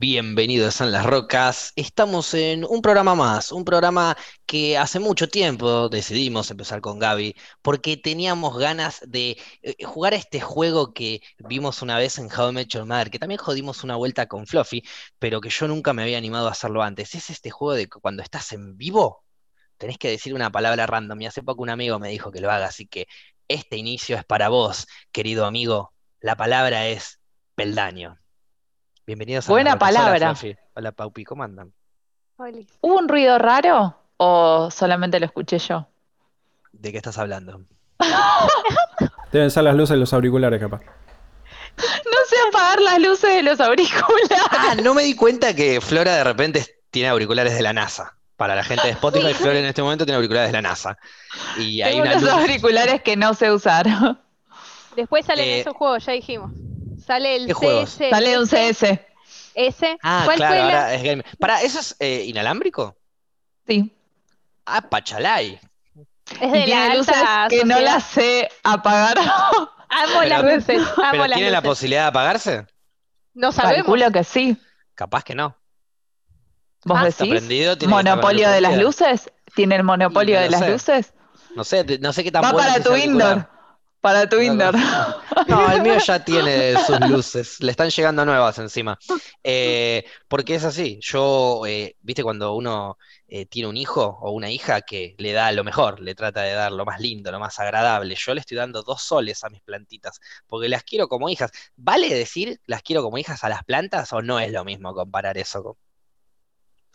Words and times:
Bienvenidos 0.00 0.80
a 0.80 0.86
Las 0.86 1.04
Rocas. 1.04 1.72
Estamos 1.74 2.32
en 2.32 2.64
un 2.64 2.82
programa 2.82 3.16
más, 3.16 3.50
un 3.50 3.64
programa 3.64 4.16
que 4.46 4.78
hace 4.78 5.00
mucho 5.00 5.28
tiempo 5.28 5.88
decidimos 5.88 6.52
empezar 6.52 6.80
con 6.80 7.00
Gaby, 7.00 7.34
porque 7.62 7.96
teníamos 7.96 8.56
ganas 8.58 9.00
de 9.04 9.36
eh, 9.62 9.84
jugar 9.84 10.14
este 10.14 10.40
juego 10.40 10.92
que 10.94 11.20
vimos 11.38 11.82
una 11.82 11.98
vez 11.98 12.18
en 12.18 12.26
How 12.26 12.50
I 12.50 12.52
Met 12.52 12.68
Your 12.68 12.86
Mother, 12.86 13.10
que 13.10 13.18
también 13.18 13.40
jodimos 13.40 13.82
una 13.82 13.96
vuelta 13.96 14.26
con 14.26 14.46
Fluffy, 14.46 14.84
pero 15.18 15.40
que 15.40 15.50
yo 15.50 15.66
nunca 15.66 15.92
me 15.92 16.02
había 16.02 16.18
animado 16.18 16.46
a 16.46 16.52
hacerlo 16.52 16.82
antes. 16.84 17.16
Es 17.16 17.30
este 17.30 17.50
juego 17.50 17.74
de 17.74 17.88
cuando 17.88 18.22
estás 18.22 18.52
en 18.52 18.76
vivo, 18.76 19.24
tenés 19.78 19.98
que 19.98 20.10
decir 20.10 20.32
una 20.32 20.52
palabra 20.52 20.86
random, 20.86 21.20
y 21.22 21.26
hace 21.26 21.42
poco 21.42 21.62
un 21.62 21.70
amigo 21.70 21.98
me 21.98 22.10
dijo 22.10 22.30
que 22.30 22.40
lo 22.40 22.52
haga, 22.52 22.66
así 22.66 22.86
que 22.86 23.08
este 23.48 23.76
inicio 23.76 24.16
es 24.16 24.24
para 24.24 24.48
vos, 24.48 24.86
querido 25.12 25.44
amigo. 25.44 25.92
La 26.20 26.36
palabra 26.36 26.86
es 26.86 27.20
peldaño. 27.56 28.18
Bienvenidos 29.08 29.48
a 29.48 29.52
Buena. 29.52 29.70
Hola, 29.70 29.78
palabra. 29.78 30.34
Hola, 30.74 30.92
Paupi, 30.92 31.24
¿cómo 31.24 31.42
andan? 31.42 31.72
¿Hubo 32.36 32.98
un 32.98 33.08
ruido 33.08 33.38
raro 33.38 33.96
o 34.18 34.70
solamente 34.70 35.18
lo 35.18 35.24
escuché 35.24 35.58
yo? 35.58 35.88
¿De 36.72 36.92
qué 36.92 36.98
estás 36.98 37.16
hablando? 37.16 37.62
Deben 39.32 39.50
ser 39.50 39.64
las 39.64 39.74
luces 39.74 39.94
de 39.94 40.00
los 40.00 40.12
auriculares, 40.12 40.60
capaz. 40.60 40.82
No 41.78 42.18
sé 42.28 42.36
apagar 42.50 42.82
las 42.82 42.98
luces 43.00 43.34
de 43.34 43.42
los 43.44 43.58
auriculares. 43.60 44.28
Ah, 44.50 44.74
no 44.82 44.92
me 44.92 45.04
di 45.04 45.16
cuenta 45.16 45.54
que 45.56 45.80
Flora 45.80 46.14
de 46.16 46.24
repente 46.24 46.66
tiene 46.90 47.08
auriculares 47.08 47.54
de 47.54 47.62
la 47.62 47.72
NASA. 47.72 48.14
Para 48.36 48.54
la 48.54 48.62
gente 48.62 48.88
de 48.88 48.92
Spotify, 48.92 49.32
Flora 49.32 49.58
en 49.58 49.64
este 49.64 49.80
momento 49.82 50.04
tiene 50.04 50.16
auriculares 50.16 50.50
de 50.50 50.52
la 50.52 50.68
NASA. 50.68 50.98
Y 51.56 51.80
hay 51.80 51.92
Tengo 51.94 52.04
unos 52.10 52.20
luz. 52.24 52.30
auriculares 52.30 53.00
que 53.02 53.16
no 53.16 53.32
sé 53.32 53.50
usar. 53.50 53.86
Después 54.96 55.24
salen 55.24 55.46
Eh, 55.46 55.60
esos 55.60 55.72
juegos, 55.72 56.04
ya 56.04 56.12
dijimos. 56.12 56.52
Sale 57.08 57.36
el 57.36 57.46
¿qué 57.46 57.54
juegos? 57.54 57.90
CS. 57.90 58.10
Sale 58.10 58.38
un 58.38 58.46
CS. 58.46 59.06
Ese. 59.54 59.98
Ah, 60.02 60.22
¿Cuál 60.26 60.36
claro, 60.36 60.54
fue 60.60 60.72
la- 60.72 60.80
ahora 60.80 60.94
es 60.94 61.02
game. 61.02 61.24
Para, 61.40 61.62
¿eso 61.62 61.80
es 61.80 61.96
eh, 61.98 62.24
inalámbrico? 62.26 62.96
Sí. 63.66 63.92
Ah, 64.66 64.82
Pachalay. 64.82 65.58
Es 66.40 66.40
Y 66.40 66.48
de 66.52 66.66
la 66.66 66.66
tiene 66.66 66.96
luces 66.96 67.16
alta 67.16 67.46
que 67.48 67.64
no 67.64 67.80
las 67.80 68.04
sé 68.04 68.48
apagar. 68.62 69.18
Amo 69.88 70.22
las 70.24 70.42
luces. 70.54 70.82
Amo 70.98 71.10
¿Pero 71.12 71.22
las 71.24 71.36
tiene 71.38 71.50
la 71.50 71.62
posibilidad 71.62 72.02
de 72.02 72.08
apagarse? 72.08 72.66
No 73.34 73.52
sabemos. 73.52 73.86
Calculo 73.86 74.12
que 74.12 74.24
sí. 74.24 74.56
Capaz 74.94 75.24
que 75.24 75.34
no. 75.34 75.56
¿Vos 76.84 76.98
Ah, 76.98 77.04
decís? 77.04 77.48
tiene 77.48 77.76
¿Monopolio 77.88 78.50
de 78.50 78.60
las 78.60 78.76
luces? 78.76 79.32
¿Tiene 79.54 79.76
el 79.76 79.84
monopolio 79.84 80.36
no 80.36 80.42
de 80.42 80.50
las 80.50 80.60
sé. 80.60 80.72
luces? 80.72 81.14
No 81.56 81.64
sé, 81.64 81.98
no 82.00 82.12
sé 82.12 82.22
qué 82.22 82.30
tan 82.30 82.44
Va 82.44 82.52
para 82.52 82.82
tu 82.82 82.94
indoor. 82.96 83.48
Para 84.08 84.28
tu 84.28 84.36
No, 84.36 84.42
indoor. 84.42 84.74
No, 85.48 85.70
el 85.70 85.82
mío 85.82 85.98
ya 85.98 86.24
tiene 86.24 86.76
sus 86.78 86.98
luces, 87.00 87.60
le 87.60 87.70
están 87.70 87.90
llegando 87.90 88.24
nuevas 88.24 88.58
encima. 88.58 88.98
Eh, 89.44 90.04
porque 90.28 90.54
es 90.54 90.64
así, 90.64 90.98
yo, 91.02 91.62
eh, 91.66 91.94
viste, 92.00 92.22
cuando 92.22 92.54
uno 92.54 92.96
eh, 93.28 93.44
tiene 93.46 93.68
un 93.68 93.76
hijo 93.76 94.18
o 94.22 94.30
una 94.32 94.50
hija 94.50 94.80
que 94.80 95.14
le 95.18 95.32
da 95.32 95.52
lo 95.52 95.64
mejor, 95.64 96.00
le 96.00 96.14
trata 96.14 96.40
de 96.42 96.52
dar 96.52 96.72
lo 96.72 96.84
más 96.86 97.00
lindo, 97.00 97.30
lo 97.30 97.38
más 97.38 97.58
agradable, 97.58 98.14
yo 98.14 98.32
le 98.34 98.40
estoy 98.40 98.56
dando 98.56 98.82
dos 98.82 99.02
soles 99.02 99.44
a 99.44 99.50
mis 99.50 99.60
plantitas, 99.62 100.20
porque 100.46 100.68
las 100.70 100.84
quiero 100.84 101.06
como 101.08 101.28
hijas. 101.28 101.50
¿Vale 101.76 102.08
decir 102.14 102.60
las 102.66 102.82
quiero 102.82 103.02
como 103.02 103.18
hijas 103.18 103.44
a 103.44 103.50
las 103.50 103.62
plantas 103.64 104.10
o 104.14 104.22
no 104.22 104.40
es 104.40 104.50
lo 104.52 104.64
mismo 104.64 104.94
comparar 104.94 105.36
eso? 105.38 105.62
con- 105.62 105.76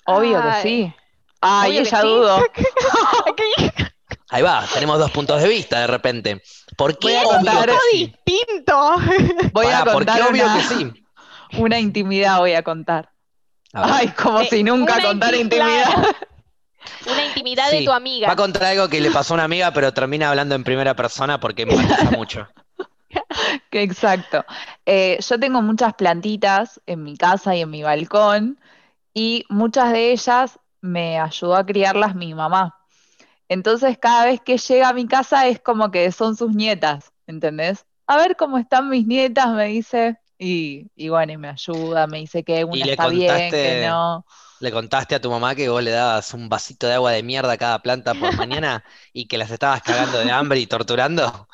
Obvio 0.05 0.41
que 0.41 0.61
sí. 0.63 0.93
Ay, 1.41 1.71
Obvio 1.71 1.81
ella 1.81 2.01
sí. 2.01 2.07
dudo. 2.07 2.37
Ahí 4.33 4.41
va, 4.41 4.65
tenemos 4.73 4.97
dos 4.97 5.11
puntos 5.11 5.41
de 5.41 5.47
vista 5.47 5.79
de 5.81 5.87
repente. 5.87 6.41
¿Por 6.75 6.97
qué 6.97 7.07
Voy 7.09 7.15
a 7.15 7.21
obvio 7.21 7.37
contar- 7.51 7.69
que 7.69 7.75
sí? 7.91 8.15
Distinto. 8.25 8.95
Voy 9.53 9.65
a 9.67 9.79
Pará, 9.79 9.91
¿por 9.93 10.05
qué 10.05 10.11
contar 10.11 10.21
obvio 10.31 10.43
una, 10.45 10.55
que 10.57 10.63
sí? 10.63 11.05
una 11.59 11.79
intimidad, 11.79 12.39
voy 12.39 12.53
a 12.53 12.63
contar. 12.63 13.09
A. 13.73 13.97
Ay, 13.97 14.07
como 14.09 14.41
Eh, 14.41 14.47
si 14.49 14.63
nunca 14.63 14.95
una 14.95 15.03
contara 15.03 15.37
inti- 15.37 15.41
intimidad. 15.41 15.93
Una 17.09 17.25
intimidad 17.25 17.69
Sí, 17.69 17.77
de 17.79 17.85
tu 17.85 17.91
amiga. 17.91 18.27
Va 18.27 18.33
a 18.33 18.35
contar 18.35 18.63
algo 18.65 18.89
que 18.89 18.99
le 18.99 19.09
pasó 19.09 19.33
a 19.33 19.35
una 19.35 19.43
amiga, 19.45 19.71
pero 19.71 19.93
termina 19.93 20.29
hablando 20.29 20.53
en 20.55 20.65
primera 20.65 20.93
persona 20.95 21.39
porque 21.39 21.61
empatiza 21.61 22.11
mucho. 22.17 22.47
Que 23.69 23.83
Exacto. 23.83 24.43
Eh, 24.85 25.17
yo 25.25 25.39
tengo 25.39 25.61
muchas 25.61 25.93
plantitas 25.93 26.81
en 26.85 27.03
mi 27.03 27.15
casa 27.17 27.55
y 27.55 27.61
en 27.61 27.69
mi 27.69 27.83
balcón 27.83 28.59
y 29.13 29.45
muchas 29.47 29.93
de 29.93 30.11
ellas 30.11 30.59
me 30.81 31.19
ayudó 31.19 31.55
a 31.55 31.65
criarlas 31.65 32.15
mi 32.15 32.33
mamá. 32.33 32.75
Entonces 33.49 33.97
cada 33.99 34.25
vez 34.25 34.41
que 34.41 34.57
llega 34.57 34.89
a 34.89 34.93
mi 34.93 35.07
casa 35.07 35.47
es 35.47 35.59
como 35.61 35.91
que 35.91 36.11
son 36.11 36.35
sus 36.35 36.53
nietas, 36.55 37.11
¿entendés? 37.27 37.85
A 38.07 38.17
ver 38.17 38.35
cómo 38.35 38.57
están 38.57 38.89
mis 38.89 39.05
nietas, 39.07 39.49
me 39.53 39.65
dice. 39.67 40.17
Y, 40.37 40.89
y 40.95 41.09
bueno, 41.09 41.33
y 41.33 41.37
me 41.37 41.49
ayuda, 41.49 42.07
me 42.07 42.19
dice 42.19 42.43
que 42.43 42.63
una 42.65 42.85
está 42.87 43.07
bien, 43.07 43.59
contaste- 43.59 43.61
que 43.61 43.75
no. 43.75 44.25
Le 44.59 44.71
contaste 44.71 45.15
a 45.15 45.21
tu 45.21 45.29
mamá 45.31 45.55
que 45.55 45.69
vos 45.69 45.83
le 45.83 45.91
dabas 45.91 46.33
un 46.33 46.49
vasito 46.49 46.87
de 46.87 46.93
agua 46.93 47.11
de 47.11 47.23
mierda 47.23 47.53
a 47.53 47.57
cada 47.57 47.81
planta 47.81 48.17
por 48.19 48.33
mañana 48.33 48.83
y 49.13 49.27
que 49.27 49.37
las 49.37 49.51
estabas 49.51 49.83
cagando 49.83 50.19
de 50.19 50.31
hambre 50.31 50.59
y 50.59 50.67
torturando. 50.67 51.47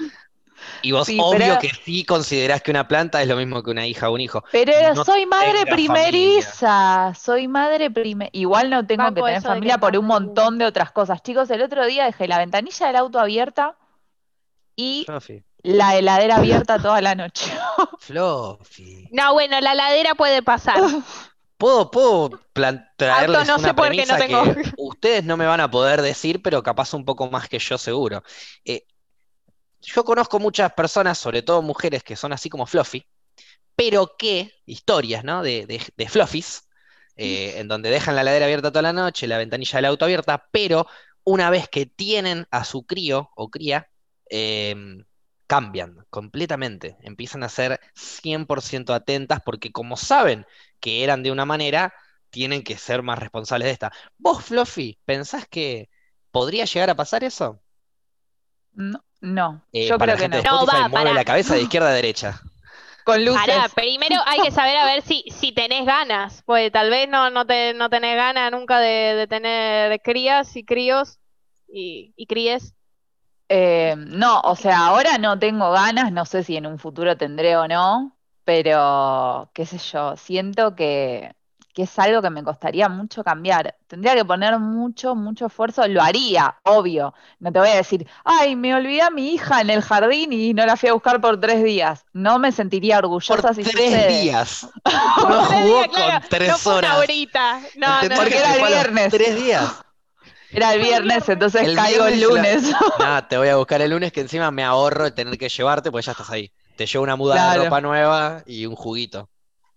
Y 0.81 0.91
vos, 0.91 1.07
Sí, 1.07 1.18
obvio 1.22 1.38
pero- 1.40 1.59
que 1.59 1.69
sí 1.69 2.06
considerás 2.06 2.62
que 2.62 2.72
una 2.72 2.88
planta 2.88 3.22
es 3.22 3.28
lo 3.28 3.35
mismo 3.35 3.62
que 3.63 3.72
una 3.72 3.85
hija 3.88 4.09
o 4.09 4.13
un 4.13 4.22
hijo. 4.22 4.44
Pero 4.52 4.72
No 4.96 5.03
soy 5.06 5.25
madre 5.25 5.66
primeriza, 5.66 7.13
soy 7.19 7.47
madre 7.47 7.90
primeriza. 7.91 8.30
Igual 8.38 8.69
no 8.69 8.85
tengo 8.85 9.03
Banco 9.03 9.16
que 9.16 9.22
tener 9.22 9.41
que 9.41 9.47
familia 9.47 9.78
por 9.78 9.97
un 9.97 10.06
montón 10.06 10.58
de 10.58 10.66
otras 10.66 10.91
cosas. 10.91 11.22
Chicos, 11.24 11.50
el 11.52 11.62
otro 11.62 11.85
día 11.85 12.06
dejé 12.06 12.28
la 12.28 12.38
ventanilla 12.38 12.88
del 12.88 12.96
auto 12.96 13.19
abierta 13.19 13.75
y 14.75 15.03
Fluffy. 15.06 15.44
la 15.63 15.96
heladera 15.97 16.38
abierta 16.38 16.79
toda 16.79 17.02
la 17.02 17.16
noche. 17.16 17.52
Fluffy. 18.00 19.08
No, 19.12 19.34
bueno, 19.34 19.59
la 19.62 19.74
ladera 19.75 20.16
puede 20.16 20.41
pasar. 20.41 20.79
¿Puedo, 21.58 21.91
puedo 21.91 22.40
traerles 22.96 23.46
no 23.46 23.58
sé 23.59 23.66
una 23.66 23.75
por 23.75 23.90
qué 23.91 24.06
no 24.06 24.16
premisa 24.16 24.18
tengo. 24.18 24.44
que 24.46 24.72
ustedes 24.78 25.25
no 25.25 25.35
me 25.35 25.46
van 25.46 25.59
a 25.59 25.69
poder 25.69 26.02
decir, 26.02 26.41
pero 26.41 26.63
capaz 26.63 26.94
un 26.94 27.03
poco 27.03 27.29
más 27.29 27.50
que 27.50 27.59
yo 27.59 27.78
seguro? 27.78 28.24
Eh, 28.63 28.85
yo 29.81 30.03
conozco 30.03 30.40
muchas 30.40 30.73
personas, 30.73 31.17
sobre 31.17 31.41
todo 31.41 31.62
mujeres, 31.62 32.03
que 32.03 32.16
son 32.16 32.34
así 32.34 32.50
como 32.50 32.66
Fluffy, 32.66 33.06
pero 33.75 34.16
que, 34.17 34.51
historias, 34.66 35.23
¿no? 35.23 35.44
De, 35.44 35.66
de, 35.66 35.81
de 35.95 36.09
Fluffies, 36.09 36.69
eh, 37.16 37.59
en 37.59 37.67
donde 37.67 37.90
dejan 37.90 38.16
la 38.16 38.23
ladera 38.23 38.45
abierta 38.45 38.72
toda 38.72 38.81
la 38.81 38.94
noche, 38.94 39.28
la 39.28 39.38
ventanilla 39.38 39.78
del 39.78 39.85
auto 39.85 40.06
abierta, 40.06 40.47
pero 40.51 40.88
una 41.23 41.50
vez 41.50 41.67
que 41.69 41.85
tienen 41.85 42.47
a 42.51 42.63
su 42.63 42.85
crío 42.85 43.29
o 43.35 43.50
cría, 43.50 43.90
em, 44.29 45.06
cambian 45.47 46.06
completamente, 46.09 46.97
empiezan 47.01 47.44
a 47.44 47.50
ser 47.50 47.79
100% 47.94 48.94
atentas 48.94 49.41
porque 49.44 49.72
como 49.72 49.97
saben 49.97 50.46
que 50.79 51.03
eran 51.03 51.23
de 51.23 51.31
una 51.31 51.46
manera, 51.46 51.94
tienen 52.29 52.63
que 52.63 52.78
ser 52.78 53.01
más 53.03 53.19
responsables 53.19 53.66
de 53.66 53.72
esta. 53.73 53.91
¿Vos, 54.17 54.46
Fluffy, 54.46 55.00
pensás 55.06 55.47
que 55.47 55.90
podría 56.31 56.66
llegar 56.66 56.90
a 56.90 56.96
pasar 56.96 57.23
eso? 57.23 57.61
No, 58.73 59.03
no, 59.22 59.66
Eh, 59.72 59.90
yo 59.90 59.97
para 59.97 60.13
creo 60.13 60.18
la 60.18 60.18
que 60.18 60.30
no. 60.30 60.38
de 60.38 60.44
No, 60.44 60.66
Spotify, 60.66 60.66
va, 60.66 60.90
mueve 60.90 61.13
la 61.13 61.25
cabeza 61.25 61.56
de 61.56 61.62
izquierda 61.63 61.90
a 61.90 61.94
derecha. 61.94 62.41
Con 63.03 63.25
luces. 63.25 63.41
Pará, 63.46 63.69
primero 63.69 64.16
hay 64.25 64.41
que 64.41 64.52
saber 64.52 64.75
a 64.78 64.85
ver 64.85 65.02
si, 65.03 65.24
si 65.31 65.52
tenés 65.53 65.85
ganas, 65.85 66.41
pues 66.46 66.72
tal 66.72 66.90
vez 66.90 67.07
no, 67.07 67.29
no, 67.29 67.46
te, 67.46 67.74
no 67.74 67.90
tenés 67.90 68.16
ganas 68.16 68.52
nunca 68.52 68.79
de, 68.79 69.16
de 69.16 69.28
tener 69.28 70.02
crías 70.02 70.56
y 70.56 70.66
críos 70.66 71.19
y, 71.68 72.13
y 72.18 72.25
críes. 72.25 72.74
Eh, 73.52 73.96
no, 73.97 74.41
o 74.41 74.56
sea, 74.56 74.85
ahora 74.88 75.18
no 75.18 75.40
tengo 75.40 75.72
ganas, 75.72 76.12
no 76.12 76.25
sé 76.25 76.44
si 76.44 76.56
en 76.58 76.68
un 76.68 76.78
futuro 76.78 77.18
tendré 77.18 77.58
o 77.58 77.68
no, 77.68 78.16
pero 78.44 79.50
qué 79.56 79.66
sé 79.66 79.79
yo, 79.79 80.16
siento 80.18 80.75
que, 80.75 81.34
que 81.74 81.84
es 81.84 82.00
algo 82.00 82.22
que 82.22 82.30
me 82.30 82.44
costaría 82.44 82.90
mucho 82.90 83.24
cambiar. 83.24 83.75
Tendría 83.88 84.16
que 84.16 84.25
poner 84.25 84.57
mucho, 84.59 85.16
mucho 85.16 85.46
esfuerzo, 85.47 85.88
lo 85.88 86.02
haría, 86.02 86.57
obvio. 86.63 87.13
No 87.40 87.52
te 87.52 87.59
voy 87.59 87.69
a 87.69 87.75
decir, 87.75 88.07
ay, 88.24 88.56
me 88.56 88.74
olvidé 88.75 89.02
a 89.02 89.09
mi 89.09 89.34
hija 89.34 89.62
en 89.62 89.69
el 89.69 89.81
jardín 89.81 90.34
y 90.34 90.53
no 90.53 90.66
la 90.66 90.75
fui 90.78 90.90
a 90.90 90.94
buscar 90.94 91.22
por 91.22 91.40
tres 91.40 91.63
días. 91.63 92.06
No 92.13 92.40
me 92.40 92.52
sentiría 92.52 92.96
Por 92.97 93.06
orgullosa 93.06 93.53
si 93.53 93.63
tres 93.63 93.74
sucede. 93.74 94.08
días. 94.22 94.68
No 95.29 95.44
jugó 95.46 95.84
claro, 95.91 96.19
con 96.22 96.29
tres 96.29 96.50
no 96.50 96.58
fue 96.58 96.78
una 96.79 96.88
horas. 96.96 97.03
horita. 97.03 97.59
No, 97.76 97.88
no, 97.88 97.94
¿Entendés 97.96 98.17
Porque 98.20 98.34
que 98.34 98.38
era 98.40 98.55
el 98.55 98.67
viernes. 98.67 99.11
Tres 99.11 99.35
días. 99.35 99.85
Era 100.52 100.73
el 100.73 100.82
viernes, 100.82 101.29
entonces 101.29 101.64
El 101.67 101.76
caigo 101.76 102.05
el 102.08 102.20
la- 102.20 102.28
lunes. 102.28 102.64
Nada, 102.99 103.28
te 103.28 103.38
voy 103.38 103.49
a 103.49 103.55
buscar 103.58 103.82
el 103.82 103.91
lunes 103.91 104.11
que 104.11 104.22
encima 104.22 104.49
me 104.52 104.64
ahorro 104.64 105.03
de 105.05 105.11
tener 105.11 105.38
que 105.38 105.49
llevarte 105.49 105.91
porque 105.91 106.05
ya 106.05 106.11
estás 106.14 106.29
ahí. 106.32 106.52
Te 106.76 106.85
llevo 106.88 107.03
una 107.03 107.16
muda 107.16 107.52
de 107.53 107.59
ropa 107.66 107.82
nueva 107.82 108.44
y 108.46 108.66
un 108.66 108.76
juguito. 108.76 109.29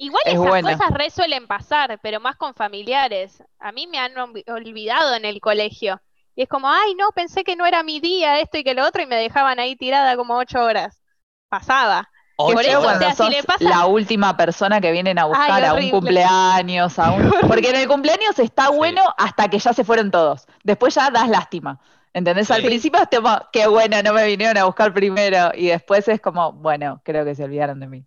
Igual 0.02 0.22
Es 0.26 0.34
esas 0.34 0.46
buena. 0.48 0.72
cosas 0.76 0.90
re 0.94 1.10
suelen 1.10 1.46
pasar, 1.46 1.98
pero 2.02 2.18
más 2.18 2.36
con 2.36 2.54
familiares. 2.54 3.42
A 3.60 3.70
mí 3.70 3.86
me 3.86 3.98
han 3.98 4.14
olvi- 4.14 4.44
olvidado 4.50 5.14
en 5.14 5.24
el 5.24 5.40
colegio. 5.40 6.00
Y 6.34 6.42
es 6.42 6.48
como, 6.48 6.68
ay, 6.68 6.94
no, 6.96 7.10
pensé 7.14 7.44
que 7.44 7.54
no 7.54 7.66
era 7.66 7.82
mi 7.84 8.00
día, 8.00 8.40
esto 8.40 8.58
y 8.58 8.64
que 8.64 8.74
lo 8.74 8.84
otro, 8.86 9.02
y 9.02 9.06
me 9.06 9.14
dejaban 9.16 9.60
ahí 9.60 9.76
tirada 9.76 10.16
como 10.16 10.36
ocho 10.38 10.60
horas. 10.62 11.00
Pasaba. 11.48 12.08
Ocho 12.36 12.54
Por 12.54 12.64
eso, 12.64 12.80
o 12.80 12.98
sea, 12.98 13.14
si 13.14 13.28
le 13.30 13.42
pasa- 13.44 13.62
la 13.68 13.86
última 13.86 14.36
persona 14.36 14.80
que 14.80 14.90
vienen 14.90 15.18
a 15.20 15.26
buscar 15.26 15.62
Ay, 15.62 15.64
a 15.64 15.74
un 15.74 15.90
cumpleaños, 15.90 16.98
a 16.98 17.12
un... 17.12 17.30
Porque 17.46 17.70
en 17.70 17.76
el 17.76 17.86
cumpleaños 17.86 18.36
está 18.38 18.68
Sí. 18.68 18.74
bueno 18.76 19.02
hasta 19.18 19.48
que 19.48 19.58
ya 19.60 19.72
se 19.72 19.84
fueron 19.84 20.10
todos. 20.10 20.46
Después 20.64 20.94
ya 20.94 21.10
das 21.10 21.28
lástima. 21.28 21.78
¿Entendés? 22.14 22.50
Al 22.50 22.62
Sí. 22.62 22.66
principio 22.66 23.00
es 23.00 23.08
como, 23.16 23.38
qué 23.52 23.66
bueno, 23.68 24.02
no 24.02 24.12
me 24.14 24.26
vinieron 24.26 24.56
a 24.58 24.64
buscar 24.64 24.92
primero. 24.92 25.52
Y 25.54 25.68
después 25.68 26.08
es 26.08 26.20
como, 26.20 26.52
bueno, 26.52 27.00
creo 27.04 27.24
que 27.24 27.34
se 27.36 27.44
olvidaron 27.44 27.78
de 27.78 27.86
mí. 27.86 28.04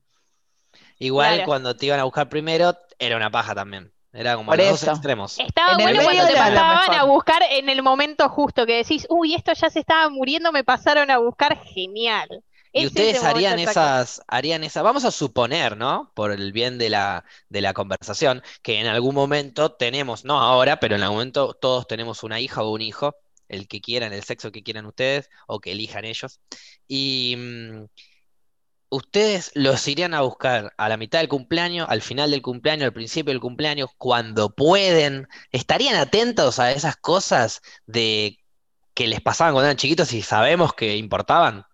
Igual 0.99 1.35
Claro. 1.35 1.45
cuando 1.45 1.75
te 1.75 1.85
iban 1.87 1.99
a 1.99 2.03
buscar 2.05 2.29
primero, 2.29 2.77
era 2.99 3.17
una 3.17 3.29
paja 3.29 3.53
también. 3.55 3.91
Era 4.13 4.35
como 4.35 4.51
Por 4.51 4.57
los 4.57 4.79
dos 4.79 4.83
extremos. 4.83 5.37
Estaba 5.39 5.73
En 5.73 5.81
el 5.81 5.85
bueno 5.87 5.97
medio 5.97 6.21
cuando 6.21 6.27
te 6.27 6.35
pasaban 6.35 6.93
a 6.93 7.03
buscar 7.03 7.43
en 7.49 7.67
el 7.69 7.83
momento 7.83 8.29
justo, 8.29 8.65
que 8.65 8.77
decís, 8.77 9.05
uy, 9.09 9.35
esto 9.35 9.51
ya 9.53 9.69
se 9.69 9.79
estaba 9.79 10.09
muriendo, 10.09 10.51
me 10.53 10.63
pasaron 10.63 11.11
a 11.11 11.17
buscar, 11.17 11.57
genial. 11.65 12.43
Y 12.71 12.87
ustedes 12.87 13.23
harían 13.23 13.59
esas, 13.59 14.21
harían 14.27 14.63
esa, 14.63 14.81
vamos 14.81 15.05
a 15.05 15.11
suponer, 15.11 15.77
¿no? 15.77 16.11
Por 16.13 16.31
el 16.31 16.51
bien 16.51 16.77
de 16.77 16.89
la, 16.89 17.23
de 17.49 17.61
la 17.61 17.73
conversación, 17.73 18.41
que 18.63 18.79
en 18.79 18.87
algún 18.87 19.15
momento 19.15 19.71
tenemos, 19.71 20.25
no 20.25 20.39
ahora, 20.39 20.79
pero 20.79 20.95
en 20.95 21.03
algún 21.03 21.17
momento 21.17 21.53
todos 21.53 21.87
tenemos 21.87 22.23
una 22.23 22.39
hija 22.41 22.63
o 22.63 22.71
un 22.73 22.81
hijo, 22.81 23.15
el 23.47 23.67
que 23.69 23.79
quieran, 23.79 24.11
el 24.11 24.23
sexo 24.23 24.51
que 24.51 24.63
quieran 24.63 24.85
ustedes, 24.85 25.29
o 25.47 25.59
que 25.59 25.71
elijan 25.71 26.03
ellos. 26.03 26.41
Y 26.87 27.35
mm, 27.37 27.85
ustedes 28.95 29.51
los 29.55 29.87
irían 29.87 30.13
a 30.13 30.21
buscar 30.21 30.73
a 30.77 30.89
la 30.89 30.97
mitad 30.97 31.19
del 31.19 31.27
cumpleaños, 31.27 31.87
al 31.89 32.01
final 32.01 32.31
del 32.31 32.41
cumpleaños, 32.41 32.85
al 32.85 32.93
principio 32.93 33.31
del 33.31 33.41
cumpleaños, 33.41 33.89
cuando 33.97 34.49
pueden. 34.49 35.27
¿Estarían 35.51 35.95
atentos 35.95 36.59
a 36.59 36.71
esas 36.71 36.95
cosas 36.97 37.61
de 37.85 38.37
que 38.93 39.07
les 39.07 39.21
pasaban 39.21 39.53
cuando 39.53 39.67
eran 39.67 39.77
chiquitos 39.77 40.13
y 40.13 40.21
sabemos 40.21 40.73
que 40.73 40.97
importaban? 40.97 41.65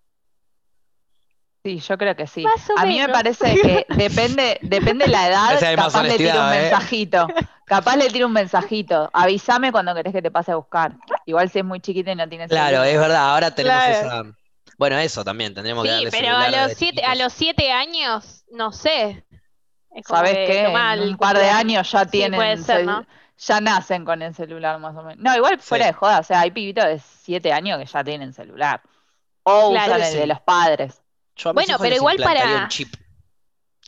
Sí, 1.64 1.78
yo 1.78 1.96
creo 1.96 2.16
que 2.16 2.26
sí. 2.26 2.42
Más 2.42 2.68
o 2.70 2.78
A 2.78 2.86
mí 2.86 2.98
me 2.98 3.08
parece 3.08 3.54
que 3.54 3.86
depende, 3.96 4.58
depende 4.62 5.06
la 5.06 5.28
edad, 5.28 5.76
capaz 5.76 6.02
le 6.02 6.16
tiro 6.16 6.40
un 6.40 6.52
¿eh? 6.52 6.60
mensajito. 6.62 7.28
Capaz 7.64 7.96
le 7.96 8.10
tiro 8.10 8.26
un 8.26 8.32
mensajito. 8.32 9.08
Avísame 9.12 9.70
cuando 9.70 9.94
querés 9.94 10.12
que 10.12 10.22
te 10.22 10.30
pase 10.32 10.50
a 10.50 10.56
buscar. 10.56 10.94
Igual 11.24 11.50
si 11.50 11.60
es 11.60 11.64
muy 11.64 11.80
chiquita 11.80 12.10
y 12.10 12.16
no 12.16 12.28
tienes 12.28 12.50
Claro, 12.50 12.82
es 12.82 12.98
verdad, 12.98 13.32
ahora 13.32 13.54
tenemos 13.54 13.80
Claro. 13.84 14.06
esa. 14.24 14.41
Bueno, 14.78 14.98
eso 14.98 15.24
también, 15.24 15.54
tendremos 15.54 15.84
que 15.84 15.90
Sí, 15.90 15.94
darle 15.94 16.10
pero 16.10 16.24
celular 16.26 16.42
a 16.42 16.50
los 16.50 16.60
desde 16.68 16.74
siete, 16.78 17.04
a 17.04 17.14
los 17.14 17.32
siete 17.32 17.72
años, 17.72 18.44
no 18.50 18.72
sé. 18.72 19.24
¿Sabes 20.06 20.32
que 20.32 20.46
qué? 20.46 20.64
En 20.64 21.00
un 21.02 21.16
par 21.18 21.36
de 21.38 21.50
años 21.50 21.90
ya 21.92 22.04
Sí, 22.04 22.10
tienen 22.10 22.38
puede 22.38 22.56
ser, 22.58 22.84
¿no? 22.86 23.06
ya 23.36 23.60
nacen 23.60 24.04
con 24.04 24.22
el 24.22 24.34
celular 24.34 24.78
más 24.78 24.96
o 24.96 25.02
menos. 25.02 25.22
No, 25.22 25.36
igual 25.36 25.58
fuera 25.60 25.84
Sí. 25.86 25.90
de 25.90 25.94
joda, 25.94 26.20
o 26.20 26.22
sea, 26.22 26.40
hay 26.40 26.50
pibitos 26.50 26.84
de 26.84 26.98
7 26.98 27.52
años 27.52 27.78
que 27.78 27.86
ya 27.86 28.02
tienen 28.04 28.32
celular. 28.32 28.80
O 29.42 29.70
Claro. 29.72 29.94
usan 29.96 30.02
el 30.12 30.14
de 30.18 30.26
los 30.26 30.40
padres. 30.40 31.02
Yo 31.36 31.50
a 31.50 31.52
mis 31.52 31.54
Bueno, 31.56 31.70
hijos 31.72 31.80
pero 31.80 31.90
les 31.90 31.98
igual 31.98 32.16
para- 32.18 32.62
un 32.62 32.68
chip 32.68 32.94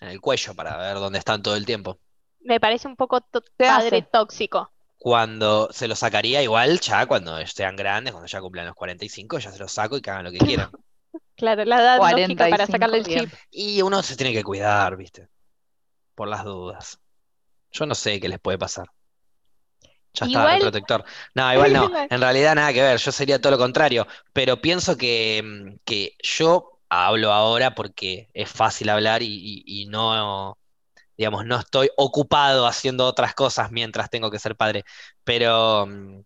en 0.00 0.08
el 0.08 0.20
cuello 0.20 0.54
para 0.54 0.76
ver 0.76 0.96
dónde 0.96 1.18
están 1.18 1.42
todo 1.42 1.56
el 1.56 1.64
tiempo. 1.64 1.98
Me 2.40 2.60
parece 2.60 2.88
un 2.88 2.96
poco 2.96 3.20
to- 3.22 3.40
¿Qué 3.56 3.66
padre 3.66 3.86
hace? 3.98 4.02
tóxico. 4.02 4.70
Cuando 5.04 5.68
se 5.70 5.86
los 5.86 5.98
sacaría 5.98 6.42
igual, 6.42 6.80
ya 6.80 7.04
cuando 7.04 7.46
sean 7.46 7.76
grandes, 7.76 8.14
cuando 8.14 8.26
ya 8.26 8.40
cumplan 8.40 8.64
los 8.64 8.74
45, 8.74 9.38
ya 9.38 9.52
se 9.52 9.58
los 9.58 9.70
saco 9.70 9.98
y 9.98 10.00
que 10.00 10.08
hagan 10.08 10.24
lo 10.24 10.32
que 10.32 10.38
quieran. 10.38 10.70
Claro, 11.36 11.62
la 11.66 11.80
edad 11.80 11.98
lógica 11.98 12.48
para 12.48 12.66
45, 12.66 12.72
sacarle 12.72 12.98
el 12.98 13.04
chip. 13.04 13.34
Y 13.50 13.82
uno 13.82 14.02
se 14.02 14.16
tiene 14.16 14.32
que 14.32 14.42
cuidar, 14.42 14.96
¿viste? 14.96 15.28
Por 16.14 16.28
las 16.28 16.42
dudas. 16.42 16.98
Yo 17.70 17.84
no 17.84 17.94
sé 17.94 18.18
qué 18.18 18.30
les 18.30 18.38
puede 18.40 18.56
pasar. 18.56 18.86
Ya 20.14 20.24
está, 20.24 20.28
Igual- 20.38 20.54
el 20.54 20.60
protector. 20.60 21.04
No, 21.34 21.52
igual 21.52 21.72
no. 21.74 21.90
En 22.10 22.20
realidad 22.22 22.54
nada 22.54 22.72
que 22.72 22.80
ver. 22.82 22.98
Yo 22.98 23.12
sería 23.12 23.38
todo 23.40 23.50
lo 23.52 23.58
contrario. 23.58 24.06
Pero 24.32 24.60
pienso 24.62 24.96
que, 24.96 25.42
mm, 25.44 25.76
que 25.84 26.16
yo 26.22 26.80
hablo 26.88 27.30
ahora 27.30 27.74
porque 27.74 28.30
es 28.32 28.48
fácil 28.48 28.88
hablar 28.88 29.22
y, 29.22 29.26
y- 29.26 29.82
y 29.82 29.86
no, 29.86 30.56
digamos, 31.16 31.44
no 31.46 31.58
estoy 31.58 31.90
ocupado 31.96 32.66
haciendo 32.66 33.06
otras 33.06 33.34
cosas 33.34 33.70
mientras 33.70 34.10
tengo 34.10 34.30
que 34.30 34.38
ser 34.38 34.56
padre. 34.56 34.84
Pero, 35.24 35.86
mm, 35.86 36.20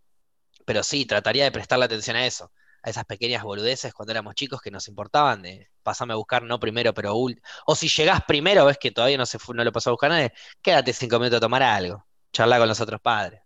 pero 0.64 0.82
sí, 0.82 1.06
trataría 1.06 1.44
de 1.44 1.52
prestarle 1.52 1.84
atención 1.86 2.16
a 2.16 2.26
eso. 2.26 2.52
A 2.82 2.90
esas 2.90 3.04
pequeñas 3.04 3.42
boludeces 3.42 3.92
cuando 3.92 4.12
éramos 4.12 4.34
chicos 4.36 4.60
que 4.60 4.70
nos 4.70 4.86
importaban 4.88 5.42
de 5.42 5.68
pasarme 5.82 6.12
a 6.12 6.16
buscar 6.16 6.42
no 6.42 6.60
primero, 6.60 6.94
pero 6.94 7.14
último. 7.16 7.44
O 7.66 7.74
si 7.74 7.88
llegás 7.88 8.22
primero, 8.24 8.64
ves 8.64 8.78
que 8.78 8.90
todavía 8.92 9.18
no 9.18 9.26
se 9.26 9.38
fu- 9.38 9.52
no 9.54 9.64
lo 9.64 9.72
pasó 9.72 9.90
a 9.90 9.92
buscar 9.94 10.10
nadie, 10.10 10.32
quédate 10.62 10.92
cinco 10.92 11.18
minutos 11.18 11.38
a 11.38 11.40
tomar 11.40 11.62
algo. 11.62 12.06
Charlar 12.32 12.60
con 12.60 12.68
los 12.68 12.80
otros 12.80 13.00
padres. 13.00 13.40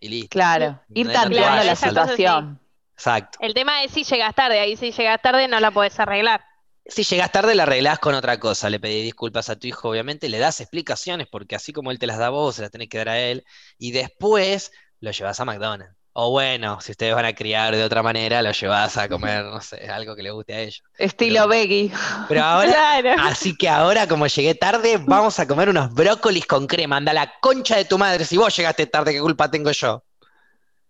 Y 0.00 0.08
listo. 0.08 0.28
Claro, 0.30 0.80
ir 0.94 1.06
tanteando 1.12 1.64
la- 1.64 1.76
situación. 1.76 2.60
Exacto. 2.96 3.38
El 3.40 3.54
tema 3.54 3.82
es 3.82 3.90
si 3.92 4.04
llegas 4.04 4.34
tarde, 4.34 4.60
ahí 4.60 4.76
si 4.76 4.92
llegas 4.92 5.20
tarde 5.20 5.46
no 5.48 5.60
la 5.60 5.70
podés 5.70 5.98
arreglar. 6.00 6.44
Si 6.86 7.02
llegas 7.02 7.32
tarde, 7.32 7.54
la 7.54 7.62
arreglás 7.62 7.98
con 7.98 8.14
otra 8.14 8.38
cosa. 8.38 8.68
Le 8.68 8.78
pedís 8.78 9.04
disculpas 9.04 9.48
a 9.48 9.56
tu 9.56 9.66
hijo, 9.66 9.88
obviamente, 9.88 10.28
le 10.28 10.38
das 10.38 10.60
explicaciones, 10.60 11.26
porque 11.30 11.54
así 11.56 11.72
como 11.72 11.90
él 11.90 11.98
te 11.98 12.06
las 12.06 12.18
da 12.18 12.26
a 12.26 12.30
vos, 12.30 12.56
se 12.56 12.62
las 12.62 12.70
tenés 12.70 12.88
que 12.88 12.98
dar 12.98 13.08
a 13.08 13.18
él, 13.18 13.44
y 13.78 13.92
después 13.92 14.70
lo 15.00 15.10
llevas 15.10 15.40
a 15.40 15.44
McDonald's. 15.44 15.94
O 16.16 16.30
bueno, 16.30 16.80
si 16.80 16.92
ustedes 16.92 17.12
van 17.14 17.24
a 17.24 17.34
criar 17.34 17.74
de 17.74 17.82
otra 17.82 18.00
manera, 18.02 18.40
lo 18.40 18.52
llevas 18.52 18.96
a 18.98 19.08
comer, 19.08 19.42
no 19.44 19.60
sé, 19.60 19.88
algo 19.88 20.14
que 20.14 20.22
le 20.22 20.30
guste 20.30 20.54
a 20.54 20.60
ellos. 20.60 20.84
Estilo 20.96 21.34
Pero- 21.40 21.48
Becky. 21.48 21.92
Pero 22.28 22.42
ahora, 22.44 22.70
Claro. 23.02 23.22
así 23.22 23.56
que 23.56 23.68
ahora, 23.68 24.06
como 24.06 24.26
llegué 24.28 24.54
tarde, 24.54 24.98
vamos 25.04 25.40
a 25.40 25.48
comer 25.48 25.68
unos 25.70 25.92
brócolis 25.92 26.46
con 26.46 26.68
crema. 26.68 26.98
Anda 26.98 27.12
la 27.12 27.32
concha 27.40 27.76
de 27.76 27.84
tu 27.86 27.98
madre. 27.98 28.24
Si 28.26 28.36
vos 28.36 28.54
llegaste 28.56 28.86
tarde, 28.86 29.12
¿qué 29.12 29.20
culpa 29.20 29.50
tengo 29.50 29.72
yo? 29.72 30.04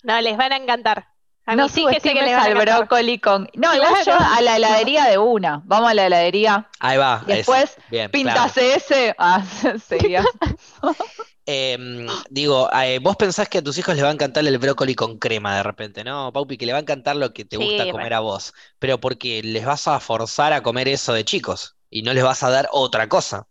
No, 0.03 0.21
les 0.21 0.37
van 0.37 0.53
a 0.53 0.57
encantar. 0.57 1.07
A 1.47 1.57
No 1.57 1.65
mis 1.65 1.77
hijas 1.77 2.03
sé 2.03 2.15
que 2.15 2.35
a 2.35 2.43
al 2.43 2.55
brócoli 2.55 3.19
con. 3.19 3.49
No, 3.55 3.75
yo 3.75 4.15
a 4.19 4.41
la 4.41 4.57
heladería 4.57 5.05
de 5.05 5.19
una. 5.19 5.63
Vamos 5.65 5.91
a 5.91 5.95
la 5.95 6.07
heladería. 6.07 6.69
Ahí 6.81 6.97
va. 6.97 7.23
Después, 7.27 7.77
Bien, 7.91 8.11
claro. 8.11 8.13
Píntase 8.13 8.75
ese. 8.75 9.15
Ah, 9.19 9.45
seguía. 9.87 10.25
Em, 11.47 12.07
digo, 12.31 12.71
eh, 12.73 12.99
vos 13.01 13.17
pensás 13.17 13.49
que 13.51 13.59
a 13.59 13.63
tus 13.63 13.77
hijos 13.77 13.95
les 13.95 14.03
va 14.03 14.09
a 14.09 14.13
encantar 14.13 14.47
el 14.47 14.59
brócoli 14.59 14.95
con 14.95 15.19
crema 15.19 15.55
de 15.57 15.63
repente, 15.63 16.03
¿no, 16.03 16.33
Paupi? 16.33 16.57
Que 16.57 16.65
le 16.65 16.73
va 16.73 16.79
a 16.79 16.81
encantar 16.83 17.17
lo 17.17 17.35
que 17.35 17.45
te 17.45 17.59
Sí, 17.59 17.63
gusta 17.63 17.91
comer 17.91 18.15
a 18.15 18.21
vos, 18.21 18.55
pero 18.79 18.99
porque 18.99 19.43
les 19.43 19.67
vas 19.67 19.87
a 19.87 20.01
forzar 20.01 20.55
a 20.55 20.63
comer 20.63 20.89
eso 20.89 21.13
de 21.13 21.25
chicos 21.25 21.77
y 21.91 22.03
no 22.03 22.15
les 22.15 22.25
vas 22.25 22.43
a 22.43 22.49
dar 22.49 22.69
otra 22.73 23.11
cosa. 23.11 23.47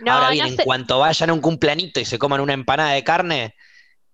No, 0.00 0.12
Ahora 0.12 0.26
no 0.26 0.32
bien, 0.32 0.46
en 0.48 0.56
cuanto 0.56 0.98
vayan 0.98 1.30
a 1.30 1.32
un 1.32 1.40
cumplanito 1.40 2.00
y 2.00 2.04
se 2.04 2.18
coman 2.18 2.40
una 2.40 2.52
empanada 2.52 2.90
de 2.90 3.04
carne, 3.04 3.54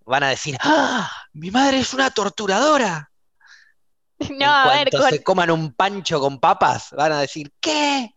van 0.05 0.23
a 0.23 0.29
decir, 0.31 0.57
¡Ah! 0.63 1.11
¡Mi 1.33 1.51
madre 1.51 1.79
es 1.81 1.95
una 1.95 2.11
torturadora! 2.11 3.11
En 4.19 4.37
No, 4.39 4.53
a 4.53 4.65
ver, 4.75 4.91
cuanto 4.91 4.99
con- 4.99 5.11
se 5.11 5.23
coman 5.23 5.51
un 5.51 5.73
pancho 5.73 6.21
con 6.21 6.39
papas, 6.41 6.91
van 6.93 7.13
a 7.13 7.21
decir, 7.21 7.51
¿qué? 7.61 8.15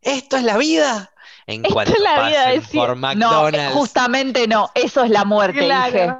¿Esto 0.00 0.38
es 0.38 0.42
la 0.44 0.56
vida? 0.56 1.10
En 1.46 1.62
Esto 1.64 1.74
cuanto 1.74 1.92
es 1.92 2.00
la 2.00 2.26
vida, 2.28 2.62
por 2.72 2.88
No, 2.90 2.96
McDonald's. 2.96 3.74
justamente 3.74 4.46
no. 4.48 4.70
Eso 4.74 5.04
es 5.04 5.10
la 5.10 5.24
muerte, 5.26 5.60
dije. 5.60 6.14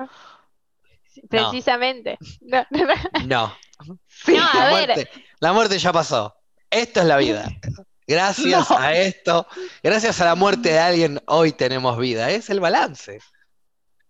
Precisamente. 1.29 2.19
No, 2.43 2.67
no, 2.71 2.85
no. 2.87 2.95
No, 3.27 3.57
Sí. 4.09 4.37
No, 4.37 4.45
a 4.47 4.55
la 4.57 4.65
ver. 4.65 4.71
muerte, 4.89 5.11
la 5.41 5.53
muerte 5.53 5.79
ya 5.79 5.93
pasó. 5.93 6.35
Esto 6.71 7.01
es 7.01 7.07
la 7.07 7.17
vida. 7.17 7.49
Gracias 8.07 8.71
No. 8.71 8.77
a 8.79 8.93
esto, 8.95 9.47
gracias 9.83 10.21
a 10.21 10.25
la 10.27 10.35
muerte 10.35 10.71
de 10.71 10.79
alguien, 10.81 11.21
hoy 11.27 11.53
tenemos 11.53 11.97
vida. 11.99 12.31
Es 12.31 12.51
el 12.51 12.61
balance. 12.61 13.21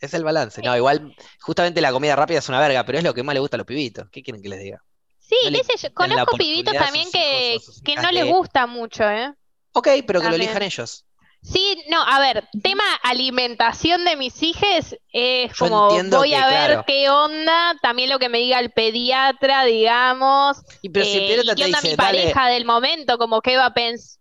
Es 0.01 0.15
el 0.15 0.25
balance. 0.25 0.63
No, 0.63 0.77
igual, 0.77 1.15
justamente 1.41 1.81
la 1.81 1.93
comida 1.93 2.17
rápida 2.17 2.39
es 2.39 2.49
una 2.49 2.61
verga, 2.61 2.85
pero 2.85 2.99
es 2.99 3.05
lo 3.05 3.15
que 3.15 3.23
más 3.23 3.35
le 3.35 3.41
gusta 3.41 3.57
a 3.57 3.59
los 3.59 3.67
pibitos. 3.67 4.09
¿Qué 4.11 4.23
quieren 4.23 4.43
que 4.43 4.49
les 4.49 4.61
diga? 4.61 4.83
Sí, 5.19 5.37
No 5.45 5.51
yo, 5.51 5.95
conozco 5.95 6.37
pibitos 6.37 6.77
también 6.77 7.11
que, 7.11 7.59
que 7.85 7.97
no 7.97 8.11
les 8.11 8.25
gusta 8.27 8.67
mucho, 8.67 9.05
¿eh? 9.09 9.33
Ok, 9.73 9.89
pero 10.07 10.21
que 10.21 10.29
lo 10.29 10.37
elijan 10.37 10.63
ellos. 10.63 11.05
Sí, 11.43 11.85
no, 11.89 12.03
a 12.03 12.19
ver, 12.19 12.49
tema 12.63 12.83
alimentación 13.03 14.05
de 14.05 14.17
mis 14.17 14.43
hijas 14.43 14.97
es 15.13 15.53
Yo 15.53 15.57
como 15.57 15.89
voy 16.05 16.31
que, 16.31 16.37
a 16.37 16.47
ver 16.47 16.67
claro. 16.67 16.85
qué 16.87 17.09
onda, 17.11 17.77
también 17.81 18.11
lo 18.11 18.19
que 18.19 18.29
me 18.29 18.39
diga 18.39 18.59
el 18.59 18.73
pediatra, 18.73 19.65
digamos, 19.65 20.59
Y 20.83 20.89
pero 20.91 21.05
si 21.07 21.19
el 21.19 21.25
eh, 21.25 21.27
pediatra 21.27 21.55
y 21.55 21.57
te 21.57 21.63
qué 21.63 21.65
onda 21.65 21.81
dice, 21.81 21.89
mi 21.91 21.97
dale, 21.97 21.97
pareja 21.97 22.49
del 22.49 22.65
momento, 22.65 23.19
como 23.19 23.41
qué 23.41 23.57
va 23.57 23.67
a 23.67 23.75
pensar, 23.75 24.19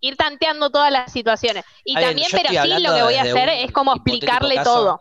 ir 0.00 0.16
tanteando 0.16 0.70
todas 0.70 0.92
las 0.92 1.12
situaciones. 1.12 1.64
Y 1.84 1.98
también, 1.98 2.30
pero 2.34 2.54
sí, 2.54 2.80
lo 2.80 2.92
que 2.94 3.02
voy 3.02 3.16
a 3.16 3.22
hacer 3.22 3.48
es 3.48 3.72
como 3.72 3.94
explicarle 3.94 4.60
caso, 4.60 4.62
todo. 4.62 5.00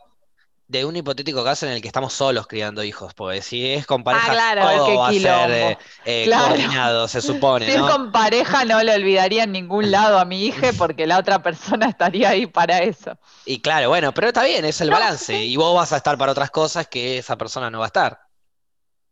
de 0.68 0.86
un 0.86 0.96
hipotético 0.98 1.44
caso 1.44 1.66
en 1.66 1.74
el 1.74 1.82
que 1.82 1.88
estamos 1.88 2.14
solos 2.14 2.48
criando 2.48 2.84
hijos, 2.84 3.14
porque 3.14 3.42
si 3.42 3.66
es 3.74 3.86
con 3.88 4.04
pareja, 4.04 4.32
claro. 4.34 4.70
todo 4.70 4.96
va 4.98 5.10
a 5.10 5.14
ser 5.16 5.52
eh, 5.52 5.78
eh, 6.04 6.26
Claro. 6.28 6.48
coordinado, 6.48 7.08
se 7.08 7.22
supone, 7.22 7.66
Si 7.72 7.72
es 7.72 7.84
con 7.84 8.12
pareja, 8.12 8.66
no 8.66 8.84
lo 8.84 8.94
olvidaría 8.94 9.44
en 9.44 9.52
ningún 9.54 9.92
lado 9.92 10.20
a 10.20 10.26
mi 10.26 10.46
hija 10.46 10.74
porque 10.74 11.08
la 11.08 11.20
otra 11.20 11.42
persona 11.42 11.88
estaría 11.88 12.30
ahí 12.32 12.48
para 12.48 12.80
eso. 12.80 13.18
Y 13.46 13.62
claro, 13.62 13.90
bueno, 13.90 14.14
pero 14.14 14.28
está 14.28 14.44
bien, 14.44 14.64
es 14.66 14.80
el 14.82 14.90
No, 14.90 14.92
balance. 14.92 15.44
Y 15.46 15.56
vos 15.56 15.74
vas 15.76 15.92
a 15.94 15.98
estar 15.98 16.18
para 16.20 16.32
otras 16.34 16.52
cosas 16.52 16.88
que 16.88 17.18
esa 17.18 17.38
persona 17.38 17.70
no 17.72 17.80
va 17.80 17.86
a 17.86 17.88
estar. 17.88 18.20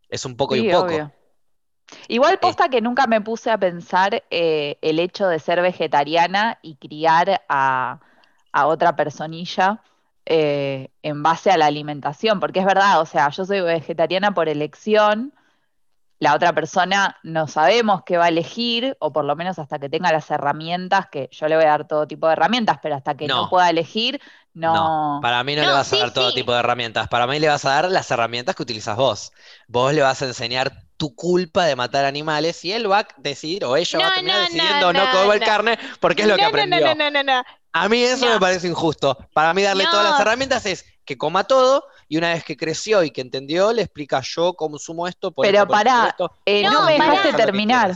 Es 0.10 0.26
un 0.26 0.36
poco 0.36 0.56
y 0.56 0.62
un 0.62 0.68
poco. 0.68 0.96
obvio. 0.96 1.14
Igual 2.08 2.40
posta 2.40 2.70
que 2.70 2.82
nunca 2.82 3.08
me 3.08 3.22
puse 3.22 3.52
a 3.52 3.58
pensar 3.58 4.24
eh, 4.30 4.78
el 4.82 5.00
hecho 5.00 5.28
de 5.28 5.40
ser 5.40 5.62
vegetariana 5.62 6.60
y 6.62 6.76
criar 6.78 7.44
a, 7.50 8.00
a 8.52 8.68
otra 8.68 8.96
personilla 8.96 9.82
eh, 10.26 10.90
en 11.04 11.24
base 11.24 11.52
a 11.52 11.58
la 11.58 11.68
alimentación, 11.68 12.40
porque 12.40 12.60
es 12.60 12.66
verdad, 12.66 13.02
o 13.02 13.06
sea, 13.06 13.30
yo 13.30 13.46
soy 13.46 13.62
vegetariana 13.62 14.34
por 14.34 14.50
elección, 14.50 15.34
la 16.20 16.34
otra 16.34 16.54
persona 16.54 17.18
no 17.24 17.48
sabemos 17.48 18.04
qué 18.06 18.18
va 18.18 18.26
a 18.26 18.30
elegir, 18.30 18.96
o 19.00 19.12
por 19.12 19.26
lo 19.26 19.36
menos 19.36 19.60
hasta 19.60 19.80
que 19.80 19.90
tenga 19.90 20.12
las 20.12 20.32
herramientas, 20.32 21.08
que 21.10 21.30
yo 21.32 21.48
le 21.48 21.56
voy 21.58 21.66
a 21.66 21.70
dar 21.70 21.88
todo 21.88 22.08
tipo 22.08 22.28
de 22.28 22.34
herramientas, 22.34 22.80
pero 22.82 22.96
hasta 22.96 23.16
que 23.16 23.28
no, 23.28 23.44
No. 23.44 23.50
pueda 23.50 23.70
elegir, 23.70 24.22
no. 24.54 25.20
Para 25.22 25.44
mí 25.44 25.56
no, 25.56 25.62
le 25.64 25.72
vas 25.72 25.92
a 25.92 25.98
dar 25.98 26.14
todo 26.14 26.30
sí. 26.30 26.36
tipo 26.38 26.54
de 26.54 26.60
herramientas. 26.60 27.08
Para 27.10 27.28
mí 27.28 27.40
le 27.40 27.50
vas 27.50 27.66
a 27.66 27.70
dar 27.72 27.92
las 27.92 28.10
herramientas 28.10 28.56
que 28.56 28.64
utilizas 28.64 28.96
vos. 28.96 29.34
Vos 29.68 29.94
le 29.94 30.02
vas 30.02 30.22
a 30.22 30.26
enseñar 30.26 30.85
tu 30.98 31.14
culpa 31.16 31.66
de 31.66 31.76
matar 31.76 32.06
animales 32.06 32.64
y 32.66 32.72
él 32.72 32.90
va 32.90 33.00
a 33.00 33.08
decidir, 33.18 33.66
o 33.66 33.76
ella 33.76 34.00
va 34.00 34.08
a 34.08 34.14
terminar 34.14 34.38
no, 34.38 34.46
decidiendo 34.46 34.94
no, 34.94 35.06
no, 35.06 35.12
comer 35.12 35.40
no. 35.42 35.46
carne 35.46 35.80
porque 36.00 36.22
es 36.24 36.28
lo 36.28 36.36
que 36.36 36.42
No, 36.44 36.48
no, 36.52 36.66
no, 36.66 36.66
aprendió. 36.66 36.96
No, 36.96 36.96
no, 36.96 37.12
no, 37.12 37.24
no. 37.24 37.44
A 37.74 37.90
mí 37.90 38.02
eso 38.04 38.26
No. 38.26 38.34
me 38.34 38.40
parece 38.40 38.68
injusto. 38.68 39.18
Para 39.34 39.54
mí 39.54 39.62
darle 39.62 39.86
todas 39.92 40.06
las 40.10 40.20
herramientas 40.20 40.66
es 40.66 40.86
que 41.04 41.18
coma 41.18 41.44
todo 41.44 41.86
y 42.08 42.18
una 42.18 42.30
vez 42.34 42.44
que 42.44 42.56
creció 42.56 43.04
y 43.04 43.12
que 43.12 43.22
entendió, 43.22 43.74
le 43.74 43.82
explica 43.84 44.22
yo 44.22 44.54
consumo 44.54 45.08
esto, 45.08 45.32
por 45.32 45.46
Pero 45.46 45.60
esto, 45.64 45.68
por 45.68 45.78
esto, 45.78 45.84
por 45.90 45.98
pará, 45.98 46.10
esto. 46.10 46.32
eh, 46.46 46.64
no, 46.64 46.72
No, 46.72 46.86
me 46.86 46.98
pará. 46.98 47.12
dejaste 47.12 47.34
terminar. 47.34 47.96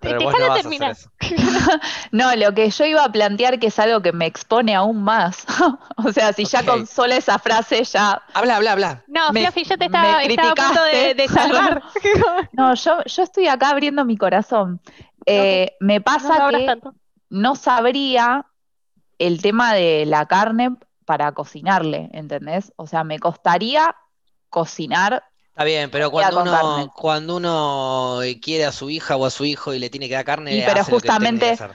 Pero 0.00 0.20
vos 0.20 0.32
no 0.32 0.38
vas 0.40 0.48
a 0.48 0.52
hacer 0.52 0.62
terminar. 0.62 0.90
eso. 0.92 1.10
No, 2.12 2.34
lo 2.36 2.54
que 2.54 2.70
yo 2.70 2.84
iba 2.84 3.04
a 3.04 3.10
plantear 3.12 3.58
que 3.58 3.66
es 3.66 3.78
algo 3.78 4.00
que 4.00 4.12
me 4.12 4.26
expone 4.26 4.74
aún 4.74 5.02
más. 5.02 5.44
o 5.96 6.12
sea, 6.12 6.32
si 6.32 6.44
ya 6.44 6.64
con 6.64 6.86
sola 6.86 7.16
esa 7.16 7.38
frase 7.38 7.82
ya... 7.84 8.22
Habla, 8.32 8.56
habla, 8.56 8.72
habla. 8.72 9.04
No, 9.08 9.32
Me- 9.32 9.42
Fluffy, 9.42 9.64
yo 9.64 9.76
te 9.76 9.88
me 9.88 9.96
estaba, 9.98 10.22
estaba 10.22 10.50
a 10.50 10.54
punto 10.54 10.82
de, 10.84 11.14
de 11.14 11.28
salvar. 11.28 11.82
No, 12.52 12.74
yo, 12.74 13.02
yo 13.04 13.22
estoy 13.22 13.48
acá 13.48 13.70
abriendo 13.70 14.04
mi 14.04 14.16
corazón. 14.16 14.80
Eh, 15.26 15.72
me 15.80 16.00
pasa 16.00 16.48
que 16.50 16.64
tanto. 16.66 16.94
no 17.28 17.54
sabría 17.56 18.46
el 19.18 19.42
tema 19.42 19.74
de 19.74 20.06
la 20.06 20.26
carne 20.26 20.76
para 21.04 21.32
cocinarle, 21.32 22.08
¿entendés? 22.12 22.72
O 22.76 22.86
sea, 22.86 23.04
me 23.04 23.18
costaría 23.18 23.94
cocinar. 24.48 25.24
Está 25.58 25.64
bien, 25.64 25.90
pero 25.90 26.12
cuando 26.12 26.42
uno, 26.42 26.92
cuando 26.94 27.34
uno 27.36 28.20
quiere 28.40 28.64
a 28.64 28.70
su 28.70 28.90
hija 28.90 29.16
o 29.16 29.26
a 29.26 29.30
su 29.30 29.44
hijo 29.44 29.74
y 29.74 29.80
le 29.80 29.90
tiene 29.90 30.06
que 30.08 30.14
dar 30.14 30.24
carne, 30.24 30.54
Y 30.56 30.60
pero 30.60 30.70
hace 30.70 30.78
lo 30.78 30.84
que 30.84 30.92
justamente- 31.08 31.50
hacer. 31.50 31.72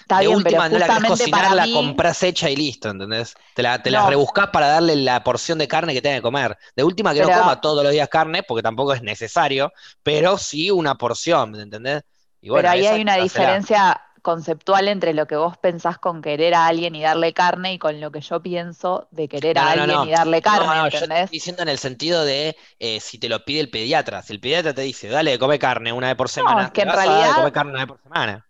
Está 0.00 0.18
de 0.18 0.26
bien, 0.26 0.36
última, 0.38 0.62
pero 0.68 0.72
no 0.72 0.78
la 0.80 0.86
querés 0.86 1.08
justamente 1.08 1.30
cocinar, 1.30 1.54
la 1.56 1.64
mí, 1.66 1.72
compras 1.72 2.22
hecha 2.24 2.50
y 2.50 2.56
listo, 2.56 2.90
¿entendés? 2.90 3.36
Te 3.54 3.62
la, 3.62 3.80
te 3.80 3.92
la 3.92 4.00
No. 4.00 4.10
rebuscás 4.10 4.48
para 4.48 4.66
darle 4.66 4.96
la 4.96 5.22
porción 5.22 5.56
de 5.58 5.68
carne 5.68 5.94
que 5.94 6.02
tenga 6.02 6.16
que 6.16 6.22
comer. 6.22 6.58
De 6.74 6.82
última, 6.82 7.14
que 7.14 7.20
no 7.22 7.28
coma 7.30 7.60
todos 7.60 7.84
los 7.84 7.92
días 7.92 8.08
carne, 8.08 8.42
porque 8.42 8.64
tampoco 8.64 8.92
es 8.92 9.02
necesario, 9.02 9.72
pero 10.02 10.36
sí 10.36 10.72
una 10.72 10.96
porción, 10.96 11.54
¿entendés? 11.54 12.02
Y 12.40 12.48
bueno, 12.48 12.62
pero 12.62 12.72
ahí 12.72 12.86
hay 12.86 13.02
una 13.02 13.14
diferencia 13.18 14.02
conceptual 14.22 14.88
entre 14.88 15.12
lo 15.14 15.26
que 15.26 15.36
vos 15.36 15.56
pensás 15.58 15.98
con 15.98 16.22
querer 16.22 16.54
a 16.54 16.66
alguien 16.66 16.94
y 16.94 17.02
darle 17.02 17.32
carne 17.34 17.74
y 17.74 17.78
con 17.78 18.00
lo 18.00 18.10
que 18.12 18.20
yo 18.20 18.40
pienso 18.40 19.08
de 19.10 19.28
querer 19.28 19.58
No, 19.58 19.64
a 19.64 19.70
no, 19.70 19.76
no, 19.76 19.86
alguien 19.86 19.98
no. 19.98 20.04
y 20.08 20.10
darle 20.12 20.40
carne, 20.42 20.66
No, 20.66 20.74
no, 20.74 20.84
yo 20.84 20.90
te 20.90 20.96
¿entendés? 20.96 21.24
estoy 21.24 21.36
diciendo 21.36 21.62
en 21.62 21.68
el 21.68 21.78
sentido 21.78 22.24
de 22.24 22.56
eh, 22.78 23.00
si 23.00 23.18
te 23.18 23.28
lo 23.28 23.44
pide 23.44 23.60
el 23.60 23.70
pediatra. 23.70 24.22
Si 24.22 24.32
el 24.32 24.40
pediatra 24.40 24.72
te 24.74 24.82
dice, 24.82 25.08
dale, 25.08 25.38
come 25.38 25.58
carne 25.58 25.92
una 25.92 26.06
vez 26.08 26.16
por 26.16 26.28
semana, 26.28 26.64
es 26.66 26.70
que 26.70 26.82
le 26.84 26.90
en 26.90 26.96
realidad- 26.96 27.36
comer 27.36 27.52
carne 27.52 27.70
una 27.72 27.78
vez 27.80 27.88
por 27.88 28.02
semana. 28.02 28.46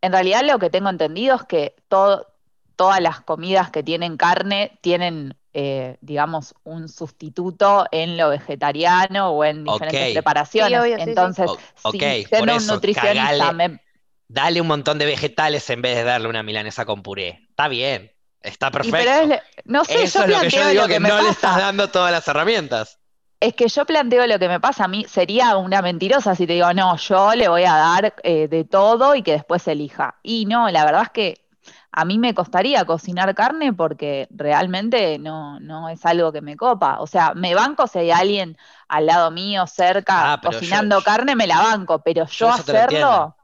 En 0.00 0.12
realidad 0.12 0.42
lo 0.44 0.58
que 0.58 0.70
tengo 0.70 0.88
entendido 0.90 1.36
es 1.36 1.44
que 1.44 1.76
todo, 1.88 2.26
todas 2.76 3.00
las 3.00 3.20
comidas 3.20 3.70
que 3.70 3.82
tienen 3.82 4.16
carne 4.16 4.78
tienen, 4.82 5.36
eh, 5.52 5.96
digamos, 6.00 6.54
un 6.64 6.88
sustituto 6.88 7.86
en 7.92 8.16
lo 8.16 8.30
vegetariano 8.30 9.30
o 9.30 9.44
en 9.44 9.62
diferentes 9.64 10.12
preparaciones. 10.12 10.72
Sí, 10.72 10.84
obvio, 10.84 10.96
sí, 10.96 11.02
sí. 11.04 11.10
Entonces, 11.10 11.50
si 11.76 12.24
siendo 12.24 12.56
un 12.56 12.66
nutricionista 12.66 13.52
cagale. 13.52 13.68
me- 13.68 13.80
Dale 14.28 14.60
un 14.60 14.66
montón 14.66 14.98
de 14.98 15.04
vegetales 15.06 15.68
en 15.70 15.82
vez 15.82 15.96
de 15.96 16.04
darle 16.04 16.28
una 16.28 16.42
milanesa 16.42 16.84
con 16.84 17.02
puré. 17.02 17.46
Está 17.50 17.68
bien, 17.68 18.12
está 18.40 18.68
y 18.68 18.70
perfecto. 18.72 18.96
pero 18.98 19.34
es 19.34 19.40
no 19.64 19.84
sé, 19.84 20.04
Eso 20.04 20.20
yo 20.20 20.24
es 20.24 20.30
lo 20.30 20.40
que 20.40 20.50
yo 20.50 20.68
digo 20.68 20.86
que, 20.86 21.00
no 21.00 21.20
le 21.20 21.28
estás 21.28 21.56
dando 21.58 21.88
todas 21.88 22.10
las 22.12 22.26
herramientas. 22.26 22.98
Es 23.40 23.54
que 23.54 23.66
yo 23.68 23.84
planteo 23.84 24.26
lo 24.26 24.38
que 24.38 24.48
me 24.48 24.60
pasa 24.60 24.84
a 24.84 24.88
mí, 24.88 25.04
sería 25.08 25.56
una 25.56 25.82
mentirosa 25.82 26.34
si 26.36 26.46
te 26.46 26.52
digo, 26.52 26.72
no, 26.72 26.96
yo 26.96 27.34
le 27.34 27.48
voy 27.48 27.64
a 27.64 27.74
dar 27.74 28.14
eh, 28.22 28.46
de 28.48 28.64
todo 28.64 29.16
y 29.16 29.22
que 29.22 29.32
después 29.32 29.66
elija. 29.66 30.14
Y 30.22 30.46
no, 30.46 30.70
la 30.70 30.84
verdad 30.84 31.02
es 31.02 31.10
que 31.10 31.42
a 31.90 32.04
mí 32.04 32.18
me 32.18 32.34
costaría 32.34 32.84
cocinar 32.84 33.34
carne 33.34 33.72
porque 33.72 34.28
realmente 34.30 35.18
no, 35.18 35.58
no 35.60 35.88
es 35.88 36.06
algo 36.06 36.32
que 36.32 36.40
me 36.40 36.56
copa. 36.56 37.00
O 37.00 37.06
sea, 37.08 37.34
me 37.34 37.54
banco 37.54 37.86
si 37.88 37.98
hay 37.98 38.10
alguien 38.12 38.56
al 38.88 39.06
lado 39.06 39.30
mío, 39.32 39.66
cerca, 39.66 40.32
Ah, 40.34 40.40
yo- 40.42 40.50
cocinando 40.50 40.98
yo- 40.98 41.04
carne, 41.04 41.34
me 41.36 41.46
la 41.48 41.58
banco, 41.60 41.98
pero 42.02 42.26
yo, 42.26 42.46
entiendo, 42.46 42.72
hacerlo, 42.72 43.36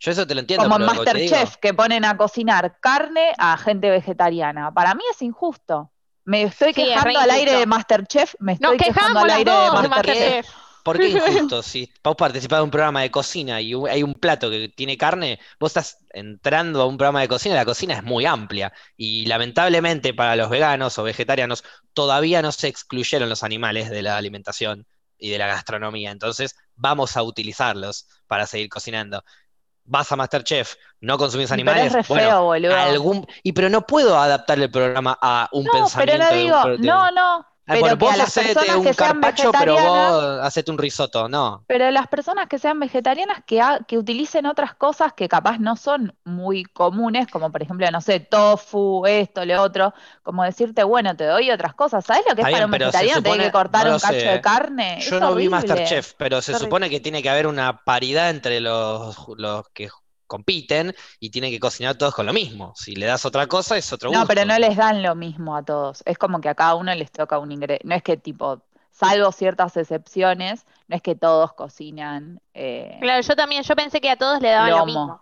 Yo 0.00 0.12
eso 0.12 0.26
te 0.26 0.34
lo 0.34 0.40
entiendo, 0.40 0.64
como 0.64 0.76
en 0.76 0.86
Masterchef, 0.86 1.56
que 1.56 1.74
ponen 1.74 2.04
a 2.04 2.16
cocinar 2.16 2.78
carne 2.80 3.32
a 3.38 3.56
gente 3.56 3.90
vegetariana, 3.90 4.72
para 4.72 4.94
mí 4.94 5.02
es 5.10 5.22
injusto. 5.22 5.90
Me 6.24 6.42
estoy 6.42 6.72
Sí, 6.72 6.82
es 6.82 7.02
re 7.02 7.10
quejando 7.10 7.20
al 7.20 7.30
aire 7.30 7.52
de 7.52 7.66
Masterchef, 7.66 8.34
me 8.38 8.52
Nos 8.52 8.72
estoy 8.72 8.78
quejando 8.78 9.20
quejamos 9.20 9.24
al 9.24 9.30
aire 9.30 9.50
de 9.50 9.58
de 9.58 9.88
Masterchef. 9.88 9.90
Masterchef. 9.90 10.46
¿Por 10.84 10.98
qué 10.98 11.08
injusto? 11.08 11.62
Si 11.62 11.90
vos 12.04 12.14
participás 12.14 12.58
de 12.58 12.64
un 12.64 12.70
programa 12.70 13.00
de 13.00 13.10
cocina 13.10 13.60
y 13.60 13.72
hay 13.88 14.02
un 14.02 14.14
plato 14.14 14.50
que 14.50 14.68
tiene 14.68 14.98
carne, 14.98 15.40
vos 15.58 15.70
estás 15.70 15.98
entrando 16.10 16.82
a 16.82 16.86
un 16.86 16.98
programa 16.98 17.22
de 17.22 17.28
cocina, 17.28 17.54
la 17.54 17.64
cocina 17.64 17.94
es 17.94 18.04
muy 18.04 18.26
amplia 18.26 18.72
y 18.96 19.24
lamentablemente 19.24 20.12
para 20.12 20.36
los 20.36 20.50
veganos 20.50 20.98
o 20.98 21.02
vegetarianos 21.02 21.64
todavía 21.94 22.42
no 22.42 22.52
se 22.52 22.68
excluyeron 22.68 23.30
los 23.30 23.42
animales 23.42 23.88
de 23.88 24.02
la 24.02 24.18
alimentación 24.18 24.86
y 25.16 25.30
de 25.30 25.38
la 25.38 25.46
gastronomía, 25.46 26.10
entonces 26.10 26.54
vamos 26.74 27.16
a 27.16 27.22
utilizarlos 27.22 28.06
para 28.26 28.46
seguir 28.46 28.68
cocinando. 28.68 29.24
Vas 29.86 30.10
a 30.12 30.16
Masterchef, 30.16 30.76
no 31.00 31.18
consumís 31.18 31.52
animales, 31.52 31.84
Pero 31.92 32.00
es 32.00 32.08
re 32.08 32.14
bueno, 32.14 32.44
boludo. 32.44 32.74
algún 32.74 33.26
y 33.42 33.52
pero 33.52 33.68
no 33.68 33.86
puedo 33.86 34.18
adaptar 34.18 34.58
el 34.58 34.70
programa 34.70 35.18
a 35.20 35.48
un 35.52 35.64
No, 35.64 35.70
pero 35.72 35.84
pensamiento 35.84 36.18
no 36.18 36.30
de 36.30 36.36
un 36.36 36.38
digo, 36.42 36.64
no, 36.78 37.10
no, 37.10 37.46
Ah, 37.66 37.72
pero 37.80 37.80
bueno, 37.80 37.96
vos 37.96 38.16
las 38.18 38.28
hacete 38.28 38.52
personas 38.54 38.76
un 38.76 38.84
que 38.84 38.92
sean 38.94 39.12
carpaccio, 39.20 39.50
pero 39.52 39.74
vos 39.74 40.38
hacete 40.42 40.70
un 40.70 40.76
risotto, 40.78 41.28
no. 41.30 41.64
pero 41.66 41.90
las 41.90 42.08
personas 42.08 42.46
que 42.46 42.58
sean 42.58 42.78
vegetarianas 42.78 43.42
que, 43.46 43.60
ha- 43.62 43.80
que 43.88 43.96
utilicen 43.96 44.44
otras 44.44 44.74
cosas 44.74 45.14
que 45.14 45.28
capaz 45.28 45.58
no 45.58 45.74
son 45.76 46.14
muy 46.24 46.64
comunes, 46.64 47.26
como 47.28 47.50
por 47.50 47.62
ejemplo, 47.62 47.90
no 47.90 48.02
sé, 48.02 48.20
tofu, 48.20 49.06
esto, 49.06 49.46
lo 49.46 49.62
otro, 49.62 49.94
como 50.22 50.44
decirte, 50.44 50.84
bueno, 50.84 51.16
te 51.16 51.24
doy 51.24 51.50
otras 51.50 51.72
cosas. 51.74 52.04
¿Sabes 52.04 52.24
lo 52.28 52.34
que 52.36 52.42
es 52.42 52.48
para 52.50 52.66
un 52.66 52.70
vegetariano 52.70 53.22
tener 53.22 53.38
supone- 53.38 53.44
que 53.46 53.52
cortar 53.52 53.86
no 53.86 53.94
un 53.94 53.98
cacho 54.00 54.20
sé, 54.20 54.26
de 54.28 54.40
carne? 54.42 54.98
Yo 55.00 55.14
Es 55.16 55.20
no 55.22 55.28
vi 55.34 55.46
horrible. 55.46 55.50
Masterchef, 55.50 56.12
pero 56.18 56.42
se 56.42 56.58
supone 56.58 56.90
que 56.90 57.00
tiene 57.00 57.22
que 57.22 57.30
haber 57.30 57.46
una 57.46 57.82
paridad 57.84 58.28
entre 58.28 58.60
los, 58.60 59.16
los 59.38 59.68
que 59.70 59.88
compiten 60.34 60.94
y 61.20 61.30
tienen 61.30 61.50
que 61.50 61.60
cocinar 61.60 61.94
todos 61.96 62.14
con 62.14 62.26
lo 62.26 62.32
mismo. 62.32 62.72
Si 62.76 62.94
le 62.96 63.06
das 63.06 63.24
otra 63.24 63.46
cosa, 63.46 63.76
es 63.76 63.92
otro 63.92 64.10
No, 64.10 64.20
gusto. 64.20 64.28
pero 64.28 64.44
no 64.44 64.58
les 64.58 64.76
dan 64.76 65.02
lo 65.02 65.14
mismo 65.14 65.56
a 65.56 65.62
todos. 65.64 66.02
Es 66.06 66.18
como 66.18 66.40
que 66.40 66.48
a 66.48 66.54
cada 66.54 66.74
uno 66.74 66.94
les 66.94 67.10
toca 67.10 67.38
un 67.38 67.52
ingrediente. 67.52 67.86
No 67.86 67.94
es 67.94 68.02
que 68.02 68.16
tipo, 68.16 68.62
salvo 68.90 69.30
ciertas 69.32 69.76
excepciones, 69.76 70.66
no 70.88 70.96
es 70.96 71.02
que 71.02 71.14
todos 71.14 71.52
cocinan. 71.54 72.40
eh, 72.54 72.98
Claro, 73.00 73.22
yo 73.22 73.36
también, 73.36 73.62
yo 73.62 73.74
pensé 73.76 74.00
que 74.00 74.10
a 74.10 74.16
todos 74.16 74.40
le 74.40 74.50
daban 74.50 74.70
lo 74.70 74.86
mismo. 74.86 75.20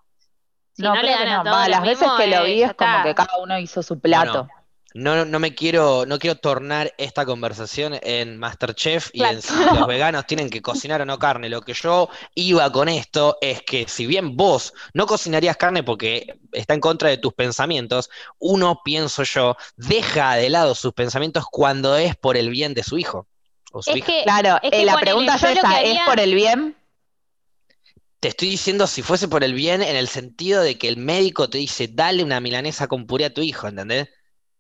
Si 0.75 0.83
no, 0.83 0.95
no, 0.95 1.03
le 1.03 1.11
dan 1.11 1.29
a 1.29 1.37
no. 1.39 1.43
todos 1.45 1.57
Va, 1.57 1.65
lo 1.65 1.71
las 1.71 1.83
veces 1.83 2.09
que 2.17 2.27
lo 2.29 2.37
eh, 2.45 2.55
vi 2.55 2.63
es 2.63 2.75
como 2.75 3.03
que 3.05 3.15
cada 3.15 3.37
uno 3.43 3.59
hizo 3.59 3.83
su 3.83 4.01
plato. 4.01 4.49
No, 4.95 5.25
no 5.25 5.39
me 5.39 5.55
quiero, 5.55 6.05
no 6.07 6.19
quiero 6.19 6.37
tornar 6.37 6.93
esta 6.99 7.25
conversación 7.25 7.99
en 8.03 8.37
Masterchef 8.39 9.11
y 9.13 9.19
Claro. 9.19 9.37
en 9.37 9.43
si 9.43 9.71
los 9.71 9.87
veganos 9.87 10.27
tienen 10.27 10.51
que 10.51 10.61
cocinar 10.63 11.01
o 11.01 11.07
no 11.07 11.19
carne. 11.19 11.49
Lo 11.49 11.63
que 11.63 11.75
yo 11.75 12.09
iba 12.35 12.71
con 12.73 12.89
esto 12.89 13.39
es 13.41 13.63
que 13.63 13.87
si 13.89 14.07
bien 14.07 14.37
vos 14.37 14.73
no 14.95 15.07
cocinarías 15.07 15.57
carne 15.57 15.83
porque 15.83 16.39
está 16.53 16.75
en 16.75 16.81
contra 16.81 17.09
de 17.09 17.19
tus 17.19 17.33
pensamientos, 17.35 18.11
uno, 18.39 18.81
pienso 18.85 19.23
yo, 19.23 19.57
deja 19.77 20.35
de 20.37 20.51
lado 20.51 20.75
sus 20.75 20.93
pensamientos 20.93 21.45
cuando 21.51 21.97
es 21.97 22.17
por 22.17 22.37
el 22.37 22.51
bien 22.51 22.75
de 22.75 22.83
su 22.83 22.99
hijo 22.99 23.29
o 23.73 23.83
su 23.83 23.91
Es 23.93 23.97
hija. 23.97 24.07
que, 24.07 24.23
Claro, 24.25 24.59
es 24.63 24.71
que 24.71 24.83
eh, 24.83 24.85
la 24.85 24.99
pregunta 24.99 25.35
es 25.37 25.43
esa, 25.45 25.81
¿es 25.81 25.89
haría- 25.89 26.05
por 26.05 26.21
el 26.21 26.35
bien? 26.35 26.77
Te 28.21 28.29
estoy 28.29 28.49
diciendo 28.49 28.87
si 28.87 29.03
fuese 29.03 29.29
por 29.29 29.45
el 29.45 29.53
bien 29.55 29.83
en 29.83 29.97
el 29.97 30.09
sentido 30.09 30.63
de 30.63 30.79
que 30.79 30.89
el 30.89 30.97
médico 30.97 31.51
te 31.51 31.59
dice, 31.59 31.89
dale 31.89 32.23
una 32.25 32.41
milanesa 32.41 32.87
con 32.87 33.07
puré 33.07 33.27
a 33.27 33.35
tu 33.35 33.43
hijo, 33.43 33.69
¿entendés? 33.69 34.09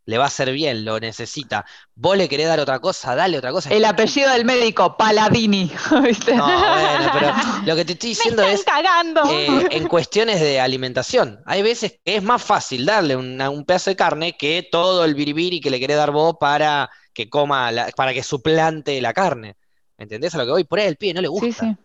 Le 0.04 0.18
va 0.18 0.24
a 0.24 0.26
hacer 0.26 0.50
bien, 0.52 0.84
lo 0.84 0.98
necesita. 0.98 1.64
Vos 1.94 2.16
le 2.16 2.28
querés 2.28 2.48
dar 2.48 2.58
otra 2.58 2.80
cosa, 2.80 3.14
dale 3.14 3.38
otra 3.38 3.52
cosa. 3.52 3.70
El 3.70 3.84
apellido 3.84 4.30
del 4.30 4.44
médico, 4.44 4.96
Paladini. 4.96 5.70
¿viste? 6.02 6.34
No, 6.34 6.44
bueno, 6.44 7.10
pero 7.12 7.32
lo 7.66 7.76
que 7.76 7.84
te 7.84 7.92
estoy 7.92 8.08
me 8.10 8.14
diciendo 8.14 8.42
están 8.42 8.54
es 8.54 8.64
cagando. 8.64 9.22
eh, 9.30 9.68
en 9.70 9.86
cuestiones 9.88 10.40
de 10.40 10.60
alimentación. 10.60 11.40
Hay 11.46 11.62
veces 11.62 12.00
que 12.04 12.16
es 12.16 12.22
más 12.22 12.42
fácil 12.42 12.84
darle 12.84 13.14
una- 13.14 13.48
un 13.50 13.64
pedazo 13.64 13.90
de 13.90 13.96
carne 13.96 14.36
que 14.36 14.66
todo 14.70 15.04
el 15.04 15.14
biribiri 15.14 15.60
que 15.60 15.70
le 15.70 15.78
querés 15.78 15.96
dar 15.96 16.10
vos 16.10 16.34
para 16.40 16.90
que 17.14 17.30
coma, 17.30 17.70
la- 17.70 17.88
para 17.96 18.12
que 18.12 18.22
suplante 18.24 19.00
la 19.00 19.12
carne. 19.12 19.56
¿Entendés 19.98 20.34
a 20.34 20.38
lo 20.38 20.44
que 20.46 20.50
voy? 20.50 20.64
Por 20.64 20.80
ahí 20.80 20.88
el 20.88 20.96
pibe 20.96 21.14
no 21.14 21.20
le 21.20 21.28
gusta. 21.28 21.46
Sí, 21.46 21.52
sí. 21.52 21.76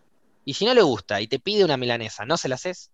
Y 0.46 0.54
si 0.56 0.66
no 0.66 0.74
le 0.74 0.82
gusta 0.82 1.22
y 1.22 1.28
te 1.28 1.38
pide 1.40 1.64
una 1.66 1.78
milanesa, 1.78 2.26
¿no 2.26 2.38
se 2.38 2.48
la 2.50 2.56
haces? 2.56 2.90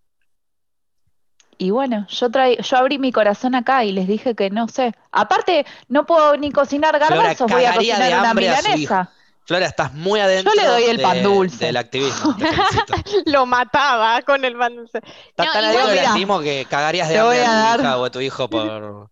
Y 1.57 1.69
bueno, 1.71 2.05
yo 2.09 2.29
traí, 2.29 2.57
yo 2.61 2.77
abrí 2.77 2.97
mi 2.99 3.11
corazón 3.11 3.55
acá 3.55 3.83
y 3.85 3.91
les 3.91 4.07
dije 4.07 4.35
que 4.35 4.49
no 4.49 4.67
sé. 4.67 4.93
Aparte, 5.11 5.65
no 5.87 6.05
puedo 6.05 6.35
ni 6.37 6.51
cocinar 6.51 6.97
garbanzos, 6.99 7.49
voy 7.51 7.63
a 7.65 7.69
cagaría 7.69 7.95
de 7.95 7.99
cocinar 8.01 8.19
una 8.21 8.33
milanesa. 8.33 9.11
Flora, 9.45 9.65
estás 9.65 9.93
muy 9.93 10.21
adentro 10.21 10.53
le 10.55 10.65
doy 10.65 10.83
el 10.83 10.97
de- 10.97 11.03
pan 11.03 11.21
dulce. 11.21 11.65
del 11.65 11.75
activismo. 11.77 12.35
Lo 13.25 13.45
mataba 13.45 14.21
con 14.21 14.45
el 14.45 14.57
pan 14.57 14.75
dulce. 14.75 14.99
Estás 15.27 15.47
No, 15.47 15.51
tan 15.51 15.65
adentro 15.65 15.87
del 15.89 15.99
activismo 15.99 16.39
que 16.39 16.65
cagarías 16.69 17.09
de 17.09 17.17
hambre 17.19 17.41
a 17.41 17.45
tu 17.45 17.51
dar- 17.51 17.79
hija 17.81 17.97
o 17.97 18.05
a 18.05 18.09
tu 18.11 18.21
hijo 18.21 18.49
por, 18.49 19.09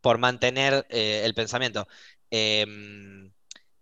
por 0.00 0.18
mantener 0.18 0.86
eh, 0.88 1.22
el 1.24 1.34
pensamiento. 1.34 1.86
Eh, 2.30 2.64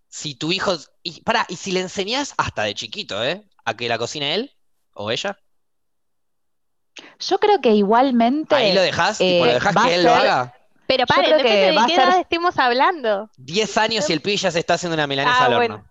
si 0.08 0.34
tu 0.34 0.52
hijo. 0.52 0.76
Y, 1.02 1.20
pará, 1.22 1.46
y 1.48 1.56
si 1.56 1.72
le 1.72 1.80
enseñás 1.80 2.34
hasta 2.36 2.64
de 2.64 2.74
chiquito, 2.74 3.22
¿eh? 3.24 3.44
A 3.64 3.74
que 3.76 3.88
la 3.88 3.96
cocine 3.98 4.34
él 4.34 4.52
o 4.94 5.10
ella, 5.10 5.38
Yo 7.20 7.38
creo 7.38 7.60
que 7.60 7.70
igualmente 7.70 8.54
ahí 8.54 8.72
lo 8.72 8.82
dejás, 8.82 9.18
tipo, 9.18 9.44
eh, 9.44 9.48
lo 9.48 9.52
dejás 9.54 9.76
va 9.76 9.84
que 9.86 9.94
él 9.94 10.04
lo 10.04 10.14
haga. 10.14 10.54
Pero 10.86 11.06
paren, 11.06 11.36
que 11.38 11.42
de 11.42 11.42
qué 11.86 11.94
ser- 11.94 12.08
edad 12.08 12.18
estemos 12.20 12.58
hablando. 12.58 13.30
10 13.38 13.78
años 13.78 14.10
y 14.10 14.12
el 14.12 14.20
pibe 14.20 14.36
ya 14.36 14.50
se 14.50 14.58
está 14.58 14.74
haciendo 14.74 14.94
una 14.94 15.06
milanesa 15.06 15.36
Ah, 15.40 15.44
al 15.46 15.54
bueno. 15.56 15.74
horno. 15.76 15.88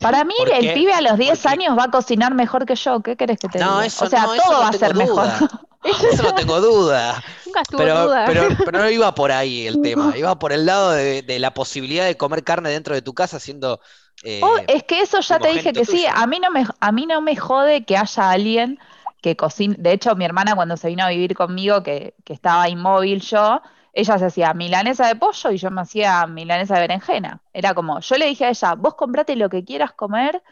Para 0.00 0.24
mí, 0.24 0.34
¿Por 0.36 0.52
el 0.52 0.60
qué? 0.60 0.72
pibe 0.74 0.92
a 0.92 1.00
los 1.00 1.16
10 1.16 1.38
Porque- 1.38 1.48
años 1.48 1.78
va 1.78 1.84
a 1.84 1.90
cocinar 1.90 2.34
mejor 2.34 2.66
que 2.66 2.74
yo. 2.74 3.00
¿Qué 3.00 3.16
querés 3.16 3.38
que 3.38 3.48
te 3.48 3.58
No, 3.58 3.76
diga? 3.76 3.86
eso 3.86 4.04
o 4.04 4.08
sea, 4.10 4.22
no, 4.22 4.34
todo 4.34 4.52
no 4.52 4.58
va 4.60 4.68
a 4.68 4.72
ser 4.72 4.94
mejor. 4.94 5.24
duda. 5.24 5.38
Eso 5.84 6.22
no 6.22 6.34
tengo 6.34 6.60
duda. 6.62 7.22
Nunca 7.44 7.60
estuvo 7.60 7.78
Pero, 7.78 7.94
en 8.00 8.04
duda. 8.06 8.24
pero, 8.26 8.48
pero 8.64 8.78
no 8.78 8.88
iba 8.90 9.14
por 9.14 9.30
ahí 9.30 9.66
el 9.66 9.82
tema. 9.82 10.14
Iba 10.16 10.38
por 10.38 10.52
el 10.54 10.64
lado 10.64 10.92
de, 10.92 11.20
de 11.20 11.38
la 11.38 11.52
posibilidad 11.52 12.06
de 12.06 12.16
comer 12.16 12.42
carne 12.42 12.70
dentro 12.70 12.94
de 12.94 13.02
tu 13.02 13.12
casa 13.12 13.38
siendo. 13.38 13.80
eh, 14.24 14.40
Oh, 14.42 14.56
es 14.66 14.82
que 14.84 15.02
eso 15.02 15.20
ya 15.20 15.38
te 15.38 15.48
dije 15.48 15.74
que 15.74 15.84
sí. 15.84 16.06
A 16.10 16.26
mí 16.26 16.40
no 16.40 16.50
me, 16.50 16.66
a 16.80 16.90
mí 16.92 17.04
no 17.04 17.20
me 17.20 17.36
jode 17.36 17.84
que 17.84 17.98
haya 17.98 18.30
alguien 18.30 18.78
que 19.24 19.36
cocine. 19.36 19.74
De 19.78 19.92
hecho, 19.92 20.14
mi 20.16 20.26
hermana 20.26 20.54
cuando 20.54 20.76
se 20.76 20.88
vino 20.88 21.02
a 21.02 21.08
vivir 21.08 21.34
conmigo, 21.34 21.82
que, 21.82 22.14
que 22.24 22.34
estaba 22.34 22.68
inmóvil 22.68 23.22
yo, 23.22 23.62
ella 23.94 24.18
se 24.18 24.26
hacía 24.26 24.52
milanesa 24.52 25.08
de 25.08 25.16
pollo 25.16 25.50
y 25.50 25.56
yo 25.56 25.70
me 25.70 25.80
hacía 25.80 26.26
milanesa 26.26 26.74
de 26.74 26.80
berenjena. 26.82 27.40
Era 27.54 27.72
como, 27.72 28.00
yo 28.00 28.18
le 28.18 28.26
dije 28.26 28.44
a 28.44 28.50
ella, 28.50 28.74
vos 28.74 28.96
comprate 28.96 29.34
lo 29.34 29.48
que 29.48 29.64
quieras 29.64 29.92
comer, 29.94 30.42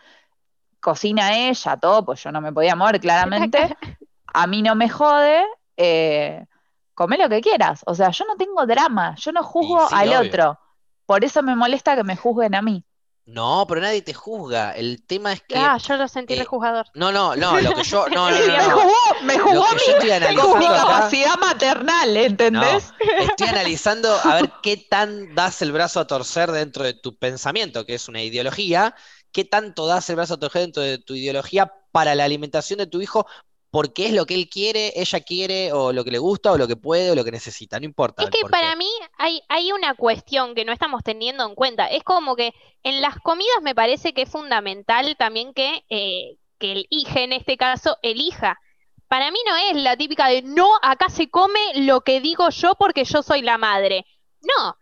cocina 0.81 1.37
ella, 1.37 1.77
todo, 1.77 2.03
pues 2.07 2.23
yo 2.23 2.33
no 2.33 2.41
me 2.41 2.51
podía 2.51 2.75
mover 2.75 2.99
claramente. 2.99 3.77
A 4.35 4.47
mí 4.47 4.63
no 4.63 4.75
me 4.75 4.89
jode, 4.89 5.45
eh, 5.77 6.47
come 6.95 7.19
lo 7.19 7.29
que 7.29 7.43
quieras. 7.43 7.83
O 7.85 7.95
sea, 7.95 8.09
yo 8.09 8.25
no 8.25 8.37
tengo 8.37 8.65
drama, 8.65 9.15
yo 9.17 9.33
no 9.33 9.43
juzgo 9.43 9.87
sí, 9.87 9.95
al 9.95 10.09
obvio. 10.09 10.21
otro. 10.21 10.59
Por 11.05 11.23
eso 11.27 11.43
me 11.43 11.55
molesta 11.55 11.95
que 11.95 12.05
me 12.05 12.17
juzguen 12.17 12.55
a 12.55 12.63
mí. 12.63 12.87
No, 13.25 13.65
pero 13.69 13.81
nadie 13.81 14.03
te 14.03 14.15
juzga. 14.15 14.73
El 14.73 15.05
tema 15.07 15.33
es 15.33 15.43
que. 15.43 15.57
Ah, 15.57 15.79
yo 15.79 15.97
lo 15.97 16.09
sentí 16.09 16.35
eh, 16.35 16.41
el 16.41 16.45
jugador. 16.45 16.87
No, 16.95 17.13
no, 17.13 17.37
no, 17.37 17.61
lo 17.61 17.75
que 17.75 17.85
yo. 17.85 18.09
No, 18.09 18.31
no, 18.31 18.39
no, 18.47 18.47
Me 18.47 18.71
jugó, 18.71 18.95
me 19.23 19.39
jugó 19.39 19.65
a 19.65 19.73
mí 19.75 19.81
yo 19.87 19.97
estoy 19.97 20.37
con 20.37 20.59
mi 20.59 20.67
capacidad 20.67 21.39
maternal, 21.39 22.17
¿entendés? 22.17 22.93
Estoy 23.21 23.49
analizando 23.49 24.13
a 24.25 24.35
ver 24.35 24.53
qué 24.63 24.77
tan 24.77 25.35
das 25.35 25.63
el 25.63 25.71
brazo 25.71 26.01
a 26.01 26.07
torcer 26.07 26.51
dentro 26.51 26.83
de 26.85 26.95
tu 26.95 27.17
pensamiento, 27.17 27.87
que 27.87 27.95
es 27.95 28.09
una 28.09 28.23
ideología, 28.23 28.97
qué 29.31 29.45
tanto 29.45 29.87
das 29.87 30.11
el 30.11 30.17
brazo 30.17 30.35
a 30.35 30.41
torcer 30.41 30.63
dentro 30.63 30.83
de 30.83 30.99
tu 30.99 31.15
ideología 31.15 31.73
para 31.93 32.15
la 32.17 32.25
alimentación 32.25 32.79
de 32.79 32.87
tu 32.87 33.01
hijo, 33.01 33.27
porque 33.73 34.05
es 34.05 34.13
lo 34.13 34.27
que 34.27 34.35
él 34.35 34.51
quiere, 34.51 34.93
ella 34.97 35.21
quiere, 35.21 35.73
o 35.73 35.95
lo 35.95 36.05
que 36.05 36.11
le 36.11 36.19
gusta, 36.19 36.53
o 36.53 36.59
lo 36.59 36.69
que 36.69 36.77
puede, 36.77 37.11
o 37.11 37.15
lo 37.15 37.25
que 37.25 37.31
necesita, 37.31 37.81
no 37.81 37.87
importa. 37.87 38.23
Es 38.23 38.29
que 38.29 38.47
para 38.51 38.77
mí 38.77 38.91
hay, 39.17 39.41
hay 39.49 39.73
una 39.73 39.95
cuestión 39.95 40.55
que 40.55 40.67
no 40.67 40.75
estamos 40.75 41.03
teniendo 41.03 41.47
en 41.47 41.55
cuenta. 41.55 41.87
Es 41.87 42.05
como 42.05 42.37
que 42.37 42.53
en 42.83 43.01
las 43.01 43.19
comidas 43.21 43.63
me 43.63 43.75
parece 43.75 44.13
que 44.13 44.23
es 44.23 44.29
fundamental 44.29 45.17
también 45.17 45.55
que, 45.55 45.87
eh, 45.89 46.37
que 46.59 46.73
el 46.73 46.87
hija, 46.91 47.21
en 47.21 47.33
este 47.33 47.57
caso, 47.57 47.97
elija. 48.03 48.61
Para 49.09 49.31
mí 49.31 49.39
no 49.47 49.57
es 49.57 49.83
la 49.83 49.97
típica 49.97 50.29
de 50.29 50.43
no, 50.43 50.69
acá 50.83 51.09
se 51.09 51.31
come 51.31 51.59
lo 51.77 52.03
que 52.03 52.21
digo 52.21 52.51
yo 52.51 52.75
porque 52.75 53.07
yo 53.07 53.23
soy 53.23 53.41
la 53.41 53.57
madre. 53.57 54.05
No, 54.43 54.77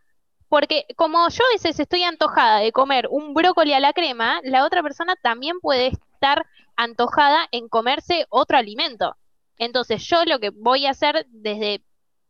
porque 0.48 0.86
como 0.96 1.28
yo 1.28 1.44
a 1.44 1.52
veces 1.52 1.78
estoy 1.78 2.02
antojada 2.02 2.58
de 2.58 2.72
comer 2.72 3.06
un 3.08 3.34
brócoli 3.34 3.72
a 3.72 3.78
la 3.78 3.92
crema, 3.92 4.40
la 4.42 4.64
otra 4.64 4.82
persona 4.82 5.14
también 5.22 5.60
puede 5.60 5.92
estar 6.12 6.44
antojada 6.82 7.46
en 7.52 7.68
comerse 7.68 8.26
otro 8.30 8.56
alimento. 8.56 9.16
Entonces 9.58 10.02
yo 10.04 10.24
lo 10.24 10.38
que 10.38 10.50
voy 10.50 10.86
a 10.86 10.90
hacer 10.90 11.26
desde 11.28 11.82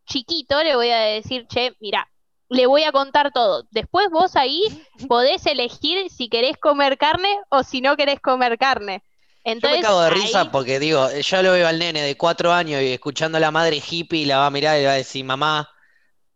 chiquito 0.07 0.63
le 0.63 0.75
voy 0.77 0.91
a 0.91 0.99
decir, 1.01 1.47
che, 1.47 1.77
mira, 1.81 2.11
le 2.49 2.67
voy 2.67 2.83
a 2.83 2.91
contar 2.93 3.31
todo. 3.33 3.67
Después 3.71 4.09
vos 4.11 4.35
ahí 4.35 4.63
podés 5.09 5.47
elegir 5.47 6.11
si 6.11 6.29
querés 6.29 6.57
comer 6.57 6.99
carne 6.99 7.39
o 7.49 7.63
si 7.63 7.81
no 7.81 7.97
querés 7.97 8.21
comer 8.21 8.59
carne. 8.59 9.03
Yo 9.03 9.13
me 9.45 9.53
Entonces, 9.53 9.81
cago 9.83 10.01
de 10.03 10.09
ahí- 10.09 10.15
risa 10.21 10.51
porque 10.51 10.79
digo, 10.81 11.09
yo 11.13 11.43
lo 11.43 11.53
veo 11.53 11.69
al 11.69 11.79
nene 11.79 12.03
de 12.03 12.17
cuatro 12.17 12.53
años 12.53 12.83
y 12.83 12.93
escuchando 12.93 13.39
a 13.39 13.41
la 13.41 13.51
madre 13.53 13.81
hippie 13.89 14.27
la 14.27 14.39
va 14.39 14.47
a 14.47 14.51
mirar 14.51 14.77
y 14.77 14.81
le 14.81 14.87
va 14.89 14.93
a 14.95 14.97
decir, 14.97 15.25
mamá, 15.25 15.71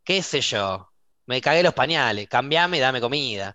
qué 0.04 0.22
sé 0.22 0.40
yo, 0.40 0.88
me 1.26 1.40
cagué 1.40 1.62
los 1.62 1.74
pañales, 1.74 2.28
cambiame 2.28 2.76
y 2.76 2.80
dame 2.80 3.00
comida. 3.00 3.54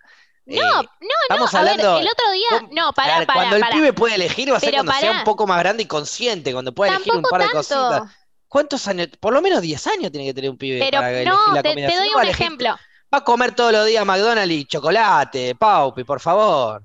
No, 0.56 0.82
no, 0.82 0.88
estamos 1.28 1.52
no, 1.52 1.58
a 1.58 1.62
ver, 1.62 1.70
hablando- 1.72 1.98
el 1.98 2.08
otro 2.08 2.30
día, 2.32 2.68
no, 2.72 2.92
pará, 2.92 3.18
ver, 3.18 3.26
pará, 3.26 3.38
cuando 3.48 3.56
el 3.56 3.64
pibe 3.72 3.92
puede 3.92 4.14
elegir 4.16 4.52
va 4.52 4.56
a 4.56 4.60
ser 4.60 4.70
Pero 4.72 4.84
cuando 4.84 5.00
sea 5.00 5.12
un 5.12 5.24
poco 5.24 5.46
más 5.46 5.58
grande 5.60 5.82
y 5.82 5.86
consciente, 5.86 6.52
cuando 6.52 6.72
pueda 6.74 6.94
elegir 6.96 7.14
un 7.14 7.22
par 7.22 7.42
de 7.42 7.50
cositas. 7.50 8.02
¿Cuántos 8.48 8.88
años? 8.88 9.08
Por 9.20 9.32
lo 9.32 9.40
menos 9.40 9.60
10 9.62 9.86
años 9.86 10.10
tiene 10.10 10.26
que 10.26 10.34
tener 10.34 10.50
un 10.50 10.58
pibe 10.58 10.80
Pero 10.80 10.98
para 10.98 11.10
elegir 11.12 11.28
no, 11.28 11.54
la 11.54 11.62
te, 11.62 11.68
comida. 11.68 11.86
te 11.86 11.92
Si 11.92 11.98
doy 12.00 12.10
no, 12.10 12.16
un 12.16 12.22
elegir- 12.24 12.30
ejemplo. 12.46 12.68
Va 13.14 13.18
a 13.18 13.24
comer 13.24 13.54
todos 13.54 13.72
los 13.72 13.86
días 13.86 14.04
McDonald's 14.04 14.52
y 14.52 14.64
chocolate, 14.64 15.54
Paupi, 15.54 16.02
por 16.04 16.18
favor. 16.20 16.82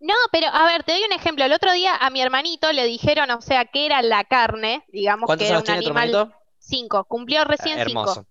No, 0.00 0.14
pero 0.32 0.48
a 0.48 0.66
ver, 0.66 0.82
te 0.84 0.92
doy 0.92 1.04
un 1.04 1.12
ejemplo. 1.12 1.44
El 1.44 1.52
otro 1.52 1.72
día 1.72 1.94
a 1.96 2.10
mi 2.10 2.20
hermanito 2.20 2.72
le 2.72 2.84
dijeron, 2.86 3.30
o 3.30 3.40
sea, 3.40 3.64
que 3.66 3.86
era 3.86 4.02
la 4.02 4.24
carne, 4.24 4.84
digamos 4.88 5.26
¿Cuántos 5.26 5.44
que 5.44 5.48
era 5.48 5.58
años 5.58 5.68
un 5.68 5.74
animal. 5.76 6.34
Cinco, 6.58 7.04
cumplió 7.04 7.44
recién 7.44 7.78
cinco. 7.78 8.00
Hermoso. 8.00 8.26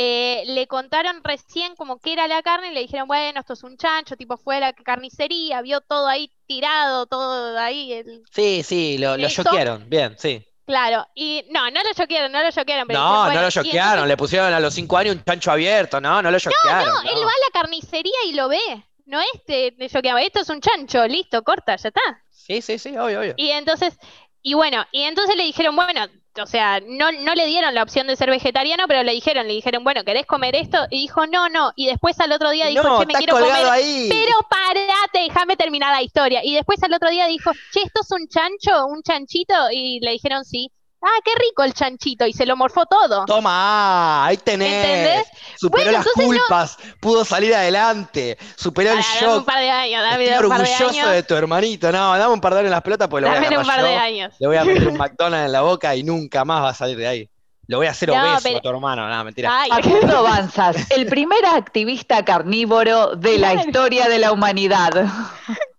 Eh, 0.00 0.44
le 0.46 0.68
contaron 0.68 1.24
recién 1.24 1.74
como 1.74 1.98
que 1.98 2.12
era 2.12 2.28
la 2.28 2.40
carne 2.40 2.68
y 2.70 2.72
le 2.74 2.80
dijeron, 2.82 3.08
bueno, 3.08 3.40
esto 3.40 3.54
es 3.54 3.64
un 3.64 3.76
chancho, 3.76 4.16
tipo 4.16 4.36
fue 4.36 4.58
a 4.58 4.60
la 4.60 4.72
carnicería, 4.72 5.60
vio 5.60 5.80
todo 5.80 6.06
ahí 6.06 6.30
tirado, 6.46 7.06
todo 7.06 7.58
ahí, 7.58 7.92
el- 7.92 8.22
Sí, 8.30 8.62
sí, 8.62 8.96
lo, 8.98 9.16
lo 9.16 9.28
choquearon, 9.28 9.90
bien, 9.90 10.14
sí. 10.16 10.46
claro. 10.66 11.04
Y 11.16 11.44
no, 11.50 11.68
no 11.72 11.82
lo 11.82 11.92
choquearon, 11.94 12.30
no 12.30 12.40
lo 12.44 12.52
choquearon, 12.52 12.86
pero 12.86 13.00
No, 13.00 13.32
no 13.32 13.42
lo 13.42 13.50
choquearon, 13.50 14.06
le 14.06 14.16
pusieron 14.16 14.52
a 14.52 14.60
los 14.60 14.72
5 14.72 14.96
años 14.98 15.16
un 15.16 15.24
chancho 15.24 15.50
abierto, 15.50 16.00
no, 16.00 16.22
no 16.22 16.30
lo 16.30 16.38
choquearon. 16.38 16.94
No, 16.94 17.10
él 17.10 17.16
va 17.18 17.30
a 17.30 17.44
la 17.46 17.60
carnicería 17.60 18.18
y 18.26 18.34
lo 18.34 18.48
ve. 18.48 18.60
No 19.06 19.18
es 19.20 19.44
de, 19.48 19.72
de 19.76 19.88
choqueado, 19.90 20.18
esto 20.18 20.40
es 20.42 20.48
un 20.50 20.60
chancho, 20.60 21.04
listo, 21.08 21.42
corta, 21.42 21.74
ya 21.74 21.88
está. 21.88 22.00
Sí, 22.30 22.62
sí, 22.62 22.78
sí, 22.78 22.96
obvio, 22.96 23.18
obvio. 23.20 23.34
Y 23.36 23.50
entonces, 23.50 23.98
y 24.42 24.54
bueno, 24.54 24.86
y 24.92 25.02
entonces 25.02 25.34
le 25.34 25.42
dijeron, 25.42 25.74
bueno, 25.74 26.06
o 26.40 26.46
sea, 26.46 26.80
no, 26.80 27.10
no 27.12 27.34
le 27.34 27.46
dieron 27.46 27.74
la 27.74 27.82
opción 27.82 28.06
de 28.06 28.16
ser 28.16 28.30
vegetariano, 28.30 28.84
pero 28.86 29.02
le 29.02 29.12
dijeron, 29.12 29.46
le 29.46 29.54
dijeron, 29.54 29.84
bueno, 29.84 30.04
¿querés 30.04 30.26
comer 30.26 30.54
esto? 30.56 30.78
Y 30.90 31.02
dijo, 31.02 31.26
no, 31.26 31.48
no. 31.48 31.72
Y 31.76 31.86
después 31.86 32.18
al 32.20 32.32
otro 32.32 32.50
día 32.50 32.66
dijo, 32.66 32.82
No, 32.82 33.00
che, 33.00 33.06
me 33.06 33.14
quiero 33.14 33.34
comer. 33.38 33.66
ahí. 33.66 34.08
Pero 34.10 34.34
parate, 34.48 35.20
déjame 35.28 35.56
terminar 35.56 35.94
la 35.94 36.02
historia. 36.02 36.40
Y 36.44 36.54
después 36.54 36.82
al 36.82 36.92
otro 36.94 37.10
día 37.10 37.26
dijo, 37.26 37.52
che, 37.72 37.80
¿esto 37.82 38.00
es 38.02 38.10
un 38.10 38.28
chancho, 38.28 38.86
un 38.86 39.02
chanchito? 39.02 39.54
Y 39.72 40.00
le 40.00 40.12
dijeron, 40.12 40.44
sí. 40.44 40.70
Ah, 41.00 41.20
qué 41.24 41.30
rico 41.38 41.62
el 41.62 41.72
chanchito. 41.74 42.26
Y 42.26 42.32
se 42.32 42.44
lo 42.44 42.56
morfó 42.56 42.84
todo. 42.86 43.24
Toma, 43.24 44.26
ahí 44.26 44.36
tenés. 44.36 44.84
¿Entendés? 44.84 45.26
Superó 45.56 45.84
Bueno, 45.84 45.98
las 45.98 46.06
culpas, 46.12 46.78
pudo 47.00 47.24
salir 47.24 47.54
adelante, 47.54 48.36
superó 48.56 48.90
el 48.92 48.98
dame 48.98 49.28
un 49.28 49.34
shock. 49.36 49.44
par 49.46 49.60
de 49.60 49.70
años, 49.70 50.02
dame 50.02 50.24
Estoy 50.24 50.44
un 50.44 50.48
par 50.50 50.58
de 50.58 50.64
orgulloso 50.72 50.98
años. 51.00 51.10
de 51.12 51.22
tu 51.22 51.34
hermanito. 51.34 51.92
No, 51.92 52.18
dame 52.18 52.32
un 52.34 52.40
par 52.40 52.52
de 52.54 52.58
años 52.60 52.66
en 52.68 52.72
las 52.72 52.82
pelotas 52.82 53.08
porque 53.08 53.22
lo 53.22 53.28
voy 53.28 53.36
a 53.36 53.40
Dame 53.40 53.58
un 53.58 53.66
par 53.66 53.82
de 53.82 53.94
años. 53.96 54.34
Le 54.40 54.46
voy 54.48 54.56
a 54.56 54.64
meter 54.64 54.88
un 54.88 54.96
McDonald's 54.98 55.46
en 55.46 55.52
la 55.52 55.60
boca 55.62 55.94
y 55.94 56.02
nunca 56.02 56.44
más 56.44 56.62
va 56.64 56.68
a 56.70 56.74
salir 56.74 56.96
de 56.96 57.06
ahí. 57.06 57.30
Lo 57.68 57.76
voy 57.78 57.86
a 57.86 57.90
hacer 57.90 58.08
No, 58.08 58.14
obeso 58.20 58.40
pero- 58.44 58.58
a 58.58 58.60
tu 58.62 58.68
hermano. 58.70 59.08
No, 59.08 59.24
mentira. 59.24 59.50
Ay, 59.60 59.68
Facundo 59.70 60.22
Banzas, 60.22 60.90
el 60.90 61.06
primer 61.06 61.44
activista 61.44 62.24
carnívoro 62.24 63.14
de 63.14 63.38
la 63.38 63.54
historia 63.54 64.08
de 64.08 64.18
la 64.18 64.32
humanidad. 64.32 64.90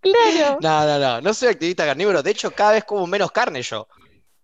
claro. 0.00 0.58
No, 0.60 0.86
no, 0.86 0.98
no. 0.98 1.20
No 1.20 1.34
soy 1.34 1.48
activista 1.48 1.84
carnívoro. 1.84 2.22
De 2.22 2.30
hecho, 2.30 2.50
cada 2.52 2.72
vez 2.72 2.84
como 2.84 3.06
menos 3.06 3.30
carne 3.32 3.62
yo. 3.62 3.88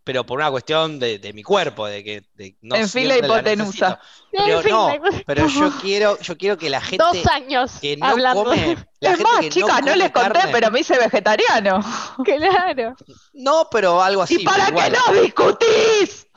Pero 0.07 0.25
por 0.25 0.39
una 0.39 0.53
cuestión 0.53 1.01
de, 1.01 1.19
de 1.19 1.33
mi 1.33 1.43
cuerpo, 1.43 1.85
de 1.89 2.05
que 2.05 2.23
de, 2.35 2.57
no 2.63 2.77
En 2.77 2.89
fila 2.89 3.17
hipotenusa. 3.19 3.99
Pero 4.31 4.59
En 4.59 4.63
fin, 4.63 4.73
no, 4.73 4.93
pero 5.27 5.49
yo 5.49 5.73
quiero, 5.81 6.17
yo 6.21 6.37
quiero 6.39 6.57
que 6.57 6.71
la 6.71 6.81
gente 6.81 7.05
Dos 7.05 7.27
años 7.27 7.73
que 7.81 7.97
no 7.97 8.07
hablando. 8.07 8.45
come, 8.45 8.77
la 9.01 9.11
Es 9.11 9.17
gente 9.17 9.33
más, 9.33 9.41
que 9.41 9.49
chicas, 9.49 9.69
no, 9.69 9.87
come 9.87 9.97
les 9.97 10.11
conté, 10.13 10.31
carne- 10.31 10.53
pero 10.53 10.71
me 10.71 10.79
hice 10.81 10.97
vegetariano. 10.97 11.81
Claro. 12.25 12.95
No, 13.33 13.67
pero 13.69 14.01
algo 14.01 14.23
así. 14.23 14.43
¿Y 14.43 14.45
para 14.45 14.67
qué 14.67 14.91
no 14.91 15.21
discutís? 15.21 16.29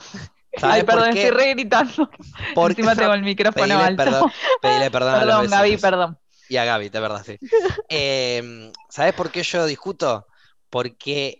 ¿Sabes 0.57 0.77
Ay, 0.77 0.83
perdón, 0.83 1.05
por 1.05 1.13
qué? 1.13 1.23
estoy 1.27 1.37
re 1.37 1.53
gritando. 1.53 2.09
Porque- 2.55 2.81
Encima 2.81 2.95
tengo 2.95 3.13
el 3.13 3.21
micrófono 3.21 3.61
Pedile 3.67 3.83
alto. 3.83 4.03
perdón, 4.03 4.31
pedile 4.63 4.89
perdón, 4.89 5.09
a 5.13 5.25
los 5.25 5.35
Perdón, 5.35 5.49
Gaby, 5.51 5.77
perdón. 5.77 6.19
Y 6.49 6.57
a 6.57 6.65
Gaby, 6.65 6.89
de 6.89 6.99
verdad, 6.99 7.23
sí. 7.23 7.37
Eh, 7.89 8.71
¿sabes 8.89 9.13
por 9.13 9.29
qué 9.29 9.43
yo 9.43 9.67
discuto? 9.67 10.25
Porque 10.71 11.39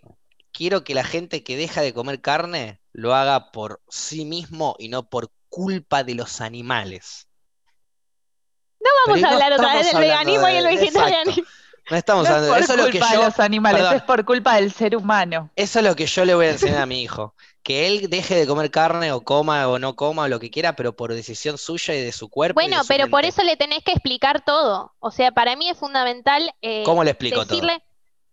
quiero 0.59 0.83
que 0.83 0.93
la 0.93 1.05
gente 1.05 1.41
que 1.41 1.55
deja 1.55 1.79
de 1.81 1.93
comer 1.93 2.19
carne 2.19 2.81
lo 2.91 3.15
haga 3.15 3.51
por 3.53 3.81
sí 3.87 4.25
mismo 4.25 4.75
y 4.77 4.89
no 4.89 5.07
por 5.09 5.31
culpa 5.47 6.03
de 6.03 6.15
los 6.15 6.41
animales. 6.41 7.27
Vamos 9.05 9.21
Pero 9.21 9.27
a 9.27 9.29
no 9.29 9.35
hablar 9.35 9.53
otra 9.53 9.73
vez 9.75 9.85
del 9.87 9.95
hablando 9.95 10.13
veganismo 10.25 10.49
y 10.49 10.55
el 10.57 10.63
de- 10.65 10.69
vegetarianismo. 10.75 11.43
No 11.89 11.97
estamos 11.97 12.23
No 12.29 12.29
es 12.29 12.35
hablando 12.35 12.49
por 12.49 12.57
de 12.57 12.63
eso. 12.65 12.73
Es 12.73 12.79
lo 12.79 12.85
que 12.91 12.99
culpa 12.99 13.11
de 13.17 13.23
los 13.23 13.39
animales, 13.39 13.81
perdón. 13.81 13.95
es 13.95 14.03
por 14.03 14.25
culpa 14.25 14.55
del 14.55 14.71
ser 14.73 14.95
humano. 14.97 15.49
eso 15.55 15.79
es 15.79 15.85
lo 15.85 15.95
que 15.95 16.05
yo 16.07 16.25
le 16.25 16.35
voy 16.35 16.47
a 16.47 16.51
enseñar 16.51 16.81
a 16.81 16.85
mi 16.85 17.01
hijo. 17.01 17.33
Que 17.63 17.87
él 17.87 18.09
deje 18.09 18.35
de 18.35 18.45
comer 18.45 18.69
carne 18.69 19.13
o 19.13 19.21
coma 19.21 19.65
o 19.69 19.79
no 19.79 19.95
coma 19.95 20.23
o 20.23 20.27
lo 20.27 20.39
que 20.41 20.49
quiera, 20.51 20.75
pero 20.75 20.93
por 20.93 21.13
decisión 21.13 21.57
suya 21.57 21.95
y 21.95 22.01
de 22.01 22.11
su 22.11 22.27
cuerpo. 22.29 22.59
y 22.59 22.65
de 22.65 22.69
Bueno, 22.69 22.83
su 22.83 22.87
pero 22.89 23.07
por 23.09 23.23
eso 23.23 23.43
le 23.43 23.55
tenés 23.55 23.83
que 23.85 23.91
explicar 23.93 24.43
todo. 24.43 24.93
O 24.99 25.11
sea, 25.11 25.31
para 25.31 25.55
mí 25.55 25.69
es 25.69 25.77
fundamental 25.77 26.51
eh, 26.61 26.83
¿Cómo 26.85 27.03
le 27.05 27.11
explico 27.11 27.45
todo? 27.45 27.55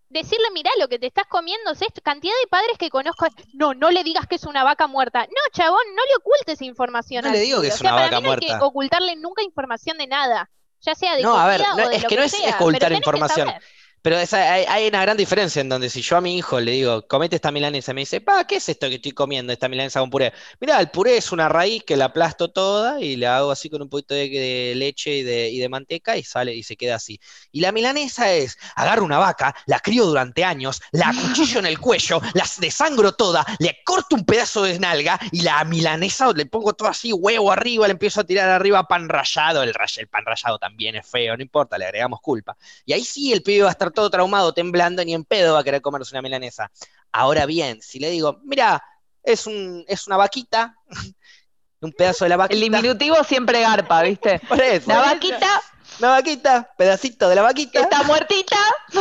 Decirle, 0.09 0.47
mirá, 0.53 0.71
lo 0.79 0.89
que 0.89 0.99
te 0.99 1.07
estás 1.07 1.27
comiendo 1.27 1.73
es 1.73 1.83
esto. 1.83 2.01
Cantidad 2.03 2.35
de 2.43 2.49
padres 2.49 2.79
que 2.79 2.91
conozco, 2.91 3.27
no, 3.55 3.75
no 3.75 3.91
le 3.91 4.05
digas 4.05 4.27
que 4.27 4.37
es 4.37 4.45
una 4.45 4.65
vaca 4.65 4.87
muerta. 4.87 5.27
No, 5.27 5.41
chabón, 5.53 5.83
no 5.95 6.03
le 6.05 6.17
ocultes 6.19 6.63
información 6.63 7.25
No 7.25 7.33
le 7.33 7.41
digo 7.41 7.61
que 7.61 7.69
O 7.69 7.71
es 7.71 7.77
sea, 7.77 7.91
una 7.91 7.97
para 7.97 8.07
vaca 8.07 8.21
mí 8.21 8.27
no 8.27 8.33
hay 8.33 8.39
que 8.39 8.47
muerta. 8.49 8.67
ocultarle 8.67 9.17
nunca 9.17 9.43
información 9.43 9.99
de 9.99 10.07
nada. 10.07 10.51
Ya 10.81 10.95
sea 10.95 11.17
de 11.17 11.23
No, 11.23 11.37
a 11.37 11.47
ver, 11.47 11.65
comida 11.65 11.83
no, 11.83 11.87
o 11.87 11.91
de 11.91 11.97
es 11.97 12.03
lo 12.03 12.09
que 12.09 12.17
no 12.17 12.23
es 12.23 12.35
ocultar 12.55 12.93
información. 12.93 13.53
Pero 14.03 14.19
hay, 14.19 14.89
una 14.89 15.03
gran 15.03 15.17
diferencia 15.17 15.61
en 15.61 15.69
donde 15.69 15.91
si 15.91 16.01
yo 16.01 16.17
a 16.17 16.21
mi 16.21 16.37
hijo 16.37 16.61
le 16.61 16.73
digo, 16.73 17.07
comete 17.09 17.35
esta 17.37 17.51
milanesa, 17.51 17.93
me 17.93 18.03
dice, 18.03 18.21
pa, 18.21 18.47
¿qué 18.47 18.57
es 18.57 18.69
esto 18.69 18.89
que 18.89 18.97
estoy 18.97 19.11
comiendo, 19.11 19.53
esta 19.53 19.69
milanesa 19.69 19.99
con 19.99 20.11
puré? 20.11 20.33
Mirá, 20.61 20.79
el 20.79 20.91
puré 20.91 21.17
es 21.17 21.33
una 21.33 21.49
raíz 21.49 21.83
que 21.83 21.97
la 21.97 22.07
aplasto 22.07 22.53
toda 22.53 23.01
y 23.01 23.17
le 23.17 23.27
hago 23.27 23.51
así 23.51 23.69
con 23.69 23.83
un 23.83 23.89
poquito 23.89 24.15
de, 24.15 24.75
leche 24.77 25.17
y 25.17 25.23
de, 25.59 25.69
manteca 25.69 26.17
y 26.17 26.23
sale 26.23 26.55
y 26.55 26.63
se 26.63 26.77
queda 26.77 26.95
así. 26.95 27.19
Y 27.51 27.61
la 27.61 27.73
milanesa 27.73 28.33
es, 28.33 28.57
agarro 28.77 29.05
una 29.05 29.19
vaca, 29.19 29.57
la 29.67 29.81
crío 29.81 30.07
durante 30.07 30.45
años, 30.45 30.81
la 30.93 31.09
acuchillo 31.09 31.59
en 31.59 31.67
el 31.67 31.81
cuello, 31.81 32.21
la 32.35 32.45
desangro 32.59 33.13
toda, 33.13 33.45
le 33.59 33.79
corto 33.85 34.15
un 34.15 34.25
pedazo 34.25 34.63
de 34.63 34.79
nalga 34.79 35.19
y 35.33 35.43
la 35.43 35.65
milanesa 35.65 36.33
le 36.33 36.47
pongo 36.47 36.75
todo 36.75 36.89
así, 36.89 37.13
huevo 37.13 37.51
arriba, 37.51 37.89
le 37.89 37.93
empiezo 37.93 38.21
a 38.21 38.25
tirar 38.25 38.49
arriba 38.49 38.87
pan 38.87 39.09
rallado, 39.09 39.65
el, 39.65 39.73
el 39.97 40.09
pan 40.09 40.25
rallado 40.25 40.59
también 40.59 40.95
es 40.95 41.07
feo, 41.07 41.37
no 41.37 41.43
importa, 41.43 41.77
le 41.77 41.87
agregamos 41.87 42.21
culpa. 42.21 42.57
Y 42.85 42.93
ahí 42.93 43.05
sí 43.05 43.33
el 43.33 43.43
pibe 43.43 43.63
va 43.63 43.69
a 43.69 43.73
estar 43.73 43.91
todo 43.97 44.09
traumado, 44.11 44.55
temblando, 44.55 45.05
ni 45.05 45.13
en 45.15 45.25
pedo 45.25 45.55
va 45.55 45.61
a 45.61 45.65
querer 45.65 45.83
comerse 45.83 46.15
una 46.15 46.23
milanesa. 46.23 46.71
Ahora 47.11 47.47
bien, 47.47 47.83
si 47.83 47.99
le 47.99 48.11
digo, 48.11 48.39
mira, 48.45 48.81
es, 49.25 49.49
un, 49.49 49.85
es 49.89 50.07
una 50.07 50.17
vaquita, 50.17 50.77
un 51.81 51.93
pedazo 51.93 52.25
de 52.25 52.29
la 52.29 52.35
El 52.37 52.39
vaquita. 52.39 52.61
diminutivo 52.61 53.25
siempre 53.25 53.61
garpa, 53.63 54.03
¿viste? 54.03 54.39
Por 54.49 54.61
eso, 54.61 54.89
La 54.89 55.01
vaquita 55.01 55.61
una 55.99 56.11
vaquita, 56.11 56.75
pedacito 56.77 57.27
de 57.29 57.35
la 57.37 57.43
vaquita. 57.43 57.81
está 57.81 58.03
muertita. 58.03 58.57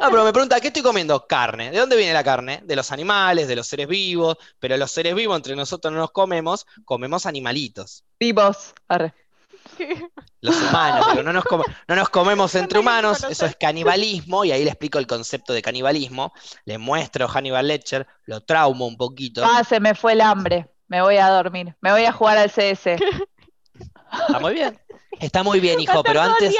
Ah, 0.00 0.08
pero 0.10 0.24
me 0.24 0.32
pregunta, 0.32 0.60
¿qué 0.60 0.68
estoy 0.68 0.82
comiendo? 0.82 1.26
Carne. 1.26 1.70
¿De 1.70 1.78
dónde 1.78 1.96
viene 1.96 2.12
la 2.12 2.22
carne? 2.22 2.60
De 2.64 2.76
los 2.76 2.92
animales, 2.92 3.48
de 3.48 3.56
los 3.56 3.66
seres 3.66 3.88
vivos, 3.88 4.36
pero 4.58 4.76
los 4.76 4.90
seres 4.90 5.14
vivos 5.14 5.36
entre 5.36 5.56
nosotros 5.56 5.92
no 5.92 5.98
nos 5.98 6.10
comemos, 6.12 6.66
comemos 6.84 7.26
animalitos. 7.26 8.04
Vivos. 8.18 8.74
Arre. 8.88 9.14
Los 10.40 10.60
humanos, 10.62 11.04
pero 11.10 11.22
no 11.24 11.32
nos, 11.32 11.44
come- 11.44 11.64
no 11.88 11.96
nos 11.96 12.10
comemos 12.10 12.54
entre 12.54 12.78
humanos, 12.78 13.24
eso 13.28 13.44
es 13.46 13.56
canibalismo, 13.56 14.44
y 14.44 14.52
ahí 14.52 14.62
le 14.62 14.70
explico 14.70 14.98
el 14.98 15.06
concepto 15.06 15.52
de 15.52 15.62
canibalismo, 15.62 16.32
le 16.64 16.78
muestro 16.78 17.26
Hannibal 17.26 17.66
Lecter, 17.66 18.06
lo 18.26 18.40
traumo 18.42 18.86
un 18.86 18.96
poquito, 18.96 19.42
Ah, 19.44 19.64
se 19.64 19.80
me 19.80 19.94
fue 19.94 20.12
el 20.12 20.20
hambre. 20.20 20.68
Me 20.86 21.02
voy 21.02 21.16
a 21.18 21.28
dormir. 21.28 21.76
Me 21.80 21.90
voy 21.92 22.04
a 22.04 22.12
jugar 22.12 22.38
al 22.38 22.50
CS. 22.50 22.98
está 24.26 24.38
muy 24.40 24.54
bien, 24.54 24.78
está 25.20 25.42
muy 25.42 25.60
bien, 25.60 25.78
hijo, 25.80 26.02
pero 26.04 26.20
antes, 26.22 26.56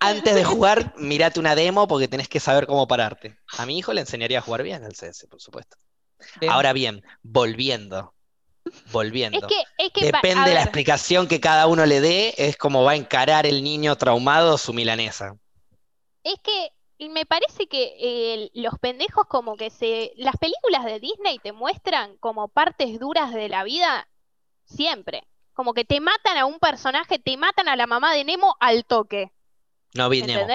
antes 0.00 0.34
de 0.34 0.44
jugar, 0.44 0.94
mirate 0.96 1.40
una 1.40 1.54
demo 1.54 1.86
porque 1.88 2.08
tenés 2.08 2.28
que 2.28 2.40
saber 2.40 2.66
cómo 2.66 2.86
pararte. 2.86 3.36
A 3.58 3.66
mi 3.66 3.78
hijo 3.78 3.92
le 3.92 4.00
enseñaría 4.02 4.38
a 4.38 4.42
jugar 4.42 4.62
bien 4.62 4.84
al 4.84 4.94
CS, 4.94 5.26
por 5.26 5.40
supuesto. 5.40 5.76
Bien. 6.40 6.52
Ahora 6.52 6.72
bien, 6.72 7.02
volviendo, 7.22 8.14
volviendo. 8.92 9.38
Es 9.38 9.44
que, 9.46 9.62
es 9.78 9.90
que 9.92 10.10
pa- 10.10 10.18
Depende 10.18 10.48
de 10.48 10.54
la 10.54 10.60
ver, 10.60 10.68
explicación 10.68 11.28
que 11.28 11.40
cada 11.40 11.66
uno 11.66 11.86
le 11.86 12.00
dé, 12.00 12.34
es 12.38 12.56
como 12.56 12.84
va 12.84 12.92
a 12.92 12.96
encarar 12.96 13.46
el 13.46 13.62
niño 13.62 13.96
traumado 13.96 14.58
su 14.58 14.72
milanesa. 14.72 15.36
Es 16.24 16.36
que 16.42 16.72
me 17.08 17.26
parece 17.26 17.66
que 17.68 17.94
eh, 18.00 18.50
los 18.54 18.78
pendejos 18.78 19.26
como 19.28 19.56
que 19.56 19.70
se... 19.70 20.12
Las 20.16 20.36
películas 20.36 20.84
de 20.84 20.98
Disney 20.98 21.38
te 21.38 21.52
muestran 21.52 22.16
como 22.18 22.48
partes 22.48 22.98
duras 22.98 23.32
de 23.32 23.48
la 23.48 23.64
vida 23.64 24.08
siempre. 24.64 25.24
Como 25.52 25.72
que 25.72 25.84
te 25.84 26.00
matan 26.00 26.36
a 26.36 26.46
un 26.46 26.58
personaje, 26.58 27.18
te 27.18 27.36
matan 27.36 27.68
a 27.68 27.76
la 27.76 27.86
mamá 27.86 28.12
de 28.12 28.24
Nemo 28.24 28.56
al 28.60 28.84
toque. 28.84 29.30
No 29.94 30.08
vi 30.08 30.22
Nemo. 30.22 30.46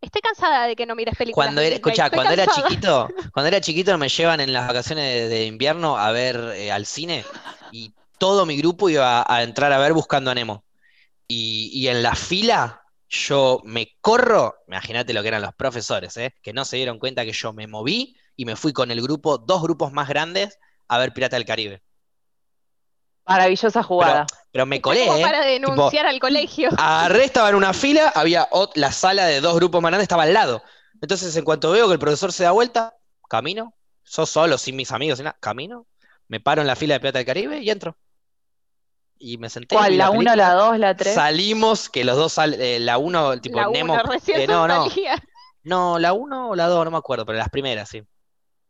Estoy 0.00 0.22
cansada 0.22 0.66
de 0.66 0.76
que 0.76 0.86
no 0.86 0.94
mires 0.94 1.16
películas 1.16 1.46
Cuando 1.46 1.60
era, 1.60 1.74
escuchá, 1.74 2.10
cuando 2.10 2.32
era 2.32 2.46
chiquito, 2.46 3.08
cuando 3.32 3.48
era 3.48 3.60
chiquito 3.60 3.96
me 3.98 4.08
llevan 4.08 4.40
en 4.40 4.52
las 4.52 4.68
vacaciones 4.68 5.04
de, 5.04 5.28
de 5.28 5.46
invierno 5.46 5.98
a 5.98 6.12
ver 6.12 6.36
eh, 6.56 6.70
al 6.70 6.86
cine 6.86 7.24
y 7.72 7.92
todo 8.18 8.46
mi 8.46 8.56
grupo 8.56 8.88
iba 8.88 9.22
a, 9.22 9.36
a 9.36 9.42
entrar 9.42 9.72
a 9.72 9.78
ver 9.78 9.92
buscando 9.92 10.30
a 10.30 10.34
Nemo. 10.34 10.64
Y, 11.26 11.70
y 11.72 11.88
en 11.88 12.02
la 12.02 12.14
fila 12.14 12.82
yo 13.08 13.60
me 13.64 13.96
corro, 14.00 14.54
imagínate 14.66 15.12
lo 15.14 15.22
que 15.22 15.28
eran 15.28 15.42
los 15.42 15.54
profesores, 15.54 16.16
¿eh? 16.16 16.34
que 16.42 16.52
no 16.52 16.64
se 16.64 16.76
dieron 16.76 16.98
cuenta 16.98 17.24
que 17.24 17.32
yo 17.32 17.52
me 17.52 17.66
moví 17.66 18.16
y 18.36 18.44
me 18.44 18.56
fui 18.56 18.72
con 18.72 18.90
el 18.90 19.02
grupo, 19.02 19.38
dos 19.38 19.62
grupos 19.62 19.92
más 19.92 20.08
grandes, 20.08 20.58
a 20.88 20.98
ver 20.98 21.12
Pirata 21.12 21.36
del 21.36 21.44
Caribe. 21.46 21.82
Maravillosa 23.28 23.82
jugada. 23.82 24.26
Pero 24.50 24.64
me 24.64 24.80
colé, 24.80 25.06
como 25.06 25.18
¿eh? 25.18 25.22
para 25.22 25.44
denunciar 25.44 26.06
al 26.06 26.18
colegio. 26.18 26.70
Agarré, 26.78 27.24
estaba 27.24 27.50
en 27.50 27.56
una 27.56 27.74
fila, 27.74 28.10
había 28.14 28.48
la 28.74 28.90
sala 28.90 29.26
de 29.26 29.42
dos 29.42 29.54
grupos 29.56 29.82
más 29.82 29.90
grandes, 29.90 30.04
estaba 30.04 30.22
al 30.22 30.32
lado. 30.32 30.62
Entonces, 31.02 31.36
en 31.36 31.44
cuanto 31.44 31.70
veo 31.70 31.86
que 31.86 31.92
el 31.92 31.98
profesor 31.98 32.32
se 32.32 32.44
da 32.44 32.52
vuelta, 32.52 32.96
camino, 33.28 33.74
yo 34.04 34.24
solo, 34.24 34.56
sin 34.56 34.76
mis 34.76 34.90
amigos, 34.92 35.18
sin 35.18 35.24
nada, 35.24 35.36
camino, 35.40 35.86
me 36.26 36.40
paro 36.40 36.62
en 36.62 36.66
la 36.66 36.74
fila 36.74 36.94
de 36.94 37.00
Pirata 37.00 37.18
del 37.18 37.26
Caribe 37.26 37.58
y 37.60 37.70
entro. 37.70 37.96
Y 39.18 39.36
me 39.36 39.50
senté. 39.50 39.74
¿Cuál? 39.74 39.98
¿La 39.98 40.10
1, 40.10 40.18
película. 40.18 40.36
la 40.36 40.54
2, 40.54 40.78
la 40.78 40.96
3? 40.96 41.14
Salimos, 41.14 41.88
que 41.90 42.04
los 42.04 42.16
dos 42.16 42.32
salen, 42.32 42.86
la 42.86 42.98
uno, 42.98 43.38
tipo 43.40 43.60
La 43.60 43.68
Nemo. 43.68 43.94
uno, 43.94 44.02
recién 44.04 44.40
eh, 44.40 44.46
no, 44.46 44.66
no, 44.66 44.88
salía. 44.88 45.22
no, 45.64 45.98
la 45.98 46.12
uno 46.14 46.50
o 46.50 46.56
la 46.56 46.66
dos, 46.66 46.84
no 46.84 46.90
me 46.90 46.96
acuerdo, 46.96 47.26
pero 47.26 47.36
las 47.36 47.50
primeras, 47.50 47.88
sí. 47.88 48.02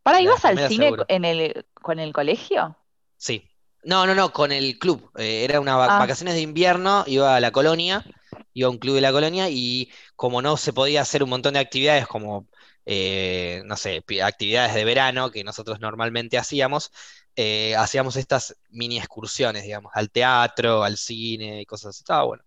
¿Para, 0.02 0.20
ibas 0.20 0.44
al 0.44 0.58
cine 0.68 0.86
seguro. 0.86 1.04
en 1.08 1.24
el, 1.24 1.66
con 1.74 2.00
el 2.00 2.12
colegio? 2.12 2.76
Sí. 3.16 3.47
No, 3.84 4.06
no, 4.06 4.14
no, 4.14 4.32
con 4.32 4.52
el 4.52 4.78
club. 4.78 5.10
Eh, 5.16 5.44
era 5.44 5.60
una 5.60 5.76
va- 5.76 5.96
Ah. 5.96 5.98
vacaciones 6.00 6.34
de 6.34 6.40
invierno, 6.40 7.04
iba 7.06 7.36
a 7.36 7.40
la 7.40 7.50
colonia, 7.52 8.04
iba 8.52 8.66
a 8.68 8.70
un 8.70 8.78
club 8.78 8.96
de 8.96 9.00
la 9.00 9.12
colonia 9.12 9.48
y 9.48 9.90
como 10.16 10.42
no 10.42 10.56
se 10.56 10.72
podía 10.72 11.00
hacer 11.02 11.22
un 11.22 11.30
montón 11.30 11.54
de 11.54 11.60
actividades 11.60 12.06
como, 12.06 12.46
eh, 12.86 13.62
no 13.66 13.76
sé, 13.76 14.02
actividades 14.22 14.74
de 14.74 14.84
verano 14.84 15.30
que 15.30 15.44
nosotros 15.44 15.78
normalmente 15.80 16.38
hacíamos, 16.38 16.90
eh, 17.36 17.76
hacíamos 17.76 18.16
estas 18.16 18.56
mini 18.70 18.98
excursiones, 18.98 19.62
digamos, 19.62 19.92
al 19.94 20.10
teatro, 20.10 20.82
al 20.82 20.96
cine 20.96 21.60
y 21.60 21.66
cosas 21.66 21.90
así. 21.90 22.00
Estaba 22.02 22.24
bueno. 22.24 22.42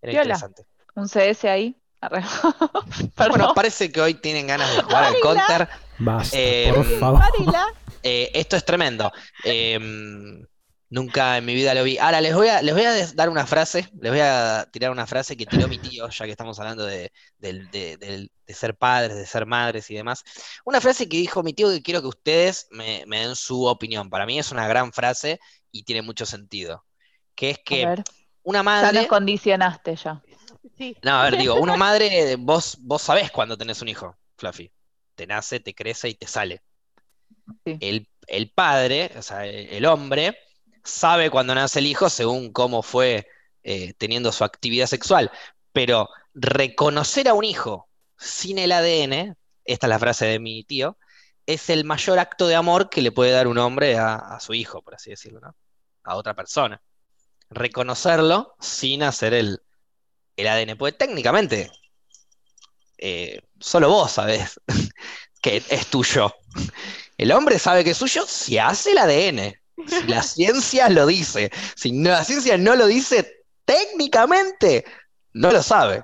Era 0.00 0.12
interesante. 0.12 0.66
¿Un 0.94 1.08
CS 1.08 1.48
ahí? 1.48 1.76
Bueno, 3.16 3.52
parece 3.54 3.90
que 3.90 4.00
hoy 4.00 4.14
tienen 4.14 4.46
ganas 4.46 4.74
de 4.74 4.82
jugar 4.82 5.04
al. 5.04 5.20
Counter. 5.20 5.68
Basta, 5.98 6.36
Eh, 6.38 6.72
por 6.74 6.84
favor. 7.00 7.22
Eh, 8.02 8.30
esto 8.34 8.56
es 8.56 8.64
tremendo. 8.64 9.10
Eh, 9.42 9.78
nunca 10.90 11.36
en 11.38 11.44
mi 11.44 11.54
vida 11.54 11.74
lo 11.74 11.82
vi. 11.84 11.98
Ahora 11.98 12.20
les 12.20 12.34
voy 12.34 12.48
a, 12.48 12.62
les 12.62 12.74
voy 12.74 12.84
a 12.84 13.06
dar 13.14 13.28
una 13.28 13.46
frase, 13.46 13.88
les 14.00 14.10
voy 14.12 14.20
a 14.20 14.68
tirar 14.72 14.90
una 14.90 15.06
frase 15.06 15.36
que 15.36 15.46
tiró 15.46 15.68
mi 15.68 15.78
tío, 15.78 16.08
ya 16.08 16.24
que 16.24 16.30
estamos 16.30 16.58
hablando 16.58 16.84
de, 16.84 17.12
de- 17.38 18.28
de 18.46 18.54
ser 18.54 18.76
padres, 18.76 19.16
de 19.16 19.26
ser 19.26 19.46
madres 19.46 19.90
y 19.90 19.94
demás. 19.94 20.22
Una 20.64 20.80
frase 20.80 21.08
que 21.08 21.16
dijo 21.16 21.42
mi 21.42 21.52
tío 21.52 21.68
que 21.70 21.82
quiero 21.82 22.00
que 22.00 22.08
ustedes 22.08 22.68
me, 22.70 23.04
me 23.06 23.20
den 23.26 23.36
su 23.36 23.64
opinión. 23.66 24.08
Para 24.10 24.26
mí 24.26 24.38
es 24.38 24.52
una 24.52 24.68
gran 24.68 24.92
frase 24.92 25.40
y 25.72 25.82
tiene 25.84 26.02
mucho 26.02 26.26
sentido. 26.26 26.84
Que 27.34 27.50
es 27.50 27.58
A 27.58 27.62
que 27.64 27.86
ver, 27.86 28.04
una 28.44 28.60
ya 28.60 28.62
madre. 28.62 28.92
nos 29.00 29.06
condicionaste 29.08 29.96
ya. 29.96 30.22
Sí. 30.78 30.96
No, 31.02 31.12
a 31.20 31.24
ver, 31.24 31.38
digo, 31.38 31.56
una 31.56 31.76
madre, 31.76 32.36
vos, 32.36 32.76
vos 32.80 33.02
sabés 33.02 33.30
cuando 33.32 33.56
tenés 33.58 33.82
un 33.82 33.88
hijo, 33.88 34.16
Fluffy. 34.36 34.70
Te 35.14 35.26
nace, 35.26 35.60
te 35.60 35.74
crece 35.74 36.08
y 36.10 36.14
te 36.14 36.26
sale. 36.26 36.62
Sí. 37.64 37.76
El, 37.80 38.08
el 38.26 38.50
padre, 38.50 39.10
o 39.16 39.22
sea, 39.22 39.46
el, 39.46 39.68
el 39.68 39.86
hombre, 39.86 40.36
sabe 40.86 41.30
cuando 41.30 41.54
nace 41.54 41.80
el 41.80 41.86
hijo 41.86 42.08
según 42.08 42.52
cómo 42.52 42.82
fue 42.82 43.28
eh, 43.62 43.94
teniendo 43.98 44.32
su 44.32 44.44
actividad 44.44 44.86
sexual. 44.86 45.30
Pero 45.72 46.08
reconocer 46.34 47.28
a 47.28 47.34
un 47.34 47.44
hijo 47.44 47.88
sin 48.16 48.58
el 48.58 48.72
ADN, 48.72 49.36
esta 49.64 49.86
es 49.86 49.88
la 49.88 49.98
frase 49.98 50.26
de 50.26 50.38
mi 50.38 50.64
tío, 50.64 50.96
es 51.46 51.68
el 51.70 51.84
mayor 51.84 52.18
acto 52.18 52.46
de 52.46 52.54
amor 52.54 52.88
que 52.88 53.02
le 53.02 53.12
puede 53.12 53.32
dar 53.32 53.46
un 53.46 53.58
hombre 53.58 53.98
a, 53.98 54.38
su 54.40 54.54
hijo, 54.54 54.82
por 54.82 54.94
así 54.94 55.10
decirlo, 55.10 55.40
¿no? 55.40 55.54
A 56.04 56.16
otra 56.16 56.34
persona. 56.34 56.80
Reconocerlo 57.50 58.56
sin 58.60 59.02
hacer 59.02 59.34
el, 59.34 59.60
el 60.36 60.48
ADN. 60.48 60.76
Porque 60.76 60.96
técnicamente, 60.96 61.70
eh, 62.98 63.40
solo 63.60 63.88
vos 63.90 64.12
sabés 64.12 64.60
que 65.42 65.62
es 65.68 65.86
tuyo. 65.88 66.34
El 67.18 67.32
hombre 67.32 67.58
sabe 67.58 67.84
que 67.84 67.90
es 67.90 67.96
suyo 67.96 68.24
si 68.26 68.58
hace 68.58 68.92
el 68.92 68.98
ADN. 68.98 69.65
Si 69.86 70.06
la 70.06 70.22
ciencia 70.22 70.88
lo 70.88 71.06
dice. 71.06 71.50
Si 71.74 71.92
no- 71.92 72.10
la 72.10 72.24
ciencia 72.24 72.56
no 72.56 72.74
lo 72.76 72.86
dice, 72.86 73.44
técnicamente 73.64 74.84
no 75.34 75.50
lo 75.50 75.62
sabe. 75.62 76.02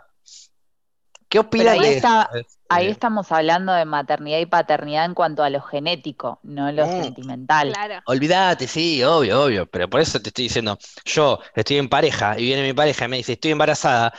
¿Qué 1.28 1.38
opinan 1.38 1.68
ahí 1.68 1.80
de 1.80 1.96
está- 1.96 2.28
eso? 2.34 2.46
Ahí 2.68 2.88
estamos 2.88 3.30
hablando 3.32 3.72
de 3.74 3.84
maternidad 3.84 4.38
y 4.38 4.46
paternidad 4.46 5.04
en 5.04 5.12
cuanto 5.14 5.42
a 5.42 5.50
lo 5.50 5.60
genético, 5.60 6.40
no 6.42 6.72
lo 6.72 6.86
Mm. 6.86 7.02
sentimental. 7.02 7.68
Claro. 7.68 8.00
Olvídate, 8.06 8.66
sí, 8.66 9.02
obvio, 9.04 9.42
obvio. 9.44 9.66
Pero 9.66 9.88
por 9.90 10.00
eso 10.00 10.20
te 10.20 10.28
estoy 10.30 10.44
diciendo, 10.44 10.78
yo 11.04 11.38
estoy 11.54 11.76
en 11.78 11.88
pareja 11.90 12.38
y 12.38 12.44
viene 12.44 12.62
mi 12.62 12.72
pareja 12.72 13.04
y 13.04 13.08
me 13.08 13.16
dice, 13.18 13.32
estoy 13.32 13.50
embarazada 13.50 14.12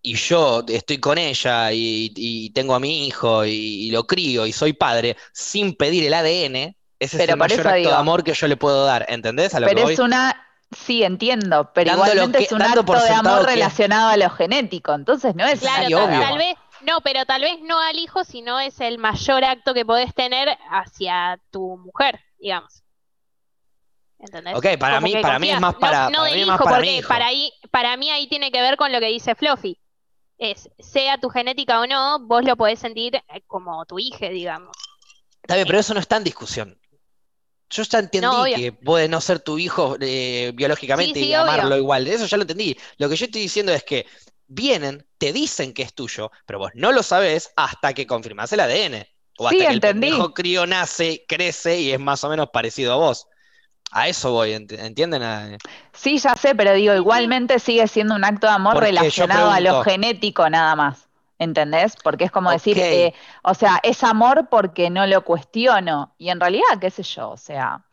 y 0.00 0.14
yo 0.14 0.64
estoy 0.68 0.98
con 1.00 1.18
ella 1.18 1.70
y, 1.72 2.12
y 2.16 2.50
tengo 2.50 2.74
a 2.74 2.80
mi 2.80 3.06
hijo 3.06 3.44
y, 3.44 3.50
y 3.50 3.90
lo 3.90 4.06
crío 4.06 4.46
y 4.46 4.52
soy 4.52 4.72
padre 4.72 5.16
sin 5.34 5.74
pedir 5.74 6.04
el 6.06 6.14
ADN, 6.14 6.76
ese 6.98 7.16
es 7.16 7.22
Pero 7.22 7.32
el 7.34 7.38
por 7.38 7.48
mayor 7.48 7.66
acto 7.68 7.88
de 7.90 7.94
amor 7.94 8.24
que 8.24 8.34
yo 8.34 8.46
le 8.48 8.56
puedo 8.56 8.84
dar. 8.84 9.06
¿Entendés 9.08 9.54
a 9.54 9.60
lo 9.60 9.66
que 9.66 9.74
Pero 9.74 9.84
voy? 9.84 9.92
es 9.94 9.98
una, 10.00 10.46
sí, 10.76 11.02
entiendo, 11.04 11.70
pero 11.72 11.90
Dando 11.92 12.04
igualmente 12.06 12.38
que- 12.38 12.44
es 12.44 12.52
un 12.52 12.62
acto 12.62 12.82
de 12.92 13.10
amor 13.10 13.40
que- 13.46 13.52
relacionado 13.54 14.08
a 14.10 14.16
lo 14.16 14.30
genético, 14.30 14.92
entonces 14.94 15.34
no 15.34 15.46
es 15.46 15.60
Claro, 15.60 15.86
Sí, 15.86 15.94
una 15.94 16.04
tal, 16.04 16.10
obvio. 16.16 16.28
tal 16.28 16.38
vez, 16.38 16.56
no, 16.82 17.00
pero 17.02 17.24
tal 17.26 17.42
vez 17.42 17.58
no 17.62 17.78
al 17.80 17.98
hijo, 17.98 18.24
sino 18.24 18.58
es 18.60 18.80
el 18.80 18.98
mayor 18.98 19.44
acto 19.44 19.74
que 19.74 19.84
podés 19.84 20.14
tener 20.14 20.48
hacia 20.70 21.38
tu 21.50 21.76
mujer, 21.78 22.20
digamos. 22.38 22.82
¿Entendés? 24.20 24.56
Ok, 24.56 24.66
para 24.80 24.96
Como 24.96 25.06
mí- 25.14 25.22
para 25.22 25.38
mí 25.38 25.50
es 25.50 25.60
más 25.60 25.74
para- 25.76 26.04
no, 26.04 26.10
no 26.10 26.16
para 26.18 26.30
del 26.30 26.40
es 26.40 26.46
más 26.46 26.54
hijo, 26.56 26.64
para 26.64 26.76
porque 26.76 26.90
mi 26.90 26.96
hijo. 26.98 27.08
para 27.08 27.26
ahí, 27.26 27.52
para 27.70 27.96
mí 27.96 28.10
ahí 28.10 28.26
tiene 28.28 28.50
que 28.50 28.60
ver 28.60 28.76
con 28.76 28.90
lo 28.92 28.98
que 29.00 29.06
dice 29.06 29.34
Fluffy. 29.34 29.78
es, 30.40 30.68
sea 30.78 31.18
tu 31.18 31.28
genética 31.30 31.80
o 31.80 31.86
no, 31.88 32.20
vos 32.20 32.44
lo 32.44 32.56
podés 32.56 32.78
sentir 32.78 33.16
eh, 33.16 33.42
como 33.48 33.84
tu 33.86 33.98
hija, 33.98 34.28
digamos. 34.28 34.70
Está 35.42 35.56
bien, 35.56 35.66
pero 35.66 35.80
eso 35.80 35.94
no 35.94 36.00
está 36.00 36.16
en 36.16 36.22
discusión. 36.22 36.78
Yo 37.70 37.82
ya 37.82 37.98
entendí 37.98 38.26
No, 38.36 38.44
que 38.48 38.72
puede 38.72 39.08
no 39.08 39.20
ser 39.20 39.40
tu 39.40 39.58
hijo 39.58 39.96
eh, 40.00 40.52
biológicamente 40.54 41.20
Sí, 41.20 41.24
sí, 41.26 41.30
y 41.30 41.34
amarlo 41.34 41.76
obvio. 41.76 41.78
igual. 41.78 42.06
Eso 42.06 42.26
ya 42.26 42.36
lo 42.36 42.42
entendí. 42.44 42.76
Lo 42.98 43.08
que 43.08 43.16
yo 43.16 43.26
estoy 43.26 43.42
diciendo 43.42 43.72
es 43.72 43.84
que 43.84 44.06
vienen, 44.46 45.06
te 45.18 45.32
dicen 45.32 45.74
que 45.74 45.82
es 45.82 45.94
tuyo, 45.94 46.30
pero 46.46 46.58
vos 46.58 46.70
no 46.74 46.92
lo 46.92 47.02
sabés 47.02 47.52
hasta 47.56 47.92
que 47.94 48.06
confirmás 48.06 48.52
el 48.52 48.60
ADN. 48.60 49.06
O 49.38 49.46
Sí, 49.48 49.48
hasta 49.48 49.66
que 49.66 49.74
entendí. 49.74 49.74
el 49.74 49.82
pendejo 49.84 50.34
crío 50.34 50.66
nace, 50.66 51.24
crece 51.28 51.80
y 51.80 51.92
es 51.92 52.00
más 52.00 52.24
o 52.24 52.28
menos 52.30 52.48
parecido 52.52 52.92
a 52.94 52.96
vos. 52.96 53.26
A 53.92 54.08
eso 54.08 54.32
voy, 54.32 54.52
ent- 54.52 54.78
¿entienden? 54.78 55.22
A- 55.22 55.58
Sí, 55.92 56.18
ya 56.18 56.34
sé, 56.36 56.54
pero 56.54 56.72
digo, 56.74 56.94
Sí, 56.94 57.00
sí. 57.02 57.02
igualmente 57.02 57.58
sigue 57.58 57.86
siendo 57.88 58.14
un 58.14 58.24
acto 58.24 58.46
de 58.46 58.52
amor 58.54 58.78
Porque 58.78 58.78
relacionado 58.78 59.50
a 59.50 59.60
lo 59.60 59.74
genético 59.74 60.48
nada 60.50 60.74
más. 60.76 61.07
¿Entendés? 61.38 61.94
Porque 62.02 62.24
es 62.24 62.30
como 62.32 62.50
decir, 62.50 62.78
Ok. 62.78 62.84
eh, 62.90 63.14
o 63.44 63.54
sea, 63.54 63.80
es 63.82 64.02
amor 64.04 64.48
porque 64.50 64.90
no 64.90 65.06
lo 65.06 65.24
cuestiono. 65.24 66.14
Y 66.18 66.30
en 66.30 66.40
realidad, 66.40 66.78
qué 66.80 66.90
sé 66.90 67.02
yo, 67.04 67.30
o 67.30 67.36
sea, 67.36 67.84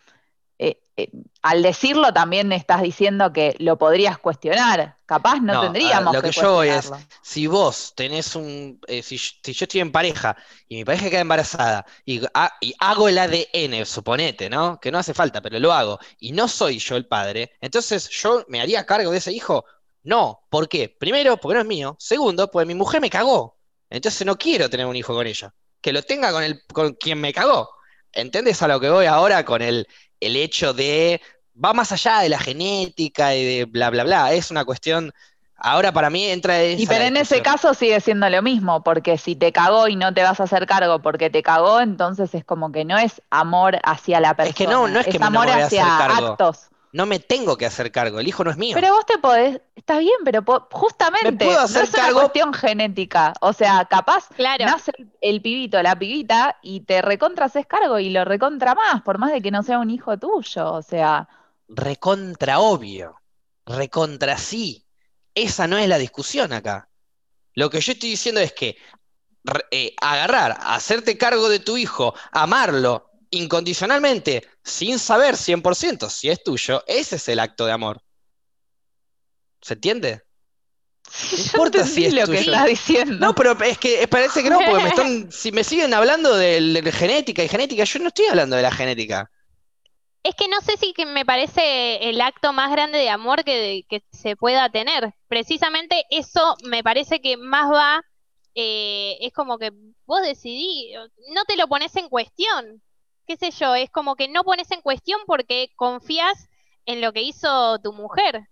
eh, 0.60 0.80
eh, 0.98 1.12
al 1.42 1.62
decirlo 1.64 2.14
también 2.14 2.52
estás 2.52 2.82
diciendo 2.82 3.34
que 3.34 3.56
lo 3.60 3.78
podrías 3.78 4.18
cuestionar. 4.20 4.98
Capaz 5.06 5.42
no, 5.42 5.54
No, 5.54 5.60
a 5.62 5.64
ver, 5.64 5.70
tendríamos 5.74 6.14
lo 6.14 6.22
que, 6.22 6.32
que 6.32 6.32
yo 6.32 6.54
voy 6.54 6.70
es-. 6.70 6.92
Si 7.22 7.46
vos 7.48 7.94
tenés 7.96 8.36
un. 8.36 8.80
si, 9.04 9.18
yo- 9.18 9.32
si 9.44 9.54
yo 9.54 9.66
estoy 9.66 9.82
en 9.82 9.92
pareja 9.92 10.36
y 10.68 10.78
mi 10.78 10.86
pareja 10.86 11.10
queda 11.10 11.20
embarazada 11.22 11.86
y, 12.06 12.22
y 12.62 12.74
hago 12.80 13.08
el 13.10 13.18
ADN, 13.20 13.86
suponete, 13.86 14.50
¿no? 14.50 14.80
Que 14.80 14.92
no 14.92 14.98
hace 14.98 15.14
falta, 15.14 15.42
pero 15.42 15.60
lo 15.60 15.72
hago, 15.74 16.00
y 16.20 16.32
no 16.32 16.48
soy 16.48 16.80
yo 16.80 16.96
el 16.96 17.06
padre, 17.08 17.52
entonces 17.62 18.10
yo 18.10 18.44
me 18.48 18.62
haría 18.62 18.86
cargo 18.86 19.12
de 19.12 19.18
ese 19.20 19.32
hijo. 19.34 19.66
No, 20.06 20.40
¿por 20.50 20.70
qué? 20.70 20.96
Primero, 20.98 21.38
porque 21.38 21.56
no 21.56 21.62
es 21.62 21.68
mío. 21.68 21.96
Segundo, 22.00 22.50
porque 22.50 22.66
mi 22.66 22.76
mujer 22.76 23.02
me 23.02 23.10
cagó. 23.10 23.58
Entonces 23.90 24.26
no 24.26 24.38
quiero 24.38 24.70
tener 24.70 24.86
un 24.86 24.96
hijo 24.96 25.14
con 25.14 25.28
ella. 25.28 25.54
Que 25.82 25.92
lo 25.94 26.02
tenga 26.04 26.32
con 26.32 26.44
el, 26.44 26.62
con 26.72 26.94
quien 26.94 27.20
me 27.20 27.34
cagó. 27.34 27.70
¿Entendés 28.12 28.62
a 28.62 28.68
lo 28.68 28.80
que 28.80 28.90
voy 28.90 29.06
ahora 29.08 29.44
con 29.44 29.62
el, 29.62 29.88
el 30.20 30.36
hecho 30.38 30.74
de. 30.74 31.22
Va 31.64 31.74
más 31.74 31.92
allá 31.92 32.20
de 32.20 32.30
la 32.30 32.40
genética 32.40 33.36
y 33.36 33.44
de 33.44 33.66
bla, 33.66 33.90
bla, 33.90 34.04
bla. 34.04 34.34
Es 34.34 34.52
una 34.52 34.64
cuestión. 34.66 35.12
Ahora 35.58 35.92
para 35.94 36.10
mí 36.10 36.26
entra 36.26 36.62
esa 36.62 36.82
Y 36.82 36.86
pero 36.86 37.06
en 37.06 37.16
ese 37.16 37.42
caso 37.42 37.74
sigue 37.74 38.00
siendo 38.02 38.30
lo 38.30 38.42
mismo, 38.42 38.84
porque 38.84 39.18
si 39.18 39.36
te 39.38 39.52
cagó 39.54 39.88
y 39.88 39.96
no 39.96 40.14
te 40.14 40.22
vas 40.22 40.40
a 40.40 40.44
hacer 40.44 40.68
cargo 40.68 41.00
porque 41.02 41.30
te 41.30 41.42
cagó, 41.42 41.80
entonces 41.80 42.34
es 42.36 42.44
como 42.44 42.72
que 42.74 42.84
no 42.84 42.98
es 42.98 43.22
amor 43.30 43.80
hacia 43.84 44.20
la 44.20 44.36
persona, 44.36 44.50
Es 44.50 44.56
que 44.56 44.68
no, 44.68 44.88
no 44.90 45.00
es 45.00 45.08
que 45.08 45.14
me- 45.14 45.20
no 45.20 45.28
amor 45.28 45.46
me 45.48 45.54
voy 45.54 45.62
a 45.62 45.66
hacer 45.66 45.80
hacia 45.80 45.98
cargo. 45.98 46.28
actos. 46.32 46.68
No 46.96 47.06
me 47.06 47.20
tengo 47.20 47.58
que 47.58 47.66
hacer 47.66 47.92
cargo, 47.92 48.20
el 48.22 48.28
hijo 48.28 48.46
no 48.46 48.52
es 48.52 48.58
mío. 48.58 48.74
Pero 48.74 48.94
vos 48.94 49.06
te 49.06 49.18
podés, 49.18 49.60
está 49.76 50.00
bien, 50.00 50.16
pero 50.24 50.44
po- 50.46 50.66
justamente 50.72 51.32
Me 51.32 51.46
puedo 51.46 51.60
hacer 51.60 51.82
no 51.82 51.84
es 51.90 51.94
una 51.94 52.14
cuestión 52.14 52.54
genética. 52.54 53.34
O 53.42 53.52
sea, 53.52 53.84
capaz 53.90 54.30
Claro. 54.30 54.66
nace 54.66 54.92
el, 54.98 55.12
el 55.20 55.42
pibito, 55.42 55.82
la 55.84 56.00
pibita, 56.00 56.58
y 56.62 56.80
te 56.82 57.02
recontra 57.02 57.48
haces 57.48 57.68
cargo 57.68 58.00
y 58.00 58.12
lo 58.12 58.24
recontra 58.24 58.76
más, 58.76 59.02
por 59.02 59.18
más 59.18 59.34
de 59.34 59.42
que 59.42 59.52
no 59.52 59.62
sea 59.62 59.80
un 59.80 59.90
hijo 59.90 60.18
tuyo. 60.18 60.72
O 60.72 60.82
sea, 60.82 61.28
Recontra 61.68 62.60
obvio. 62.60 63.22
Recontra 63.66 64.38
sí. 64.38 64.86
Esa 65.34 65.68
no 65.68 65.78
es 65.78 65.90
la 65.90 65.98
discusión 65.98 66.54
acá. 66.54 66.88
Lo 67.56 67.70
que 67.70 67.82
yo 67.82 67.92
estoy 67.92 68.12
diciendo 68.12 68.40
es 68.40 68.54
que 68.54 68.78
eh, 69.72 69.94
agarrar, 70.02 70.58
hacerte 70.62 71.18
cargo 71.18 71.50
de 71.50 71.60
tu 71.60 71.76
hijo, 71.76 72.14
amarlo 72.32 73.12
incondicionalmente, 73.36 74.48
sin 74.64 75.00
saber 75.00 75.36
100% 75.36 76.10
si 76.10 76.30
es 76.30 76.44
tuyo, 76.44 76.84
ese 76.88 77.18
es 77.18 77.28
el 77.30 77.40
acto 77.40 77.66
de 77.66 77.72
amor. 77.72 78.02
¿Se 79.62 79.74
entiende? 79.74 80.22
yo 81.32 81.38
importa 81.38 81.86
si 81.86 82.06
es 82.06 82.14
lo 82.14 82.22
que 82.22 82.38
tuyo. 82.38 82.52
estás 82.52 82.66
diciendo. 82.66 83.18
No, 83.20 83.36
pero 83.36 83.58
es 83.64 83.78
que 83.78 84.04
eh, 84.04 84.08
parece 84.08 84.44
que 84.44 84.50
no, 84.50 84.60
porque 84.60 84.84
me 84.84 84.90
están, 84.90 85.32
si 85.32 85.52
me 85.52 85.64
siguen 85.64 85.94
hablando 85.94 86.36
de, 86.36 86.82
de 86.82 86.92
genética 86.92 87.44
y 87.44 87.48
genética, 87.48 87.84
yo 87.84 88.00
no 88.00 88.08
estoy 88.08 88.26
hablando 88.26 88.56
de 88.56 88.62
la 88.62 88.72
genética. 88.72 89.30
Es 90.24 90.34
que 90.34 90.48
no 90.48 90.60
sé 90.62 90.76
si 90.78 90.94
que 90.94 91.06
me 91.06 91.24
parece 91.24 92.10
el 92.10 92.20
acto 92.20 92.52
más 92.52 92.72
grande 92.72 92.98
de 92.98 93.10
amor 93.10 93.44
que, 93.44 93.86
que 93.88 94.04
se 94.12 94.36
pueda 94.36 94.70
tener. 94.70 95.14
Precisamente 95.28 96.06
eso 96.10 96.56
me 96.64 96.84
parece 96.84 97.22
que 97.22 97.38
más 97.38 97.72
va, 97.72 98.02
eh, 98.56 99.18
es 99.22 99.32
como 99.34 99.60
que 99.60 99.72
vos 100.08 100.22
decidí, 100.24 100.94
no 101.32 101.44
te 101.46 101.56
lo 101.58 101.68
pones 101.68 101.96
en 101.96 102.10
cuestión. 102.10 102.82
Qué 103.28 103.38
sé 103.38 103.52
yo, 103.52 103.76
es 103.76 103.90
como 103.90 104.16
que 104.16 104.28
no 104.28 104.44
pones 104.44 104.70
en 104.72 104.82
cuestión 104.82 105.20
porque 105.26 105.72
confías 105.76 106.50
en 106.86 107.02
lo 107.02 107.12
que 107.14 107.22
hizo 107.22 107.80
tu 107.80 107.94
mujer, 107.94 108.48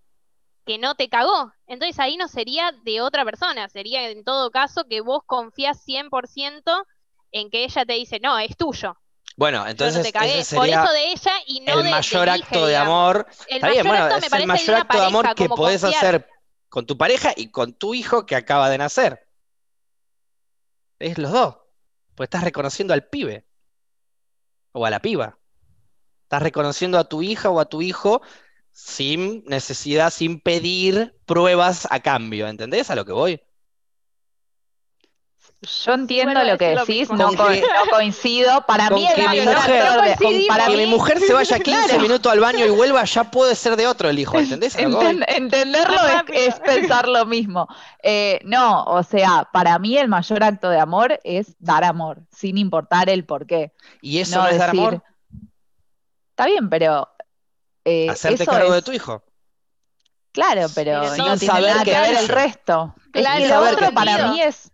que 0.65 0.77
no 0.77 0.95
te 0.95 1.09
cagó. 1.09 1.53
Entonces 1.67 1.99
ahí 1.99 2.17
no 2.17 2.27
sería 2.27 2.71
de 2.83 3.01
otra 3.01 3.23
persona, 3.23 3.69
sería 3.69 4.09
en 4.09 4.23
todo 4.23 4.51
caso 4.51 4.85
que 4.85 5.01
vos 5.01 5.21
confías 5.25 5.85
100% 5.85 6.85
en 7.31 7.49
que 7.49 7.63
ella 7.63 7.85
te 7.85 7.93
dice, 7.93 8.19
no, 8.19 8.37
es 8.39 8.55
tuyo. 8.57 8.97
Bueno, 9.35 9.63
no 9.63 9.69
entonces 9.69 10.03
te 10.03 10.11
cagué. 10.11 10.39
ese 10.39 10.55
Por 10.55 10.65
sería 10.65 10.83
eso 10.83 10.93
de 10.93 11.11
ella 11.11 11.31
y 11.47 11.61
no 11.61 11.79
el 11.79 11.83
de, 11.85 11.91
mayor 11.91 12.29
acto 12.29 12.65
de 12.65 12.77
amor. 12.77 13.27
El 13.47 13.55
Está 13.57 13.69
bien, 13.69 13.87
bueno, 13.87 14.07
es 14.15 14.31
el 14.31 14.47
mayor 14.47 14.75
acto 14.75 14.99
de 14.99 15.05
amor 15.05 15.35
que 15.35 15.49
podés 15.49 15.81
confiar. 15.81 16.05
hacer 16.05 16.29
con 16.69 16.85
tu 16.85 16.97
pareja 16.97 17.33
y 17.35 17.51
con 17.51 17.73
tu 17.73 17.93
hijo 17.93 18.25
que 18.25 18.35
acaba 18.35 18.69
de 18.69 18.77
nacer. 18.77 19.27
Es 20.99 21.17
los 21.17 21.31
dos. 21.31 21.57
Pues 22.15 22.27
estás 22.27 22.43
reconociendo 22.43 22.93
al 22.93 23.07
pibe. 23.07 23.45
O 24.73 24.85
a 24.85 24.89
la 24.89 24.99
piba. 24.99 25.39
Estás 26.23 26.41
reconociendo 26.41 26.99
a 26.99 27.05
tu 27.05 27.21
hija 27.21 27.49
o 27.49 27.59
a 27.59 27.65
tu 27.65 27.81
hijo 27.81 28.21
sin 28.71 29.43
necesidad, 29.45 30.11
sin 30.11 30.41
pedir 30.41 31.15
pruebas 31.25 31.87
a 31.91 32.01
cambio. 32.01 32.47
¿Entendés 32.47 32.89
a 32.89 32.95
lo 32.95 33.05
que 33.05 33.13
voy? 33.13 33.41
Yo 35.85 35.93
entiendo 35.93 36.43
lo 36.43 36.57
que 36.57 36.75
lo 36.75 36.81
decís, 36.85 37.09
no, 37.09 37.27
Con 37.27 37.35
co- 37.37 37.47
que- 37.47 37.61
no 37.61 37.89
coincido. 37.91 38.65
Para 38.65 38.89
con 38.89 38.95
mí 38.99 39.07
el 39.07 39.13
que 39.15 39.21
mi 39.21 39.27
mayor 39.27 39.45
mujer- 39.55 39.81
acto 39.81 40.01
de- 40.01 40.09
No 40.09 40.15
coincidimos. 40.17 40.47
para 40.57 40.65
Que 40.65 40.71
mí 40.71 40.77
mi 40.77 40.85
mujer 40.87 41.19
se 41.19 41.33
vaya 41.33 41.59
15 41.59 41.85
Claro. 41.87 42.01
minutos 42.01 42.31
al 42.31 42.39
baño 42.41 42.65
y 42.65 42.69
vuelva, 42.69 43.03
ya 43.05 43.23
puede 43.31 43.55
ser 43.55 43.75
de 43.77 43.87
otro 43.87 44.09
el 44.09 44.19
hijo. 44.19 44.37
¿Entendés? 44.37 44.77
Enten- 44.77 45.23
entenderlo 45.27 45.97
es, 46.33 46.55
pensar 46.59 47.07
lo 47.07 47.25
mismo. 47.25 47.67
Eh, 48.01 48.39
no, 48.43 48.83
o 48.83 49.03
sea, 49.03 49.47
para 49.53 49.79
mí 49.79 49.97
el 49.97 50.09
mayor 50.09 50.43
acto 50.43 50.69
de 50.69 50.79
amor 50.79 51.19
es 51.23 51.55
dar 51.59 51.83
amor, 51.85 52.19
sin 52.29 52.57
importar 52.57 53.09
el 53.09 53.23
por 53.25 53.45
qué. 53.47 53.71
Y 54.01 54.19
eso 54.19 54.37
No 54.37 54.43
no 54.43 54.49
es 54.49 54.57
dar 54.57 54.71
amor. 54.71 55.01
Está 56.31 56.45
bien, 56.47 56.69
pero 56.69 57.07
eh, 57.85 58.09
Hacerte 58.09 58.43
eso 58.43 58.51
cargo 58.51 58.69
es- 58.69 58.73
de 58.75 58.81
tu 58.81 58.91
hijo. 58.91 59.23
Claro, 60.31 60.65
pero 60.73 61.01
Pero 61.03 61.15
no 61.15 61.37
tiene 61.37 61.53
saber 61.53 61.69
nada 61.71 61.83
que 61.85 61.91
ver 61.91 62.15
el 62.17 62.27
resto. 62.27 62.95
Es 63.13 63.21
Claro, 63.21 63.45
lo 63.65 63.69
otro 63.71 63.91
para 63.93 64.27
mí 64.29 64.41
es, 64.41 64.71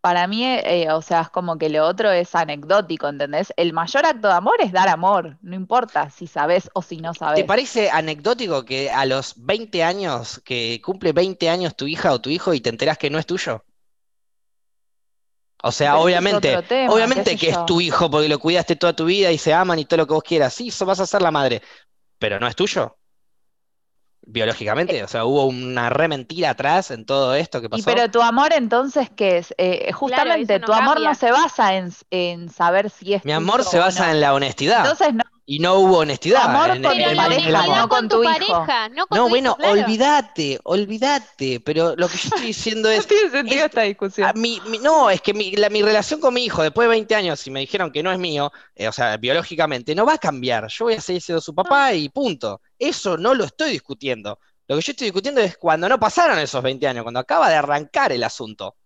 para 0.00 0.26
mí, 0.26 0.44
eh, 0.44 0.90
o 0.92 1.02
sea, 1.02 1.22
es 1.22 1.30
como 1.30 1.58
que 1.58 1.68
lo 1.70 1.86
otro 1.86 2.10
es 2.10 2.34
anecdótico, 2.34 3.08
¿entendés? 3.08 3.52
El 3.56 3.72
mayor 3.72 4.06
acto 4.06 4.28
de 4.28 4.34
amor 4.34 4.56
es 4.60 4.72
dar 4.72 4.88
amor, 4.88 5.38
no 5.42 5.54
importa 5.56 6.10
si 6.10 6.26
sabes 6.26 6.70
o 6.74 6.82
si 6.82 6.98
no 6.98 7.14
¿Te 7.32 7.42
sabes. 7.42 7.44
parece 7.44 7.88
anecdótico 7.90 8.64
que 8.66 8.90
a 8.90 9.06
los 9.06 9.32
20 9.36 9.82
años, 9.82 10.42
que 10.44 10.80
cumple 10.82 11.12
20 11.14 11.48
años 11.48 11.74
tu 11.76 11.86
hija 11.86 12.12
o 12.12 12.20
tu 12.20 12.28
hijo 12.30 12.52
y 12.52 12.60
te 12.60 12.68
enterás 12.70 12.98
que 12.98 13.08
no 13.10 13.18
es 13.18 13.24
tuyo? 13.26 13.64
O 15.62 15.72
sea, 15.72 15.98
Pero 16.00 16.18
ese 16.20 16.36
es 16.36 16.42
obviamente, 16.42 16.62
tema, 16.66 16.66
obviamente 16.84 17.36
que 17.36 17.48
es 17.50 17.64
tu 17.64 17.80
hijo 17.80 18.10
porque 18.10 18.28
lo 18.28 18.38
cuidaste 18.38 18.76
toda 18.76 18.94
tu 18.94 19.04
vida 19.06 19.32
y 19.32 19.38
se 19.38 19.52
aman 19.52 19.78
y 19.78 19.84
todo 19.86 19.98
lo 19.98 20.06
que 20.06 20.14
vos 20.14 20.22
quieras. 20.22 20.54
Sí, 20.54 20.68
eso 20.68 20.86
vas 20.86 21.00
a 21.00 21.06
ser 21.06 21.20
la 21.22 21.30
madre, 21.32 21.62
pero 22.18 22.40
no 22.40 22.48
es 22.48 22.56
tuyo. 22.56 22.97
Biológicamente, 24.30 25.02
o 25.04 25.08
sea, 25.08 25.24
hubo 25.24 25.46
una 25.46 25.88
re 25.90 26.06
mentira 26.08 26.50
atrás 26.50 26.90
en 26.90 27.04
todo 27.06 27.34
esto 27.34 27.60
que 27.60 27.68
Y 27.70 27.82
pasó. 27.82 27.84
pero 27.84 28.10
tu 28.10 28.20
amor 28.22 28.52
entonces, 28.52 29.10
¿qué 29.10 29.38
es? 29.38 29.54
Eh, 29.58 29.92
justamente, 29.92 30.42
eso 30.42 30.58
no 30.58 30.66
tu 30.66 30.72
amor 30.72 31.00
cambia. 31.00 31.08
no 31.10 31.14
se 31.14 31.30
basa 31.32 31.74
en, 31.76 31.90
en 32.10 32.48
saber 32.50 32.90
si 32.90 33.14
es 33.14 33.22
Mi 33.22 33.32
amor 33.32 33.62
se 33.64 33.78
basa 33.78 34.10
no. 34.10 34.12
en 34.12 34.20
la 34.20 34.34
honestidad 34.34 34.84
Entonces, 34.84 35.14
no, 35.14 35.22
y 35.50 35.60
no 35.60 35.76
hubo 35.76 35.98
honestidad 36.00 36.44
amor 36.44 36.76
en, 36.76 36.82
con 36.82 36.92
en- 36.92 36.98
tu 36.98 36.98
Pero 36.98 37.10
en- 37.10 37.16
la 37.16 37.26
en 37.26 37.32
el 37.32 37.52
pareja, 37.52 37.58
amor. 37.64 37.76
no 37.78 37.88
con 37.88 38.08
tu 38.08 38.22
pareja, 38.22 38.88
no 38.90 39.06
con 39.06 39.16
No, 39.18 39.24
tu 39.24 39.28
bueno, 39.30 39.50
hijo, 39.50 39.56
claro. 39.56 39.72
olvídate, 39.80 40.60
olvídate, 40.62 41.60
pero 41.60 41.94
lo 41.96 42.08
que 42.08 42.18
yo 42.18 42.28
estoy 42.28 42.46
diciendo 42.46 42.90
no 42.90 42.94
es, 42.94 43.06
tiene 43.06 43.30
sentido 43.30 43.60
es- 43.60 43.66
esta 43.66 43.82
discusión. 43.82 44.28
a 44.28 44.32
mi, 44.34 44.60
mi- 44.66 44.78
no, 44.78 45.08
es 45.10 45.22
que 45.22 45.32
mi, 45.32 45.52
la- 45.52 45.70
mi 45.70 45.82
relación 45.82 46.20
con 46.20 46.34
mi 46.34 46.44
hijo, 46.44 46.62
después 46.62 46.84
de 46.86 46.90
20 46.90 47.14
años, 47.14 47.40
si 47.40 47.50
me 47.50 47.60
dijeron 47.60 47.90
que 47.92 48.02
no 48.02 48.12
es 48.12 48.18
mío, 48.18 48.52
eh, 48.74 48.88
o 48.88 48.92
sea, 48.92 49.16
biológicamente, 49.16 49.94
no 49.94 50.04
va 50.04 50.14
a 50.14 50.18
cambiar. 50.18 50.68
Yo 50.68 50.84
voy 50.84 50.94
a 50.94 51.00
seguir 51.00 51.22
siendo 51.22 51.40
su 51.40 51.54
papá 51.54 51.94
y 51.94 52.08
punto. 52.10 52.60
Eso 52.78 53.16
no 53.16 53.34
lo 53.34 53.44
estoy 53.44 53.70
discutiendo. 53.70 54.38
Lo 54.66 54.76
que 54.76 54.82
yo 54.82 54.90
estoy 54.92 55.06
discutiendo 55.06 55.40
es 55.40 55.56
cuando 55.56 55.88
no 55.88 55.98
pasaron 55.98 56.38
esos 56.38 56.62
20 56.62 56.86
años, 56.86 57.02
cuando 57.04 57.20
acaba 57.20 57.48
de 57.48 57.56
arrancar 57.56 58.12
el 58.12 58.22
asunto. 58.22 58.76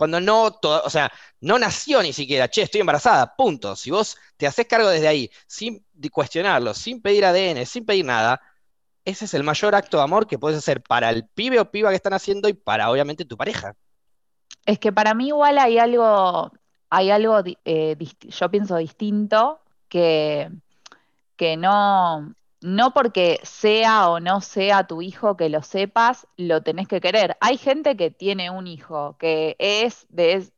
Cuando 0.00 0.18
no, 0.18 0.58
o 0.62 0.88
sea, 0.88 1.12
no 1.42 1.58
nació 1.58 2.02
ni 2.02 2.14
siquiera, 2.14 2.48
che, 2.48 2.62
estoy 2.62 2.80
embarazada, 2.80 3.36
punto. 3.36 3.76
Si 3.76 3.90
vos 3.90 4.16
te 4.38 4.46
haces 4.46 4.64
cargo 4.64 4.88
desde 4.88 5.06
ahí, 5.06 5.30
sin 5.46 5.84
cuestionarlo, 6.10 6.72
sin 6.72 7.02
pedir 7.02 7.26
ADN, 7.26 7.66
sin 7.66 7.84
pedir 7.84 8.06
nada, 8.06 8.40
ese 9.04 9.26
es 9.26 9.34
el 9.34 9.42
mayor 9.42 9.74
acto 9.74 9.98
de 9.98 10.04
amor 10.04 10.26
que 10.26 10.38
puedes 10.38 10.56
hacer 10.56 10.82
para 10.82 11.10
el 11.10 11.28
pibe 11.28 11.60
o 11.60 11.70
piba 11.70 11.90
que 11.90 11.96
están 11.96 12.14
haciendo 12.14 12.48
y 12.48 12.54
para, 12.54 12.90
obviamente, 12.90 13.26
tu 13.26 13.36
pareja. 13.36 13.76
Es 14.64 14.78
que 14.78 14.90
para 14.90 15.12
mí 15.12 15.26
igual 15.26 15.58
hay 15.58 15.76
algo, 15.76 16.50
hay 16.88 17.10
algo, 17.10 17.42
eh, 17.66 17.94
yo 18.22 18.50
pienso 18.50 18.76
distinto, 18.78 19.60
que, 19.90 20.50
que 21.36 21.58
no, 21.58 22.34
no 22.60 22.92
porque 22.92 23.40
sea 23.42 24.10
o 24.10 24.20
no 24.20 24.40
sea 24.40 24.86
tu 24.86 25.02
hijo 25.02 25.36
que 25.36 25.48
lo 25.48 25.62
sepas, 25.62 26.26
lo 26.36 26.62
tenés 26.62 26.88
que 26.88 27.00
querer. 27.00 27.36
Hay 27.40 27.56
gente 27.56 27.96
que 27.96 28.10
tiene 28.10 28.50
un 28.50 28.66
hijo 28.66 29.16
que 29.18 29.56
es 29.58 30.06
de, 30.10 30.50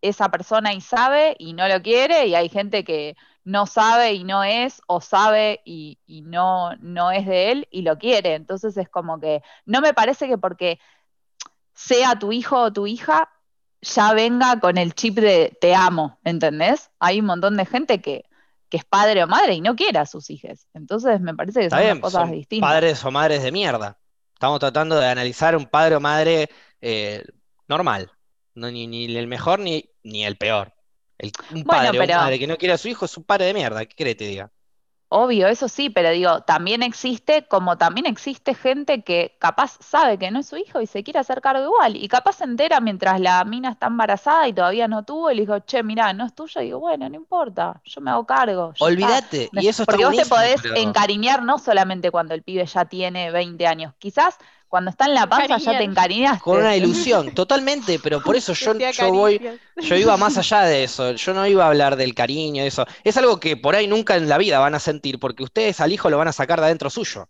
esa 0.00 0.30
persona 0.30 0.72
y 0.72 0.80
sabe 0.80 1.36
y 1.38 1.52
no 1.52 1.68
lo 1.68 1.82
quiere, 1.82 2.26
y 2.26 2.34
hay 2.34 2.48
gente 2.48 2.84
que 2.84 3.16
no 3.44 3.66
sabe 3.66 4.14
y 4.14 4.24
no 4.24 4.42
es, 4.42 4.80
o 4.86 5.00
sabe 5.02 5.60
y, 5.66 5.98
y 6.06 6.22
no, 6.22 6.74
no 6.76 7.10
es 7.10 7.26
de 7.26 7.52
él 7.52 7.68
y 7.70 7.82
lo 7.82 7.98
quiere. 7.98 8.34
Entonces 8.34 8.76
es 8.76 8.88
como 8.88 9.20
que 9.20 9.42
no 9.66 9.80
me 9.82 9.92
parece 9.92 10.28
que 10.28 10.38
porque 10.38 10.80
sea 11.74 12.18
tu 12.18 12.32
hijo 12.32 12.58
o 12.58 12.72
tu 12.72 12.86
hija, 12.86 13.30
ya 13.82 14.14
venga 14.14 14.60
con 14.60 14.78
el 14.78 14.94
chip 14.94 15.16
de 15.16 15.56
te 15.60 15.74
amo, 15.74 16.18
¿entendés? 16.24 16.90
Hay 17.00 17.20
un 17.20 17.26
montón 17.26 17.56
de 17.56 17.66
gente 17.66 18.00
que 18.00 18.24
que 18.68 18.78
es 18.78 18.84
padre 18.84 19.22
o 19.22 19.26
madre 19.26 19.54
y 19.54 19.60
no 19.60 19.76
quiere 19.76 19.98
a 19.98 20.06
sus 20.06 20.30
hijos. 20.30 20.66
Entonces 20.74 21.20
me 21.20 21.34
parece 21.34 21.60
que 21.60 21.70
son 21.70 22.00
cosas 22.00 22.30
distintas. 22.30 22.68
Padres 22.68 23.04
o 23.04 23.10
madres 23.10 23.42
de 23.42 23.52
mierda. 23.52 23.98
Estamos 24.32 24.58
tratando 24.58 24.98
de 24.98 25.06
analizar 25.06 25.56
un 25.56 25.66
padre 25.66 25.96
o 25.96 26.00
madre 26.00 26.48
eh, 26.80 27.24
normal. 27.68 28.10
No, 28.54 28.70
ni, 28.70 28.86
ni, 28.86 29.16
el 29.16 29.26
mejor 29.26 29.60
ni, 29.60 29.90
ni 30.02 30.24
el 30.24 30.36
peor. 30.36 30.72
un 31.52 31.64
padre 31.64 31.98
o 31.98 32.06
madre 32.06 32.38
que 32.38 32.46
no 32.46 32.56
quiere 32.56 32.74
a 32.74 32.78
su 32.78 32.88
hijo 32.88 33.04
es 33.04 33.16
un 33.16 33.24
padre 33.24 33.46
de 33.46 33.54
mierda. 33.54 33.84
¿Qué 33.84 33.94
crees 33.96 34.16
te 34.16 34.26
diga? 34.26 34.52
Obvio, 35.16 35.46
eso 35.46 35.68
sí, 35.68 35.90
pero 35.90 36.10
digo, 36.10 36.40
también 36.40 36.82
existe, 36.82 37.46
como 37.46 37.78
también 37.78 38.04
existe 38.04 38.52
gente 38.52 39.04
que 39.04 39.36
capaz 39.38 39.78
sabe 39.78 40.18
que 40.18 40.32
no 40.32 40.40
es 40.40 40.48
su 40.48 40.56
hijo 40.56 40.80
y 40.80 40.88
se 40.88 41.04
quiere 41.04 41.20
hacer 41.20 41.40
cargo 41.40 41.62
igual, 41.62 41.94
y 41.94 42.08
capaz 42.08 42.38
se 42.38 42.44
entera 42.44 42.80
mientras 42.80 43.20
la 43.20 43.44
mina 43.44 43.70
está 43.70 43.86
embarazada 43.86 44.48
y 44.48 44.52
todavía 44.52 44.88
no 44.88 45.04
tuvo, 45.04 45.30
y 45.30 45.36
le 45.36 45.42
dijo, 45.42 45.60
che, 45.60 45.84
mirá, 45.84 46.12
no 46.14 46.26
es 46.26 46.34
tuyo, 46.34 46.60
y 46.60 46.64
digo, 46.64 46.80
bueno, 46.80 47.08
no 47.08 47.14
importa, 47.14 47.80
yo 47.84 48.00
me 48.00 48.10
hago 48.10 48.26
cargo. 48.26 48.74
Olvídate, 48.80 49.50
y 49.52 49.68
eso 49.68 49.84
está 49.84 49.92
Porque 49.92 50.04
vos 50.04 50.16
te 50.16 50.26
podés 50.26 50.60
encariñar 50.74 51.44
no 51.44 51.60
solamente 51.60 52.10
cuando 52.10 52.34
el 52.34 52.42
pibe 52.42 52.66
ya 52.66 52.84
tiene 52.86 53.30
20 53.30 53.68
años, 53.68 53.94
quizás 54.00 54.36
cuando 54.68 54.90
está 54.90 55.06
en 55.06 55.14
la 55.14 55.26
panza 55.26 55.58
ya 55.58 55.78
te 55.78 55.84
encariñaste. 55.84 56.42
Con 56.42 56.58
una 56.58 56.76
ilusión, 56.76 57.32
totalmente, 57.32 57.98
pero 57.98 58.22
por 58.22 58.36
eso 58.36 58.52
yo, 58.52 58.74
yo 58.74 59.12
voy, 59.12 59.58
yo 59.76 59.96
iba 59.96 60.16
más 60.16 60.36
allá 60.38 60.62
de 60.62 60.84
eso, 60.84 61.12
yo 61.12 61.34
no 61.34 61.46
iba 61.46 61.64
a 61.64 61.68
hablar 61.68 61.96
del 61.96 62.14
cariño, 62.14 62.62
eso. 62.64 62.86
Es 63.02 63.16
algo 63.16 63.38
que 63.38 63.56
por 63.56 63.74
ahí 63.74 63.86
nunca 63.86 64.16
en 64.16 64.28
la 64.28 64.38
vida 64.38 64.58
van 64.58 64.74
a 64.74 64.80
sentir, 64.80 65.18
porque 65.18 65.42
ustedes 65.42 65.80
al 65.80 65.92
hijo 65.92 66.10
lo 66.10 66.18
van 66.18 66.28
a 66.28 66.32
sacar 66.32 66.60
de 66.60 66.66
adentro 66.66 66.90
suyo. 66.90 67.28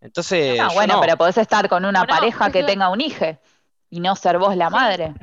Entonces. 0.00 0.60
Ah, 0.60 0.70
bueno, 0.74 1.00
pero 1.00 1.16
podés 1.16 1.38
estar 1.38 1.68
con 1.68 1.84
una 1.84 2.04
pareja 2.04 2.50
que 2.50 2.62
tenga 2.62 2.88
un 2.90 3.00
hijo 3.00 3.38
y 3.90 4.00
no 4.00 4.14
ser 4.16 4.38
vos 4.38 4.56
la 4.56 4.70
madre 4.70 5.14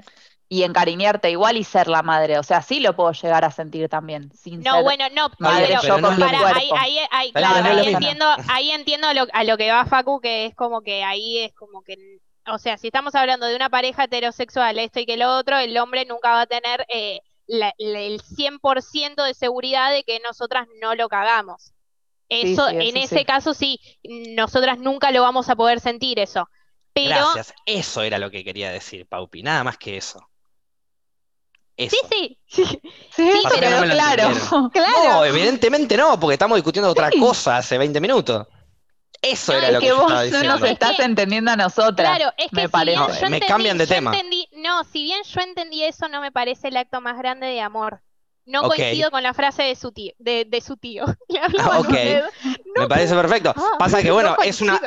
y 0.54 0.62
encariñarte 0.62 1.32
igual 1.32 1.58
y 1.58 1.63
ser 1.63 1.88
la 1.88 2.04
madre. 2.04 2.38
O 2.38 2.44
sea, 2.44 2.62
sí 2.62 2.80
lo 2.80 2.96
puedo 2.96 3.12
llegar 3.12 3.44
a 3.44 3.50
sentir 3.50 3.89
también. 3.89 4.32
Sin 4.36 4.62
no, 4.62 4.84
bueno, 4.84 5.06
no, 5.16 5.32
pero, 5.39 5.82
yo 5.82 6.00
con 6.00 6.22
ahí, 6.22 6.70
ahí, 6.78 7.00
ahí, 7.10 7.32
claro, 7.32 7.68
ahí 7.68 7.88
entiendo, 7.88 8.26
ahí 8.50 8.70
entiendo 8.70 9.08
a 9.08 9.16
lo, 9.16 9.26
a 9.34 9.44
lo 9.46 9.58
que 9.58 9.72
va 9.72 9.88
Facu, 9.88 10.22
que 10.22 10.46
es 10.46 10.56
como 10.56 10.82
que 10.82 11.04
ahí 11.04 11.39
es 11.39 11.56
como 11.56 11.82
que 11.82 12.20
o 12.46 12.60
sea, 12.60 12.78
si 12.78 12.88
estamos 12.88 13.16
hablando 13.16 13.48
de 13.48 13.56
una 13.56 13.70
pareja 13.70 14.04
heterosexual, 14.04 14.78
esto 14.78 15.00
y 15.00 15.08
que 15.08 15.18
lo 15.18 15.36
otro, 15.36 15.58
el 15.58 15.76
hombre 15.78 16.06
nunca 16.06 16.30
va 16.34 16.42
a 16.42 16.46
tener 16.46 16.86
eh, 16.88 17.22
la, 17.48 17.74
el 17.80 18.22
100% 18.22 19.26
de 19.26 19.34
seguridad 19.34 19.92
de 19.92 20.04
que 20.04 20.20
nosotras 20.20 20.68
no 20.80 20.94
lo 20.94 21.10
cagamos. 21.10 21.74
Eso, 22.30 22.70
en 22.70 22.96
ese 22.98 23.26
caso 23.26 23.56
sí, 23.56 23.80
nosotras 24.36 24.78
nunca 24.78 25.10
lo 25.10 25.22
vamos 25.22 25.50
a 25.50 25.56
poder 25.56 25.80
sentir 25.80 26.20
eso. 26.20 26.48
Pero... 26.94 27.10
Gracias, 27.10 27.56
eso 27.66 28.04
era 28.04 28.20
lo 28.20 28.30
que 28.30 28.44
quería 28.44 28.72
decir, 28.72 29.08
Paupi, 29.08 29.42
nada 29.42 29.63
más 29.63 29.78
que 29.80 29.98
eso. 29.98 30.30
Sí, 31.78 31.90
sí. 32.10 32.38
Sí, 32.48 32.82
pero 33.60 33.82
claro, 33.82 34.70
claro. 34.74 35.04
No, 35.04 35.26
evidentemente 35.26 35.98
no, 35.98 36.20
porque 36.20 36.34
estamos 36.34 36.56
discutiendo 36.56 36.90
otra 36.90 37.10
cosa 37.20 37.58
hace 37.58 37.78
20 37.78 38.00
minutos. 38.00 38.48
Eso 39.22 39.54
era 39.54 39.72
lo 39.72 39.80
que, 39.80 39.94
vos 39.94 40.12
no 40.32 40.44
nos 40.44 40.62
estás 40.64 41.00
entendiendo 41.00 41.50
a 41.52 41.56
nosotras. 41.56 42.18
Claro, 42.18 42.34
es 42.38 42.50
que 42.50 42.56
me 42.56 42.70
parece. 42.70 43.30
me 43.30 43.40
cambian 43.40 43.78
de 43.78 43.88
tema. 43.88 44.12
no, 44.58 44.84
si 44.84 45.04
bien 45.04 45.22
yo 45.24 45.42
entendí 45.42 45.84
eso, 45.84 46.10
no 46.10 46.20
me 46.20 46.32
parece 46.32 46.68
el 46.68 46.78
acto 46.78 47.00
más 47.00 47.18
grande 47.18 47.48
de 47.48 47.62
amor. 47.62 48.02
No 48.45 48.63
coincido 48.63 49.10
con 49.12 49.23
la 49.23 49.34
frase 49.34 49.63
de 49.63 49.75
su 49.75 49.91
tío. 49.91 50.13
De, 50.17 50.45
de 50.45 50.62
su 50.62 50.77
tío. 50.77 51.06
Ah. 51.60 51.82
Me 52.75 52.88
parece 52.88 53.15
perfecto. 53.15 53.53
Ah, 53.56 53.71
Pasa 53.77 54.01
que, 54.01 54.12
bueno, 54.12 54.36
es, 54.43 54.62
una, 54.62 54.79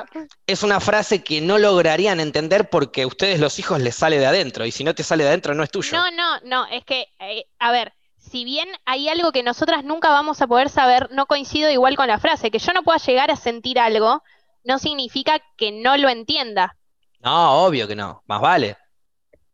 es 0.46 0.62
una 0.62 0.80
frase 0.80 1.22
que 1.22 1.40
no 1.40 1.58
lograrían 1.58 2.20
entender 2.20 2.70
porque 2.70 3.02
a 3.02 3.06
ustedes 3.06 3.40
los 3.40 3.58
hijos 3.58 3.80
les 3.80 3.94
sale 3.94 4.18
de 4.18 4.26
adentro. 4.26 4.64
Y 4.66 4.72
si 4.72 4.84
no 4.84 4.94
te 4.94 5.02
sale 5.02 5.24
de 5.24 5.30
adentro, 5.30 5.54
no 5.54 5.62
es 5.62 5.70
tuyo. 5.70 5.96
No, 5.96 6.10
no, 6.10 6.40
no. 6.44 6.66
Es 6.66 6.84
que, 6.84 7.06
eh, 7.20 7.46
a 7.58 7.72
ver, 7.72 7.94
si 8.16 8.44
bien 8.44 8.68
hay 8.84 9.08
algo 9.08 9.32
que 9.32 9.42
nosotras 9.42 9.84
nunca 9.84 10.10
vamos 10.10 10.40
a 10.42 10.46
poder 10.46 10.68
saber, 10.68 11.08
no 11.12 11.26
coincido 11.26 11.70
igual 11.70 11.96
con 11.96 12.08
la 12.08 12.18
frase. 12.18 12.50
Que 12.50 12.58
yo 12.58 12.72
no 12.72 12.82
pueda 12.82 12.98
llegar 12.98 13.30
a 13.30 13.36
sentir 13.36 13.78
algo 13.78 14.22
no 14.66 14.78
significa 14.78 15.40
que 15.56 15.70
no 15.72 15.96
lo 15.96 16.08
entienda. 16.08 16.76
No, 17.20 17.64
obvio 17.64 17.86
que 17.88 17.94
no. 17.94 18.22
Más 18.26 18.40
vale. 18.40 18.76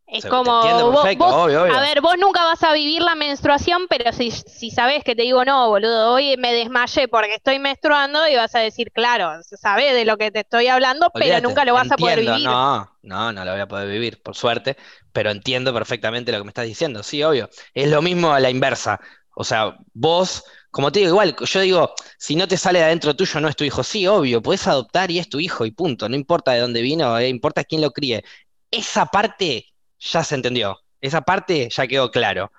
Es 0.05 0.25
como, 0.25 0.61
a 0.61 1.81
ver, 1.81 2.01
vos 2.01 2.15
nunca 2.19 2.43
vas 2.43 2.61
a 2.63 2.73
vivir 2.73 3.01
la 3.01 3.15
menstruación, 3.15 3.87
pero 3.89 4.11
si, 4.11 4.31
si 4.31 4.69
sabes 4.69 5.03
que 5.03 5.15
te 5.15 5.23
digo, 5.23 5.43
no, 5.45 5.69
boludo, 5.69 6.11
hoy 6.11 6.35
me 6.37 6.53
desmayé 6.53 7.07
porque 7.07 7.35
estoy 7.35 7.57
menstruando 7.57 8.27
y 8.27 8.35
vas 8.35 8.53
a 8.53 8.59
decir, 8.59 8.91
claro, 8.91 9.41
sabes 9.59 9.93
de 9.93 10.05
lo 10.05 10.17
que 10.17 10.29
te 10.29 10.41
estoy 10.41 10.67
hablando, 10.67 11.09
pero 11.13 11.41
nunca 11.41 11.65
lo 11.65 11.73
vas 11.73 11.89
a 11.91 11.97
poder 11.97 12.19
vivir. 12.19 12.43
No, 12.43 12.91
no, 13.01 13.31
no 13.31 13.45
lo 13.45 13.51
voy 13.53 13.61
a 13.61 13.67
poder 13.67 13.89
vivir, 13.89 14.21
por 14.21 14.35
suerte, 14.35 14.77
pero 15.11 15.31
entiendo 15.31 15.73
perfectamente 15.73 16.31
lo 16.31 16.39
que 16.39 16.43
me 16.43 16.49
estás 16.49 16.65
diciendo, 16.65 17.01
sí, 17.01 17.23
obvio. 17.23 17.49
Es 17.73 17.89
lo 17.89 18.01
mismo 18.01 18.33
a 18.33 18.39
la 18.39 18.49
inversa. 18.49 18.99
O 19.35 19.43
sea, 19.43 19.75
vos, 19.93 20.43
como 20.69 20.91
te 20.91 20.99
digo, 20.99 21.11
igual, 21.11 21.35
yo 21.39 21.59
digo, 21.61 21.95
si 22.19 22.35
no 22.35 22.47
te 22.47 22.57
sale 22.57 22.79
de 22.79 22.85
adentro 22.85 23.15
tuyo, 23.15 23.39
no 23.39 23.47
es 23.47 23.55
tu 23.55 23.63
hijo. 23.63 23.83
Sí, 23.83 24.05
obvio, 24.05 24.43
puedes 24.43 24.67
adoptar 24.67 25.09
y 25.09 25.17
es 25.17 25.27
tu 25.27 25.39
hijo 25.39 25.65
y 25.65 25.71
punto. 25.71 26.07
No 26.07 26.15
importa 26.15 26.51
de 26.51 26.59
dónde 26.59 26.81
vino, 26.81 27.17
eh, 27.17 27.29
importa 27.29 27.63
quién 27.63 27.81
lo 27.81 27.91
críe. 27.91 28.23
Esa 28.69 29.05
parte 29.07 29.72
ya 30.03 30.23
se 30.23 30.35
entendió. 30.35 30.79
Esa 31.01 31.21
parte 31.21 31.69
ya 31.69 31.87
quedó 31.87 32.11
claro. 32.11 32.51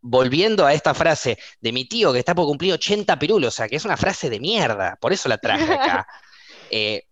Volviendo 0.00 0.64
a 0.64 0.72
esta 0.72 0.94
frase 0.94 1.38
de 1.60 1.72
mi 1.72 1.84
tío 1.84 2.12
que 2.12 2.20
está 2.20 2.34
por 2.34 2.46
cumplir 2.46 2.72
80 2.72 3.18
pirulos, 3.18 3.54
o 3.54 3.56
sea, 3.56 3.68
que 3.68 3.76
es 3.76 3.84
una 3.84 3.96
frase 3.96 4.30
de 4.30 4.40
mierda, 4.40 4.96
por 5.00 5.12
eso 5.12 5.28
la 5.28 5.38
traje 5.38 5.72
acá. 5.72 6.06
Eh, 6.70 7.06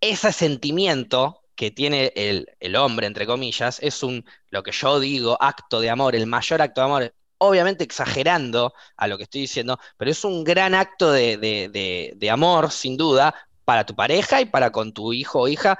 ese 0.00 0.30
sentimiento 0.30 1.42
que 1.56 1.72
tiene 1.72 2.12
el, 2.14 2.76
hombre, 2.76 3.08
entre 3.08 3.26
comillas, 3.26 3.80
es 3.82 4.04
un, 4.04 4.24
lo 4.50 4.62
que 4.62 4.70
yo 4.70 5.00
digo, 5.00 5.36
acto 5.40 5.80
de 5.80 5.90
amor, 5.90 6.14
el 6.14 6.28
mayor 6.28 6.62
acto 6.62 6.82
de 6.82 6.84
amor, 6.84 7.14
obviamente 7.38 7.82
exagerando 7.82 8.74
a 8.96 9.08
lo 9.08 9.16
que 9.16 9.24
estoy 9.24 9.40
diciendo, 9.40 9.80
pero 9.96 10.12
es 10.12 10.22
un 10.22 10.44
gran 10.44 10.72
acto 10.72 11.10
de, 11.10 12.14
de 12.16 12.30
amor, 12.30 12.70
sin 12.70 12.96
duda, 12.96 13.34
para 13.66 13.84
tu 13.84 13.96
pareja 13.96 14.40
y 14.40 14.44
para 14.44 14.70
con 14.70 14.92
tu 14.92 15.12
hijo 15.12 15.40
o 15.40 15.48
hija, 15.48 15.76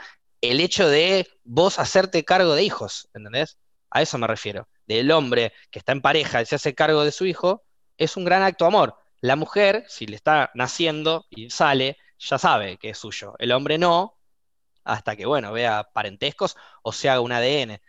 el 0.50 0.60
hecho 0.60 0.88
de 0.88 1.28
vos 1.44 1.78
hacerte 1.78 2.24
cargo 2.24 2.54
de 2.54 2.62
hijos, 2.62 3.08
¿entendés? 3.14 3.58
A 3.90 4.02
eso 4.02 4.18
me 4.18 4.26
refiero. 4.26 4.68
Del 4.86 5.10
hombre 5.10 5.52
que 5.70 5.78
está 5.78 5.92
en 5.92 6.02
pareja 6.02 6.42
y 6.42 6.46
se 6.46 6.56
hace 6.56 6.74
cargo 6.74 7.04
de 7.04 7.12
su 7.12 7.26
hijo, 7.26 7.64
es 7.98 8.16
un 8.16 8.24
gran 8.24 8.42
acto 8.42 8.64
de 8.64 8.68
amor. 8.68 8.96
La 9.20 9.36
mujer, 9.36 9.84
si 9.88 10.06
le 10.06 10.16
está 10.16 10.50
naciendo 10.54 11.26
y 11.30 11.50
sale, 11.50 11.96
ya 12.18 12.38
sabe 12.38 12.78
que 12.78 12.90
es 12.90 12.98
suyo. 12.98 13.34
El 13.38 13.52
hombre 13.52 13.78
no, 13.78 14.18
hasta 14.84 15.16
que, 15.16 15.26
bueno, 15.26 15.52
vea 15.52 15.88
parentescos 15.92 16.56
o 16.82 16.92
se 16.92 17.10
haga 17.10 17.20
un 17.20 17.32
ADN. 17.32 17.80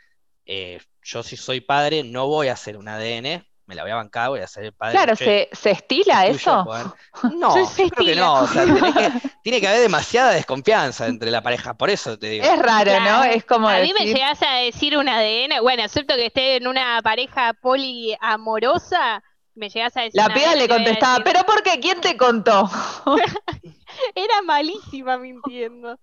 Eh, 0.45 0.79
yo 1.03 1.23
si 1.23 1.37
soy 1.37 1.61
padre 1.61 2.03
no 2.03 2.27
voy 2.27 2.47
a 2.49 2.53
hacer 2.53 2.77
un 2.77 2.87
ADN 2.87 3.46
me 3.67 3.75
la 3.75 3.83
voy 3.83 3.91
a 3.91 3.95
bancar, 3.95 4.29
voy 4.29 4.39
a 4.39 4.47
ser 4.47 4.63
el 4.63 4.73
padre. 4.73 4.93
Claro, 4.93 5.15
¿se, 5.15 5.49
¿se, 5.51 5.71
estila 5.71 6.25
eso? 6.25 6.65
No, 7.35 7.53
creo 7.75 7.89
que 7.89 8.15
no. 8.15 8.41
O 8.41 8.47
sea, 8.47 8.63
tiene 9.43 9.59
que, 9.59 9.67
haber 9.67 9.81
demasiada 9.81 10.31
desconfianza 10.31 11.07
entre 11.07 11.31
la 11.31 11.41
pareja, 11.41 11.73
por 11.73 11.89
eso 11.89 12.17
te 12.17 12.29
digo. 12.29 12.45
Es 12.45 12.59
raro, 12.59 12.99
¿no? 13.01 13.23
Es 13.25 13.43
como. 13.43 13.67
A 13.67 13.79
mí 13.79 13.91
me 13.97 14.05
llegas 14.05 14.41
a 14.41 14.55
decir 14.55 14.97
un 14.97 15.09
ADN, 15.09 15.61
bueno, 15.61 15.83
excepto 15.83 16.15
que 16.15 16.27
esté 16.27 16.55
en 16.55 16.67
una 16.67 17.01
pareja 17.01 17.53
poliamorosa, 17.53 19.21
me 19.55 19.69
llegas 19.69 19.97
a 19.97 20.01
decir. 20.01 20.21
La 20.21 20.33
piba 20.33 20.55
le 20.55 20.69
contestaba, 20.69 21.23
¿pero 21.23 21.43
por 21.43 21.61
qué? 21.61 21.79
¿Quién 21.79 21.99
te 21.99 22.15
contó? 22.15 22.69
Era 24.15 24.41
malísima 24.43 25.17
mintiendo. 25.17 25.99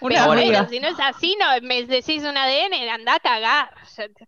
Una 0.00 0.26
bueno, 0.26 0.68
si 0.68 0.78
no 0.78 0.88
es 0.88 1.00
así, 1.00 1.36
no 1.40 1.46
me 1.66 1.84
decís 1.86 2.22
un 2.22 2.36
ADN, 2.36 2.88
anda 2.90 3.14
a 3.14 3.20
cagar, 3.20 3.70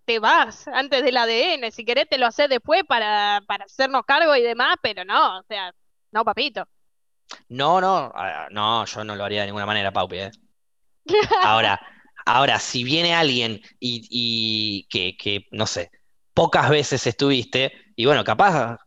te 0.04 0.18
vas 0.18 0.66
antes 0.68 1.04
del 1.04 1.16
ADN, 1.16 1.70
si 1.70 1.84
querés 1.84 2.08
te 2.08 2.16
lo 2.16 2.26
haces 2.26 2.48
después 2.48 2.84
para, 2.84 3.42
para 3.46 3.64
hacernos 3.64 4.04
cargo 4.06 4.34
y 4.34 4.42
demás, 4.42 4.76
pero 4.80 5.04
no, 5.04 5.38
o 5.38 5.42
sea, 5.42 5.74
no, 6.10 6.24
papito. 6.24 6.66
No, 7.48 7.80
no, 7.80 8.12
no, 8.50 8.84
yo 8.86 9.04
no 9.04 9.14
lo 9.14 9.24
haría 9.24 9.42
de 9.42 9.46
ninguna 9.46 9.66
manera, 9.66 9.92
Paupi, 9.92 10.18
¿eh? 10.18 10.30
Ahora, 11.42 11.80
ahora, 12.24 12.58
si 12.58 12.84
viene 12.84 13.14
alguien 13.14 13.60
y, 13.78 14.06
y 14.10 14.86
que, 14.88 15.16
que, 15.16 15.46
no 15.52 15.66
sé, 15.66 15.90
pocas 16.34 16.68
veces 16.70 17.06
estuviste, 17.06 17.72
y 17.96 18.06
bueno, 18.06 18.24
capaz 18.24 18.78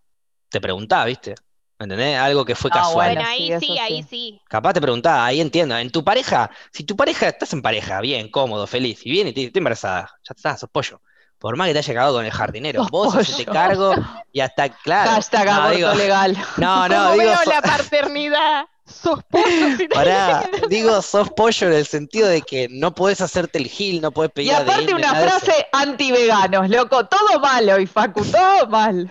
te 0.49 0.61
preguntaba, 0.61 1.05
¿viste? 1.05 1.35
¿Me 1.81 1.85
entendés? 1.85 2.19
Algo 2.19 2.45
que 2.45 2.53
fue 2.53 2.69
ah, 2.71 2.75
casual. 2.75 3.15
Bueno, 3.15 3.27
ahí 3.27 3.59
sí, 3.59 3.79
ahí 3.79 4.03
sí. 4.03 4.39
Capaz 4.47 4.73
te 4.73 4.81
preguntaba, 4.81 5.25
ahí 5.25 5.41
entiendo. 5.41 5.75
En 5.75 5.89
tu 5.89 6.03
pareja, 6.03 6.51
si 6.71 6.83
tu 6.83 6.95
pareja, 6.95 7.27
estás 7.29 7.53
en 7.53 7.63
pareja, 7.63 7.99
bien, 8.01 8.29
cómodo, 8.29 8.67
feliz, 8.67 9.03
y 9.03 9.09
viene 9.09 9.31
y 9.31 9.33
te 9.33 9.39
dice, 9.39 9.47
estoy 9.47 9.59
embarazada, 9.61 10.11
ya 10.23 10.33
está, 10.37 10.55
sos 10.57 10.69
pollo. 10.69 11.01
por 11.39 11.55
más 11.57 11.65
que 11.67 11.73
te 11.73 11.79
haya 11.79 11.93
cagado 11.95 12.13
con 12.17 12.25
el 12.25 12.31
jardinero, 12.31 12.83
Sos 12.83 12.91
vos 12.91 13.15
hacete 13.15 13.47
cargo 13.47 13.95
y 14.31 14.41
hasta, 14.41 14.69
claro. 14.69 15.09
Hashtag 15.13 15.47
no, 15.47 15.51
aborto 15.53 15.75
digo, 15.75 15.93
legal. 15.95 16.37
no, 16.57 16.87
no, 16.87 16.95
¿Cómo 17.05 17.11
digo, 17.13 17.31
veo 17.31 17.45
la 17.45 17.61
paternidad? 17.63 18.65
Sos 18.85 19.23
pollo. 19.31 19.71
si 19.75 19.87
te 19.87 19.89
pará, 19.95 20.47
no- 20.51 20.67
digo, 20.67 21.01
sos 21.01 21.31
pollo 21.31 21.65
en 21.67 21.73
el 21.73 21.87
sentido 21.87 22.27
de 22.27 22.43
que 22.43 22.67
no 22.69 22.93
podés 22.93 23.21
hacerte 23.21 23.57
el 23.57 23.67
gil, 23.67 24.01
no 24.01 24.11
podés 24.11 24.31
Y 24.31 24.33
pedir 24.35 24.53
aparte 24.53 24.91
ADN, 24.91 24.95
una 24.95 25.15
frase 25.15 25.67
anti-veganos, 25.71 26.69
loco. 26.69 27.05
Todo 27.07 27.39
malo, 27.39 27.79
y 27.79 27.87
Facu, 27.87 28.23
todo 28.25 28.67
mal. 28.67 29.09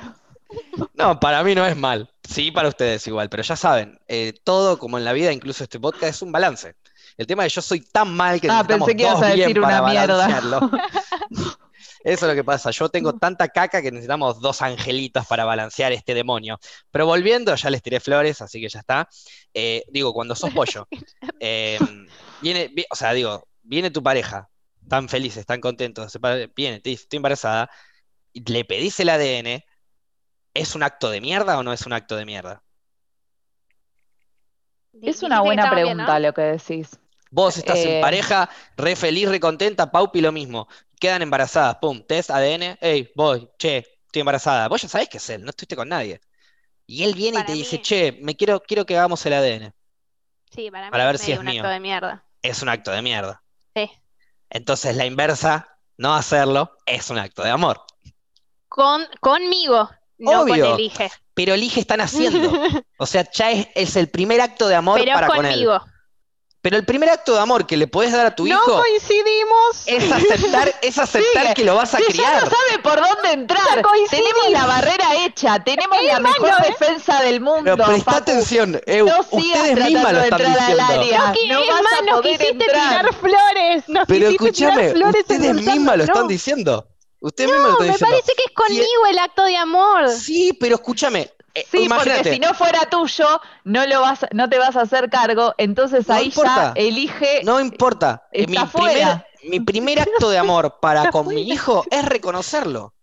No, 0.95 1.19
para 1.21 1.43
mí 1.45 1.55
no 1.55 1.67
es 1.67 1.77
mal. 1.77 2.11
Sí, 2.29 2.51
para 2.51 2.69
ustedes 2.69 3.07
igual, 3.07 3.29
pero 3.29 3.43
ya 3.43 3.57
saben, 3.57 3.99
eh, 4.09 4.33
todo 4.45 4.79
como 4.79 4.99
en 4.99 5.05
la 5.05 5.13
vida, 5.13 5.33
incluso 5.33 5.65
este 5.65 5.81
podcast, 5.81 6.05
es 6.17 6.23
un 6.23 6.33
balance. 6.33 6.75
El 7.17 7.27
tema 7.27 7.45
es 7.45 7.53
que 7.53 7.57
yo 7.57 7.63
soy 7.63 7.81
tan 7.81 8.15
mal 8.15 8.41
que 8.41 8.49
Ah, 8.51 8.65
pensé 8.67 8.95
que 8.97 9.03
ibas 9.03 9.21
a 9.23 9.27
decir 9.29 9.61
para 9.61 9.83
una 9.83 9.91
mierda. 9.91 10.17
balancearlo. 10.17 10.61
Eso 12.03 12.25
es 12.27 12.31
lo 12.31 12.35
que 12.35 12.45
pasa. 12.45 12.71
Yo 12.71 12.89
tengo 12.89 13.13
tanta 13.19 13.49
caca 13.49 13.83
que 13.83 13.91
necesitamos 13.91 14.41
dos 14.41 14.63
angelitos 14.63 15.27
para 15.27 15.45
balancear 15.45 15.93
este 15.93 16.15
demonio. 16.15 16.59
Pero 16.91 17.05
volviendo, 17.07 17.55
ya 17.55 17.69
les 17.69 17.83
tiré 17.83 18.01
flores, 18.01 18.41
así 18.41 18.59
que 18.61 18.69
ya 18.71 18.81
está. 18.81 19.09
Eh, 19.53 19.85
digo, 19.91 20.15
cuando 20.15 20.35
sos 20.35 20.51
pollo, 20.51 20.87
eh, 21.41 21.79
viene, 22.41 22.69
vi- 22.69 22.87
o 22.91 22.97
sea, 22.97 23.13
digo, 23.13 23.47
viene 23.63 23.91
tu 23.91 24.03
pareja, 24.03 24.49
tan 24.89 25.09
felices, 25.11 25.45
tan 25.45 25.61
contentos, 25.61 26.19
viene, 26.57 26.81
te 26.81 26.91
dice, 26.91 27.03
estoy 27.03 27.19
embarazada, 27.19 27.71
y 28.33 28.51
le 28.51 28.65
pedís 28.65 28.99
el 29.01 29.11
ADN, 29.11 29.63
¿es 30.55 30.75
un 30.77 30.83
acto 30.85 31.11
de 31.11 31.21
mierda 31.21 31.59
o 31.59 31.63
no 31.65 31.73
es 31.73 31.87
un 31.87 31.93
acto 31.93 32.17
de 32.17 32.27
mierda? 32.27 32.63
Es 35.03 35.23
una 35.25 35.41
buena 35.41 35.67
bien, 35.67 35.67
pregunta 35.67 36.19
¿no? 36.19 36.21
lo 36.21 36.33
que 36.33 36.43
decís. 36.43 36.99
Vos 37.31 37.57
estás 37.57 37.85
en 37.85 37.95
Eh, 37.95 38.01
pareja, 38.01 38.51
re 38.77 38.97
feliz, 38.97 39.29
re 39.29 39.39
contenta, 39.41 39.91
Paupi 39.91 40.21
lo 40.21 40.33
mismo. 40.33 40.69
Quedan 40.99 41.23
embarazadas, 41.23 41.77
pum, 41.81 42.03
test 42.07 42.31
ADN, 42.31 42.77
hey, 42.81 43.11
voy, 43.15 43.49
che, 43.59 43.79
estoy 44.07 44.21
embarazada. 44.21 44.69
Vos 44.69 44.83
ya 44.83 44.89
sabés 44.89 45.09
que 45.09 45.19
es 45.19 45.31
él, 45.31 45.43
no 45.45 45.51
estuviste 45.51 45.77
con 45.77 45.89
nadie. 45.89 46.21
Y 46.87 47.05
él 47.05 47.15
viene 47.15 47.41
y 47.41 47.45
te 47.45 47.53
dice, 47.53 47.81
che, 47.81 48.13
me 48.23 48.37
quiero, 48.37 48.61
quiero 48.63 48.87
que 48.87 48.97
hagamos 48.99 49.25
el 49.27 49.35
ADN. 49.35 49.75
Sí, 50.51 50.71
para 50.71 50.91
mí 50.91 50.91
Para 50.91 51.07
ver 51.07 51.19
es 51.19 51.21
si 51.21 51.33
es 51.33 51.39
un 51.39 51.47
mío. 51.47 51.65
acto 51.65 51.69
de 51.69 51.81
mierda. 51.81 52.25
Es 52.43 52.63
un 52.63 52.69
acto 52.71 52.91
de 52.93 53.03
mierda. 53.03 53.43
Sí. 53.75 53.91
Entonces 54.51 54.95
la 54.97 55.07
inversa, 55.07 55.79
no 55.97 56.15
hacerlo, 56.15 56.77
es 56.85 57.09
un 57.11 57.19
acto 57.19 57.43
de 57.43 57.51
amor. 57.51 57.81
Con, 58.69 59.07
conmigo, 59.21 59.91
no 60.21 60.43
Obvio. 60.43 60.67
con 60.71 60.75
elige. 60.81 61.11
Pero 61.35 61.55
elige 61.55 61.81
están 61.81 62.01
haciendo. 62.01 62.53
O 62.99 63.07
sea, 63.07 63.29
ya 63.33 63.51
es, 63.51 63.69
es 63.75 63.97
el 63.97 64.09
primer 64.09 64.41
acto 64.41 64.69
de 64.69 64.75
amor 64.77 65.01
Pero 65.01 65.13
para 65.15 65.27
con 65.27 65.45
él. 65.47 65.53
conmigo. 65.53 65.81
Pero 66.63 66.77
el 66.77 66.85
primer 66.85 67.09
acto 67.09 67.33
de 67.35 67.41
amor 67.41 67.67
que 67.67 67.75
le 67.79 67.87
podés 67.87 68.13
dar 68.13 68.27
a 68.27 68.35
tu 68.37 68.45
No 68.45 68.51
hijo 68.51 68.83
coincidimos. 68.83 69.83
es 69.87 70.13
aceptar, 70.13 70.71
es 70.83 70.99
aceptar 70.99 71.55
que 71.55 71.65
lo 71.65 71.75
vas 71.77 71.95
a 71.95 71.97
Si 71.97 72.05
ya 72.05 72.11
criar. 72.13 72.35
no 72.45 72.51
sabe 72.51 72.79
por 72.83 72.97
dónde 73.01 73.33
entrar. 73.33 73.77
Ya. 73.77 73.83
Tenemos 74.11 74.51
la 74.51 74.67
barrera 74.67 75.25
hecha, 75.25 75.59
tenemos 75.65 75.97
la 76.05 76.21
mejor 76.21 76.41
malo, 76.51 76.57
¿eh? 76.63 76.75
defensa 76.79 77.23
del 77.23 77.41
mundo. 77.41 77.63
Pero 77.77 77.87
presta 77.87 78.05
Facu. 78.13 78.23
atención, 78.23 78.79
Eu, 78.85 79.07
No 79.07 79.23
sigas 79.23 79.59
ustedes 79.71 79.85
mismas 79.87 80.13
lo 80.13 80.19
de 80.19 80.25
están 80.25 80.41
entrar 80.43 80.61
al 80.61 80.77
diciendo. 80.77 80.93
área. 81.01 81.33
Que 81.33 81.49
no 81.49 81.61
es 81.63 81.69
vas 81.69 81.83
más, 81.83 81.93
a 81.99 82.03
nos 82.03 82.17
poder 82.21 82.39
quisiste 82.39 82.65
entrar. 82.65 82.89
tirar 83.01 83.15
flores. 83.15 83.85
Nos 83.89 84.07
Pero 84.07 84.29
quisiste 84.29 84.53
tirar 84.53 84.73
escúchame, 84.81 84.91
flores 84.93 85.21
ustedes 85.23 85.55
mismas 85.55 85.97
lo 85.97 86.05
están 86.05 86.29
No, 86.29 86.29
lo 87.21 87.31
No, 87.47 87.79
me 87.81 87.99
parece 87.99 88.33
que 88.35 88.45
es 88.47 88.53
conmigo 88.55 89.07
el 89.09 89.19
acto 89.19 89.45
de 89.45 89.57
amor. 89.57 90.09
Sí, 90.09 90.53
pero 90.59 90.77
escúchame. 90.77 91.31
eh, 91.55 91.67
Sí, 91.71 91.85
imagínate, 91.85 92.23
porque 92.23 92.35
si 92.35 92.39
no 92.41 92.55
fuera 92.55 92.89
tuyo, 92.89 93.41
no 93.65 93.87
lo 93.87 94.01
vas, 94.01 94.21
no 94.33 94.49
te 94.49 94.59
vas 94.59 94.77
a 94.77 94.83
hacer 94.83 95.11
cargo, 95.11 95.55
entonces 95.59 96.09
No 96.09 96.15
ahí 96.15 96.27
importa. 96.27 96.73
ya 96.75 96.81
elige. 96.81 97.43
no 97.43 97.61
importa. 97.61 98.29
eh, 98.33 98.47
mi, 98.47 98.57
primer, 98.67 99.19
mi 99.43 99.61
primer 99.61 100.01
acto 100.01 100.31
de 100.31 100.39
amor 100.39 100.79
para 100.81 101.11
con 101.11 101.29
mi 101.29 101.43
hijo 101.53 101.85
es 101.91 102.05
reconocerlo. 102.05 102.95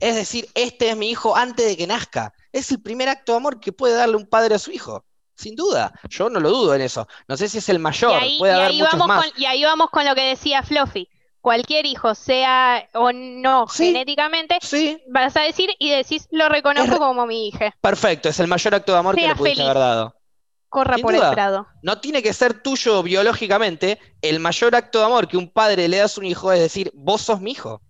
Es 0.00 0.16
decir, 0.16 0.48
este 0.54 0.90
es 0.90 0.96
mi 0.96 1.10
hijo 1.10 1.36
antes 1.36 1.66
de 1.66 1.76
que 1.76 1.86
nazca. 1.86 2.34
Es 2.52 2.70
el 2.72 2.82
primer 2.82 3.08
acto 3.08 3.32
de 3.32 3.38
amor 3.38 3.60
que 3.60 3.72
puede 3.72 3.94
darle 3.94 4.16
un 4.16 4.26
padre 4.26 4.54
a 4.56 4.58
su 4.58 4.70
hijo. 4.72 5.04
Sin 5.36 5.54
duda. 5.56 5.92
Yo 6.08 6.28
no 6.30 6.40
lo 6.40 6.50
dudo 6.50 6.74
en 6.74 6.82
eso. 6.82 7.06
No 7.28 7.36
sé 7.36 7.48
si 7.48 7.58
es 7.58 7.68
el 7.68 7.78
Y 7.78 7.78
mayor, 7.78 8.12
ahí, 8.12 8.38
puede 8.38 8.52
y 8.52 8.56
haber 8.56 8.72
ahí 8.72 8.78
muchos 8.78 8.98
vamos 8.98 9.06
más. 9.06 9.24
con, 9.30 9.32
y 9.36 9.46
ahí 9.46 9.64
vamos 9.64 9.90
con 9.90 10.04
lo 10.06 10.14
que 10.14 10.22
decía 10.22 10.62
Fluffy. 10.62 11.08
Cualquier 11.42 11.84
hijo, 11.86 12.14
sea 12.14 12.88
o 12.94 13.12
no 13.12 13.66
Sí. 13.68 13.86
genéticamente, 13.86 14.56
Sí, 14.62 15.02
vas 15.10 15.36
a 15.36 15.40
decir 15.42 15.70
y 15.78 15.90
decís, 15.90 16.28
lo 16.30 16.48
reconozco 16.48 16.92
Es 16.92 16.98
como 16.98 17.26
mi 17.26 17.48
hija. 17.48 17.74
perfecto. 17.80 18.30
Es 18.30 18.40
el 18.40 18.46
mayor 18.48 18.74
acto 18.76 18.92
de 18.92 18.98
amor 18.98 19.16
que 19.16 19.26
le 19.26 19.34
pudiste 19.34 19.56
feliz. 19.56 19.70
haber 19.70 19.78
dado. 19.82 20.16
Corra 20.70 20.94
Sin 20.94 21.02
por 21.02 21.14
duda. 21.14 21.28
el 21.28 21.34
prado. 21.34 21.66
No 21.82 22.00
tiene 22.00 22.22
que 22.22 22.32
ser 22.32 22.62
tuyo 22.62 23.02
biológicamente. 23.02 23.98
El 24.22 24.40
mayor 24.40 24.74
acto 24.74 25.00
de 25.00 25.04
amor 25.04 25.28
que 25.28 25.36
un 25.36 25.50
padre 25.50 25.88
le 25.88 25.98
da 25.98 26.04
a 26.04 26.08
su 26.08 26.22
hijo 26.22 26.50
es 26.52 26.60
decir, 26.60 26.90
vos 26.94 27.20
sos 27.22 27.40
mi 27.42 27.50
hijo. 27.50 27.82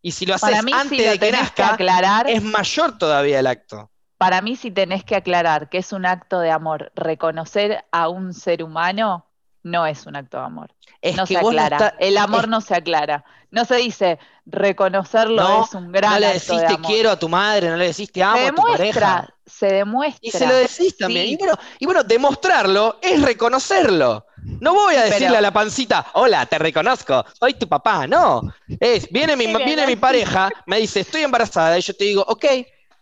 Y 0.00 0.12
si 0.12 0.24
lo 0.24 0.34
haces 0.36 0.48
Para 0.48 0.62
mí, 0.62 0.72
antes 0.72 0.96
si 0.98 1.04
lo 1.04 1.10
de 1.10 1.18
que 1.18 1.26
tenés 1.26 1.50
que 1.52 1.62
nazca, 1.62 1.74
aclarar, 1.74 2.30
es 2.30 2.42
mayor 2.42 2.96
todavía 2.96 3.40
el 3.40 3.46
acto. 3.48 3.90
para 4.16 4.40
mí 4.40 4.56
si 4.56 4.70
tenés 4.70 5.04
que 5.04 5.16
aclarar 5.16 5.68
que 5.68 5.78
es 5.78 5.92
un 5.92 6.06
acto 6.06 6.38
de 6.40 6.50
amor, 6.50 6.90
reconocer 6.94 7.84
a 7.90 8.08
un 8.08 8.32
ser 8.32 8.62
humano 8.62 9.25
no 9.66 9.84
es 9.86 10.06
un 10.06 10.14
acto 10.16 10.38
de 10.38 10.44
amor. 10.44 10.70
Es 11.02 11.16
no 11.16 11.26
que 11.26 11.34
se 11.34 11.42
no 11.42 11.48
aclara. 11.48 11.76
está- 11.76 11.94
El 11.98 12.16
amor 12.18 12.44
es- 12.44 12.48
no 12.48 12.60
se 12.60 12.74
aclara. 12.74 13.24
No 13.50 13.64
se 13.64 13.76
dice 13.76 14.18
reconocerlo 14.46 15.42
No, 15.42 15.64
es 15.64 15.74
un 15.74 15.90
gran 15.92 16.12
no 16.12 16.18
le 16.20 16.26
acto 16.26 16.38
decís 16.56 16.68
de 16.68 16.76
te 16.76 16.82
quiero 16.82 17.10
a 17.10 17.18
tu 17.18 17.28
madre, 17.28 17.68
no 17.70 17.76
le 17.76 17.86
decís 17.86 18.10
te 18.12 18.22
amo 18.22 18.36
se 18.36 18.46
a 18.48 18.52
tu 18.52 18.62
pareja. 18.62 19.28
se 19.44 19.66
demuestra. 19.66 20.18
Y 20.22 20.30
se 20.30 20.46
lo 20.46 20.54
decís 20.54 20.96
también. 20.96 21.26
Y, 21.26 21.36
bueno, 21.36 21.54
y 21.78 21.84
bueno, 21.86 22.02
demostrarlo 22.04 22.98
es 23.02 23.20
reconocerlo. 23.22 24.26
No 24.60 24.74
voy 24.74 24.94
a 24.96 25.02
decirle 25.04 25.26
pero- 25.28 25.38
a 25.38 25.40
la 25.40 25.52
pancita, 25.52 26.06
hola, 26.14 26.46
te 26.46 26.58
reconozco, 26.58 27.24
soy 27.38 27.54
tu 27.54 27.68
papá. 27.68 28.06
No. 28.06 28.42
Es, 28.80 29.08
viene 29.10 29.36
mi, 29.36 29.46
viene 29.46 29.86
mi 29.86 29.94
la- 29.94 30.00
pareja, 30.00 30.48
me 30.66 30.78
dice, 30.78 31.00
estoy 31.00 31.22
embarazada, 31.22 31.76
y 31.78 31.82
yo 31.82 31.94
te 31.94 32.04
digo, 32.04 32.24
ok, 32.26 32.44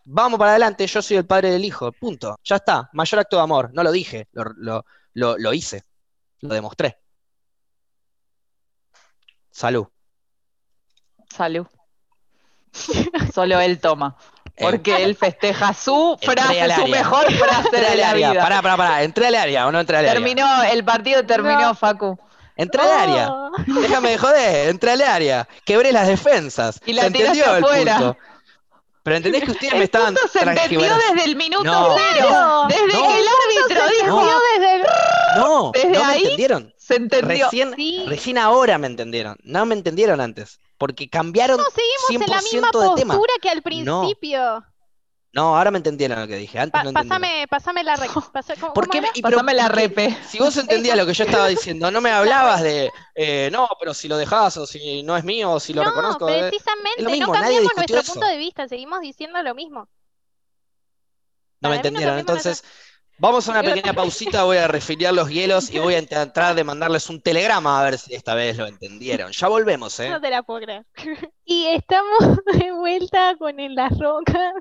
vamos 0.05 0.39
para 0.39 0.53
adelante, 0.53 0.87
yo 0.87 1.03
soy 1.03 1.19
el 1.19 1.27
padre 1.27 1.51
del 1.51 1.65
hijo. 1.65 1.93
Punto. 1.93 2.37
Ya 2.45 2.57
está. 2.57 2.89
Mayor 2.93 3.21
acto 3.21 3.37
de 3.37 3.43
amor. 3.43 3.71
No 3.75 3.83
lo 3.83 3.93
dije, 3.93 4.29
lo, 4.33 4.45
lo, 4.57 4.85
lo, 5.15 5.37
lo 5.39 5.53
hice. 5.53 5.85
Lo 6.45 6.55
demostré. 6.55 6.99
Salud. 9.51 9.87
Salud. 11.35 11.67
Solo 13.35 13.61
él 13.61 13.81
toma. 13.81 14.17
Eh, 14.57 14.63
Porque 14.63 15.03
él 15.03 15.17
festeja 15.17 15.73
su 15.73 16.19
frase, 16.23 16.75
su 16.75 16.87
mejor 16.89 17.33
frase 17.33 17.69
entré 17.69 17.81
de 17.81 17.87
al 17.87 17.99
la 17.99 18.11
área. 18.11 18.31
vida. 18.33 18.43
Pará, 18.43 18.63
pará, 18.63 18.77
pará. 18.77 19.03
Entré 19.03 19.27
al 19.29 19.35
área 19.37 19.67
o 19.67 19.73
no 19.73 19.81
entré 19.81 19.97
al 19.97 20.05
área. 20.05 20.13
Terminó, 20.13 20.63
el 20.65 20.85
partido 20.85 21.25
terminó, 21.25 21.61
No. 21.61 21.75
Facu. 21.75 22.19
Entré 22.57 22.83
al 22.83 22.91
área. 22.93 23.33
Oh. 23.33 23.51
Déjame 23.81 24.11
de 24.11 24.19
joder, 24.19 24.69
entré 24.69 24.91
al 24.93 25.01
área, 25.03 25.49
quebré 25.65 25.93
las 25.93 26.07
defensas. 26.09 26.79
Y 26.85 26.93
la 26.93 27.03
se 27.03 27.07
entendió 27.09 27.57
el 27.57 27.65
punto. 27.65 28.17
Pero 29.03 29.17
entendés 29.17 29.45
que 29.45 29.51
ustedes 29.51 29.73
me 29.73 29.79
El 29.79 29.85
estaban 29.85 30.15
punto 30.15 30.29
se 30.29 30.41
entendió 30.41 30.81
desde 30.81 31.25
el 31.25 31.37
minuto 31.37 31.65
No. 31.65 31.97
cero. 31.97 32.67
Desde 32.69 32.87
No. 32.87 33.09
que 33.09 33.21
el 33.21 33.27
árbitro 33.29 33.87
Se 33.89 34.03
dijo, 34.03 34.21
entendió 34.21 34.41
desde 34.59 34.75
el... 34.77 34.83
No, 35.37 35.71
Desde 35.73 35.91
no 35.91 35.99
me 36.05 36.13
ahí 36.13 36.23
entendieron. 36.23 36.75
se 36.77 36.97
entendió. 36.97 37.45
Recién, 37.47 37.75
Sí. 37.77 38.05
recién 38.07 38.39
ahora 38.39 38.79
me 38.79 38.87
entendieron. 38.87 39.37
No 39.43 39.65
me 39.67 39.75
entendieron 39.75 40.21
antes. 40.21 40.61
Porque 40.79 41.09
cambiaron 41.09 41.57
No, 41.59 41.65
seguimos 41.65 42.27
en 42.27 42.31
la 42.31 42.41
100% 42.41 42.53
misma 42.53 42.89
de 42.91 43.01
tema. 43.01 43.15
postura 43.15 43.33
que 43.41 43.49
al 43.49 43.63
principio. 43.63 44.65
No, 45.33 45.57
ahora 45.57 45.73
me 45.73 45.79
entendieron 45.79 46.21
lo 46.21 46.29
que 46.29 46.37
dije. 46.37 46.59
Antes 46.61 46.73
Pa- 46.73 46.85
no 46.85 46.91
entendieron. 46.91 47.21
pásame, 47.21 47.49
pásame 47.49 47.83
la 47.85 47.97
rec. 47.97 48.11
pasa- 48.33 48.55
¿cómo- 48.55 48.73
¿Por 48.73 48.85
cómo 48.85 48.93
qué 48.93 48.99
era? 48.99 49.09
me- 49.09 49.19
y 49.19 49.23
pero- 49.23 49.37
Pásame 49.39 49.55
la 49.55 49.69
repe. 49.69 50.17
Si 50.29 50.39
vos 50.39 50.57
entendías 50.57 50.97
lo 50.97 51.07
que 51.07 51.15
yo 51.15 51.25
estaba 51.25 51.49
diciendo, 51.49 51.91
no 51.91 52.01
me 52.01 52.11
hablabas 52.13 52.63
de, 52.63 52.91
eh, 53.17 53.49
no, 53.53 53.69
pero 53.81 53.95
si 53.95 54.07
lo 54.09 54.17
dejás 54.17 54.57
o 54.59 54.67
si 54.67 55.03
no 55.03 55.17
es 55.17 55.25
mío 55.25 55.51
o 55.53 55.59
si 55.61 55.73
lo 55.75 55.83
no, 55.83 55.91
reconozco. 55.91 56.29
eh. 56.29 56.49
precisamente, 56.49 56.99
es 56.99 57.05
lo 57.05 57.11
mismo, 57.11 57.27
no 57.27 57.33
nadie 57.35 57.45
cambiamos 57.57 57.73
discutió 57.73 57.95
nuestro 57.97 58.01
eso. 58.01 58.13
punto 58.13 58.27
de 58.29 58.37
vista, 58.39 58.69
seguimos 58.69 59.01
diciendo 59.01 59.43
lo 59.43 59.55
mismo. 59.57 59.89
No 61.61 61.71
me 61.71 61.77
Para 61.77 61.89
entendieron. 61.89 62.19
Entonces, 62.19 62.63
vamos 63.19 63.49
a 63.49 63.53
una 63.53 63.63
pequeña 63.63 63.93
pausita, 63.95 64.45
voy 64.45 64.57
a 64.59 64.69
refiliar 64.69 65.15
los 65.15 65.29
hielos 65.29 65.71
y 65.71 65.79
voy 65.79 65.95
a 65.95 66.07
tratar 66.07 66.55
de 66.55 66.65
mandarles 66.65 67.09
un 67.11 67.21
telegrama 67.21 67.81
a 67.81 67.85
ver 67.85 67.99
si 67.99 68.15
esta 68.15 68.35
vez 68.35 68.57
lo 68.57 68.67
entendieron. 68.67 69.33
Ya 69.33 69.49
volvemos, 69.49 69.99
¿eh? 70.01 70.09
No 70.11 70.21
te 70.21 70.31
la 70.31 70.43
puedo 70.43 70.61
creer. 70.61 70.85
Y 71.45 71.67
estamos 71.67 72.39
de 72.59 72.73
vuelta 72.73 73.37
con 73.39 73.59
En 73.61 73.75
las 73.75 73.93
Rocas. 73.99 74.53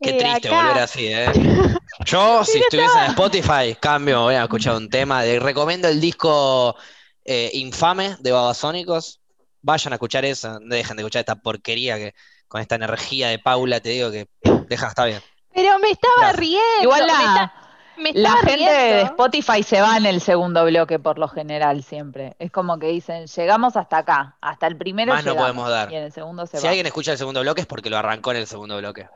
Qué 0.00 0.10
Eh, 0.10 0.18
triste 0.18 0.48
acá. 0.48 0.62
volver 0.62 0.78
así, 0.78 1.06
¿eh? 1.06 1.32
Yo, 2.06 2.44
si 2.44 2.58
estuviese 2.58 2.96
en 2.98 3.06
Spotify, 3.10 3.74
cambio, 3.80 4.22
voy 4.22 4.34
a 4.34 4.44
escuchar 4.44 4.76
un 4.76 4.88
tema. 4.88 5.22
De, 5.22 5.40
recomiendo 5.40 5.88
el 5.88 6.00
disco 6.00 6.76
eh, 7.24 7.50
Infame 7.54 8.16
de 8.20 8.32
Babasónicos. 8.32 9.20
Vayan 9.60 9.92
a 9.92 9.96
escuchar 9.96 10.24
eso, 10.24 10.60
no 10.60 10.74
dejen 10.76 10.96
de 10.96 11.02
escuchar 11.02 11.20
esta 11.20 11.34
porquería 11.36 11.96
que 11.96 12.14
con 12.46 12.60
esta 12.60 12.76
energía 12.76 13.28
de 13.28 13.38
Paula, 13.40 13.80
te 13.80 13.90
digo 13.90 14.10
que 14.10 14.28
deja, 14.68 14.88
está 14.88 15.04
bien. 15.06 15.20
Pero 15.60 15.78
me 15.80 15.90
estaba 15.90 16.32
riendo. 16.32 16.82
Igual 16.82 17.00
me, 17.00 17.06
la, 17.08 17.14
está- 17.14 17.52
me 17.96 18.12
la 18.12 18.28
estaba 18.30 18.40
gente 18.48 18.70
de. 18.70 19.00
Spotify 19.02 19.62
se 19.64 19.80
va 19.80 19.96
en 19.96 20.06
el 20.06 20.20
segundo 20.20 20.64
bloque 20.64 21.00
por 21.00 21.18
lo 21.18 21.26
general 21.26 21.82
siempre. 21.82 22.36
Es 22.38 22.52
como 22.52 22.78
que 22.78 22.86
dicen, 22.86 23.26
llegamos 23.26 23.76
hasta 23.76 23.98
acá, 23.98 24.36
hasta 24.40 24.68
el 24.68 24.76
primero 24.76 25.12
Más 25.12 25.24
no 25.24 25.34
podemos 25.34 25.68
dar. 25.68 25.90
Y 25.92 25.96
en 25.96 26.04
el 26.04 26.12
segundo 26.12 26.46
se 26.46 26.58
Si 26.58 26.62
va. 26.64 26.70
alguien 26.70 26.86
escucha 26.86 27.10
el 27.10 27.18
segundo 27.18 27.40
bloque 27.40 27.62
es 27.62 27.66
porque 27.66 27.90
lo 27.90 27.98
arrancó 27.98 28.30
en 28.30 28.36
el 28.36 28.46
segundo 28.46 28.76
bloque. 28.78 29.08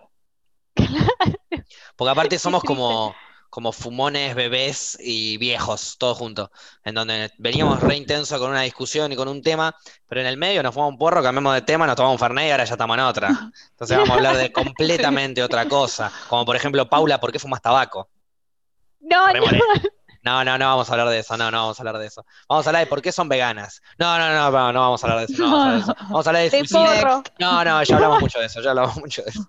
Porque 1.97 2.11
aparte 2.11 2.39
somos 2.39 2.65
como, 2.65 3.15
como 3.53 3.71
fumones, 3.71 4.35
bebés 4.35 4.97
y 4.99 5.37
viejos, 5.37 5.97
todos 5.99 6.17
juntos, 6.17 6.49
en 6.85 6.95
donde 6.95 7.31
veníamos 7.37 7.81
re 7.81 7.97
intenso 7.97 8.39
con 8.39 8.51
una 8.51 8.63
discusión 8.63 9.13
y 9.13 9.17
con 9.17 9.29
un 9.29 9.43
tema, 9.43 9.77
pero 10.09 10.23
en 10.23 10.27
el 10.27 10.39
medio 10.39 10.63
nos 10.63 10.73
fumamos 10.73 10.95
un 10.95 10.99
porro, 10.99 11.23
cambiamos 11.23 11.53
de 11.53 11.61
tema, 11.61 11.87
nos 11.87 11.95
tomamos 11.95 12.15
un 12.15 12.19
Fernet 12.19 12.49
y 12.49 12.51
ahora 12.51 12.65
ya 12.65 12.73
estamos 12.73 12.97
en 12.97 13.03
otra. 13.03 13.29
Entonces 13.73 13.95
vamos 13.95 14.09
a 14.09 14.15
hablar 14.15 14.37
de 14.39 14.51
completamente 14.55 15.43
otra 15.43 15.69
cosa, 15.69 16.11
como 16.31 16.47
por 16.47 16.57
ejemplo, 16.57 16.89
Paula, 16.89 17.21
¿por 17.21 17.31
qué 17.31 17.39
fumas 17.39 17.61
tabaco? 17.61 18.09
No, 19.01 19.31
no. 19.35 19.43
No, 20.23 20.43
no, 20.45 20.57
no 20.57 20.67
vamos 20.67 20.89
a 20.89 20.93
hablar 20.93 21.09
de 21.11 21.19
eso, 21.19 21.37
no, 21.37 21.51
no 21.51 21.59
vamos 21.59 21.79
a 21.79 21.83
hablar 21.83 21.99
de 21.99 22.07
eso. 22.07 22.25
Vamos 22.49 22.67
a 22.67 22.71
hablar 22.71 22.85
de 22.85 22.87
por 22.87 23.03
qué 23.03 23.13
son 23.13 23.29
veganas. 23.29 23.83
No, 23.99 24.19
no, 24.19 24.29
no, 24.33 24.51
no, 24.51 24.73
no 24.73 24.81
vamos 24.81 25.05
a 25.05 25.07
hablar 25.09 25.27
de 25.27 25.35
eso, 25.35 25.43
no 25.43 25.51
vamos 25.51 25.67
a 25.67 25.67
hablar 25.67 25.77
de 25.77 25.83
eso. 25.83 25.97
Vamos 26.09 26.27
a 26.27 26.31
hablar 26.31 26.43
de 26.43 26.51
De 26.51 26.59
suicidio. 26.59 27.03
porro. 27.03 27.23
No, 27.39 27.65
no, 27.65 27.83
ya 27.83 27.97
hablamos 27.97 28.21
mucho 28.23 28.39
de 28.39 28.47
eso, 28.47 28.63
ya 28.63 28.71
hablamos 28.71 28.97
mucho 28.97 29.23
de 29.23 29.29
eso. 29.31 29.45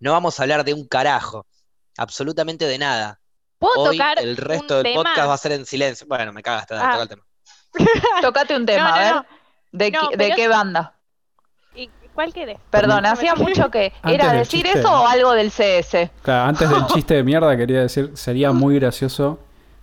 No 0.00 0.10
vamos 0.10 0.40
a 0.40 0.42
hablar 0.42 0.64
de 0.64 0.74
un 0.74 0.88
carajo, 0.88 1.46
absolutamente 1.96 2.64
de 2.66 2.78
nada. 2.78 3.19
¿Puedo 3.60 3.90
Hoy 3.90 3.96
tocar 3.98 4.18
el 4.18 4.36
resto 4.36 4.78
un 4.78 4.82
del 4.82 4.92
tema? 4.94 5.04
podcast 5.04 5.28
va 5.28 5.34
a 5.34 5.38
ser 5.38 5.52
en 5.52 5.66
silencio. 5.66 6.06
Bueno, 6.08 6.32
me 6.32 6.42
cagaste, 6.42 6.74
dale, 6.74 6.86
Ah. 6.88 6.90
toca 6.92 7.02
el 7.02 7.08
tema. 7.08 7.22
Tocate 8.22 8.56
un 8.56 8.66
tema, 8.66 8.82
No, 8.84 8.88
no, 8.90 8.94
a 8.96 8.98
ver. 8.98 9.14
no. 9.14 9.26
¿De, 9.72 9.90
No, 9.92 10.08
qué- 10.08 10.16
de 10.16 10.48
banda? 10.48 10.94
¿Y 11.76 11.88
cuál 12.14 12.32
querés? 12.32 12.58
Perdón, 12.70 13.06
hacía 13.06 13.34
mucho 13.36 13.70
que. 13.70 13.92
¿Era 14.04 14.32
decir 14.32 14.64
chiste. 14.64 14.80
eso 14.80 14.90
o 14.90 15.06
algo 15.06 15.32
del 15.32 15.52
CS? 15.52 16.10
Claro, 16.22 16.48
antes 16.48 16.68
del 16.68 16.84
chiste 16.94 17.14
de 17.14 17.22
mierda 17.22 17.56
quería 17.56 17.80
decir, 17.82 18.10
sería 18.14 18.50
muy 18.52 18.76
gracioso 18.80 19.38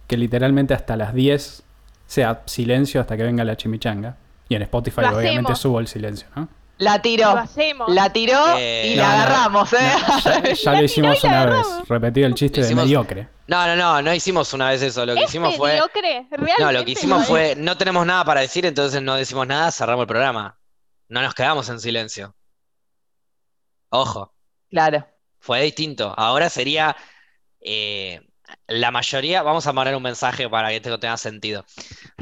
que 0.07 0.17
literalmente 0.17 0.73
hasta 0.73 0.97
las 0.97 1.13
10 1.13 1.63
sea 2.07 2.41
silencio 2.45 2.99
hasta 2.99 3.15
que 3.15 3.23
venga 3.23 3.43
la 3.45 3.55
chimichanga. 3.55 4.17
Y 4.49 4.55
en 4.55 4.61
Spotify 4.63 5.01
Lo 5.01 5.09
obviamente 5.09 5.39
hacemos. 5.51 5.59
subo 5.59 5.79
el 5.79 5.87
silencio, 5.87 6.27
¿no? 6.35 6.47
La 6.79 6.95
Lo 6.97 7.01
tiró. 7.01 7.29
hacemos. 7.31 7.89
La 7.93 8.11
tiró 8.13 8.39
Eh, 8.57 8.91
y 8.93 8.95
no, 8.95 9.01
la 9.03 9.07
no, 9.09 9.13
agarramos, 9.23 9.73
¿eh? 9.73 9.77
No, 10.07 10.19
ya 10.19 10.53
ya 10.53 10.71
La 10.71 10.77
lo 10.79 10.83
hicimos 10.85 11.23
una 11.23 11.45
vez. 11.47 11.67
Repetí 11.87 12.23
el 12.23 12.33
chiste 12.35 12.59
Lo 12.59 12.65
de 12.65 12.71
hicimos- 12.71 12.83
mediocre. 12.85 13.29
No, 13.47 13.65
no, 13.65 13.75
no, 13.75 14.01
no 14.01 14.13
hicimos 14.13 14.53
una 14.53 14.69
vez 14.69 14.81
eso. 14.81 15.05
Lo 15.05 15.13
que 15.15 15.21
¿Es 15.23 15.29
hicimos 15.29 15.55
fue. 15.55 15.71
mediocre? 15.71 16.27
¿Realmente 16.29 16.63
No, 16.63 16.71
lo 16.71 16.85
que 16.85 16.91
hicimos 16.91 17.25
fue. 17.25 17.55
No 17.55 17.77
tenemos 17.77 18.05
nada 18.05 18.23
para 18.25 18.41
decir, 18.41 18.65
entonces 18.65 19.01
no 19.01 19.15
decimos 19.15 19.47
nada, 19.47 19.71
cerramos 19.71 20.03
el 20.03 20.07
programa. 20.07 20.59
No 21.09 21.21
nos 21.21 21.33
quedamos 21.33 21.67
en 21.69 21.79
silencio. 21.79 22.35
Ojo. 23.89 24.33
Claro. 24.69 25.07
Fue 25.39 25.61
distinto. 25.61 26.13
Ahora 26.17 26.49
sería 26.49 26.95
eh, 27.61 28.21
la 28.67 28.91
mayoría, 28.91 29.43
vamos 29.43 29.67
a 29.67 29.73
mandar 29.73 29.95
un 29.95 30.03
mensaje 30.03 30.49
para 30.49 30.69
que 30.69 30.77
esto 30.77 30.99
tenga 30.99 31.17
sentido. 31.17 31.65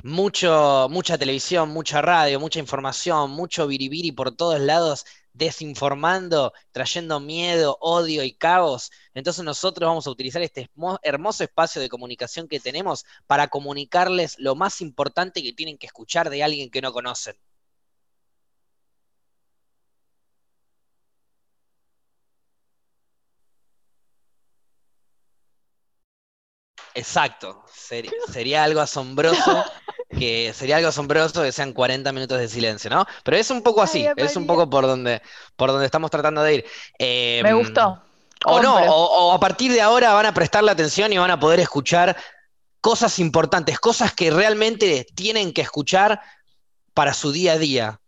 Mucho, 0.04 0.88
mucha 0.90 1.18
televisión, 1.18 1.70
mucha 1.70 2.02
radio, 2.02 2.40
mucha 2.40 2.60
información, 2.60 3.32
mucho 3.32 3.68
biribiri 3.68 4.12
por 4.12 4.36
todos 4.36 4.60
lados, 4.60 5.06
desinformando, 5.34 6.54
trayendo 6.72 7.20
miedo, 7.20 7.78
odio 7.82 8.24
y 8.24 8.34
caos. 8.36 8.92
Entonces 9.14 9.44
nosotros 9.46 9.88
vamos 9.88 10.08
a 10.08 10.12
utilizar 10.12 10.42
este 10.42 10.64
hermo- 10.76 11.00
hermoso 11.04 11.44
espacio 11.44 11.82
de 11.82 11.90
comunicación 11.90 12.48
que 12.48 12.60
tenemos 12.62 13.06
para 13.28 13.48
comunicarles 13.50 14.36
lo 14.40 14.56
más 14.56 14.82
importante 14.82 15.44
que 15.44 15.54
tienen 15.54 15.78
que 15.78 15.88
escuchar 15.88 16.30
de 16.30 16.44
alguien 16.44 16.72
que 16.72 16.82
no 16.82 16.94
conocen. 16.94 17.36
Exacto. 26.96 27.64
Ser- 27.74 28.10
sería 28.32 28.64
algo 28.64 28.82
asombroso 28.82 29.64
que 30.10 30.54
sería 30.54 30.78
algo 30.78 30.90
asombroso 30.90 31.44
que 31.44 31.52
sean 31.52 31.74
40 31.74 32.12
minutos 32.12 32.40
de 32.40 32.48
silencio, 32.48 32.90
¿no? 32.90 33.06
Pero 33.24 33.38
es 33.38 33.50
un 33.52 33.62
poco 33.62 33.82
así, 33.82 34.08
Ay, 34.08 34.14
es 34.18 34.36
un 34.36 34.48
poco 34.48 34.70
por 34.70 34.88
donde, 34.88 35.22
por 35.56 35.72
donde 35.72 35.86
estamos 35.86 36.10
tratando 36.10 36.42
de 36.42 36.56
ir. 36.56 36.66
Eh, 36.98 37.42
Me 37.44 37.54
gustó. 37.54 38.02
O 38.46 38.62
no, 38.62 38.76
o, 38.78 39.28
o 39.30 39.34
a 39.34 39.40
partir 39.40 39.72
de 39.72 39.82
ahora 39.82 40.14
van 40.14 40.28
a 40.28 40.34
prestarle 40.34 40.72
atención 40.72 41.12
y 41.12 41.18
van 41.18 41.32
a 41.32 41.40
poder 41.40 41.60
escuchar 41.60 42.16
cosas 42.80 43.18
importantes, 43.20 43.80
cosas 43.80 44.14
que 44.14 44.30
realmente 44.30 45.08
tienen 45.16 45.52
que 45.52 45.62
escuchar 45.62 46.22
para 46.94 47.14
su 47.14 47.32
día 47.32 47.54
a 47.54 47.58
día. 47.58 48.00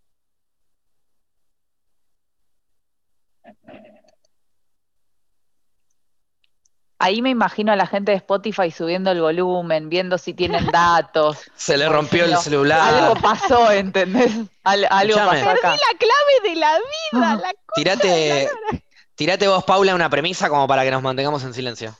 Ahí 6.99 7.21
me 7.21 7.29
imagino 7.29 7.71
a 7.71 7.75
la 7.75 7.85
gente 7.85 8.11
de 8.11 8.17
Spotify 8.17 8.71
subiendo 8.71 9.11
el 9.11 9.21
volumen, 9.21 9.87
viendo 9.89 10.17
si 10.17 10.33
tienen 10.33 10.65
datos. 10.71 11.37
Se 11.55 11.77
le 11.77 11.87
rompió 11.87 12.25
el 12.25 12.35
celular. 12.37 12.93
Algo 12.93 13.15
pasó, 13.21 13.71
¿entendés? 13.71 14.31
Al- 14.63 14.87
algo 14.89 15.15
Escuchame. 15.17 15.43
pasó 15.43 15.49
acá. 15.51 15.71
La 15.71 15.97
clave 15.99 16.49
de 16.49 16.55
la 16.55 16.77
vida, 16.77 17.35
la 17.35 17.53
cosa 17.53 17.53
Tirate, 17.75 18.07
de 18.07 18.49
la- 18.71 18.79
tirate 19.15 19.47
vos, 19.47 19.63
Paula, 19.63 19.93
una 19.93 20.09
premisa 20.09 20.49
como 20.49 20.67
para 20.67 20.83
que 20.83 20.91
nos 20.91 21.03
mantengamos 21.03 21.43
en 21.43 21.53
silencio. 21.53 21.95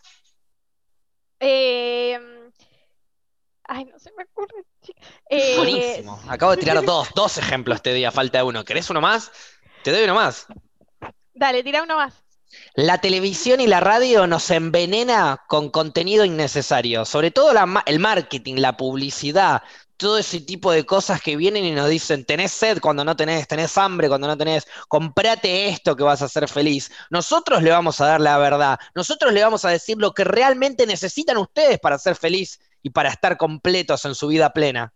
Eh, 1.39 2.19
Ay, 3.69 3.83
no 3.85 3.99
se 3.99 4.11
me 4.17 4.23
ocurre. 4.23 4.63
Eh, 5.29 5.55
Buenísimo. 5.57 6.19
Acabo 6.29 6.51
de 6.51 6.57
tirar 6.57 6.81
dos, 6.85 7.09
dos 7.13 7.37
ejemplos 7.37 7.75
este 7.75 7.93
día, 7.93 8.11
falta 8.11 8.43
uno. 8.45 8.63
¿Querés 8.63 8.89
uno 8.89 9.01
más? 9.01 9.29
Te 9.83 9.91
doy 9.91 10.05
uno 10.05 10.15
más. 10.15 10.47
Dale, 11.33 11.61
tira 11.63 11.83
uno 11.83 11.97
más. 11.97 12.13
La 12.75 12.99
televisión 12.99 13.59
y 13.59 13.67
la 13.67 13.79
radio 13.79 14.27
nos 14.27 14.49
envenena 14.51 15.43
con 15.47 15.69
contenido 15.69 16.25
innecesario, 16.25 17.05
sobre 17.05 17.31
todo 17.31 17.51
el 17.85 17.99
marketing, 17.99 18.55
la 18.57 18.77
publicidad, 18.77 19.63
todo 19.97 20.17
ese 20.19 20.39
tipo 20.41 20.71
de 20.71 20.85
cosas 20.85 21.21
que 21.21 21.35
vienen 21.35 21.65
y 21.65 21.71
nos 21.71 21.89
dicen, 21.89 22.23
tenés 22.23 22.51
sed 22.51 22.79
cuando 22.79 23.03
no 23.03 23.15
tenés, 23.15 23.47
tenés 23.47 23.77
hambre 23.77 24.07
cuando 24.07 24.27
no 24.27 24.37
tenés, 24.37 24.67
comprate 24.87 25.69
esto 25.69 25.95
que 25.95 26.03
vas 26.03 26.21
a 26.21 26.29
ser 26.29 26.47
feliz. 26.47 26.91
Nosotros 27.09 27.63
le 27.63 27.71
vamos 27.71 27.99
a 27.99 28.05
dar 28.05 28.21
la 28.21 28.37
verdad, 28.37 28.79
nosotros 28.95 29.33
le 29.33 29.43
vamos 29.43 29.65
a 29.65 29.69
decir 29.69 29.97
lo 29.97 30.13
que 30.13 30.23
realmente 30.23 30.85
necesitan 30.85 31.37
ustedes 31.37 31.79
para 31.79 31.97
ser 31.97 32.15
feliz 32.15 32.59
y 32.83 32.91
para 32.91 33.09
estar 33.09 33.37
completos 33.37 34.05
en 34.05 34.15
su 34.15 34.27
vida 34.27 34.53
plena. 34.53 34.93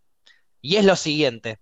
Y 0.62 0.76
es 0.76 0.86
lo 0.86 0.96
siguiente. 0.96 1.60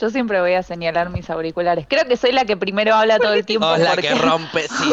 Yo 0.00 0.08
siempre 0.10 0.40
voy 0.40 0.54
a 0.54 0.62
señalar 0.62 1.10
mis 1.10 1.28
auriculares. 1.28 1.86
Creo 1.88 2.04
que 2.06 2.16
soy 2.16 2.32
la 2.32 2.44
que 2.46 2.56
primero 2.56 2.94
habla 2.94 3.18
todo 3.18 3.34
el 3.34 3.44
tiempo 3.44 3.66
Sos 3.68 3.78
la 3.80 3.90
porque, 3.90 4.08
que 4.08 4.14
rompe, 4.14 4.66
sí. 4.68 4.92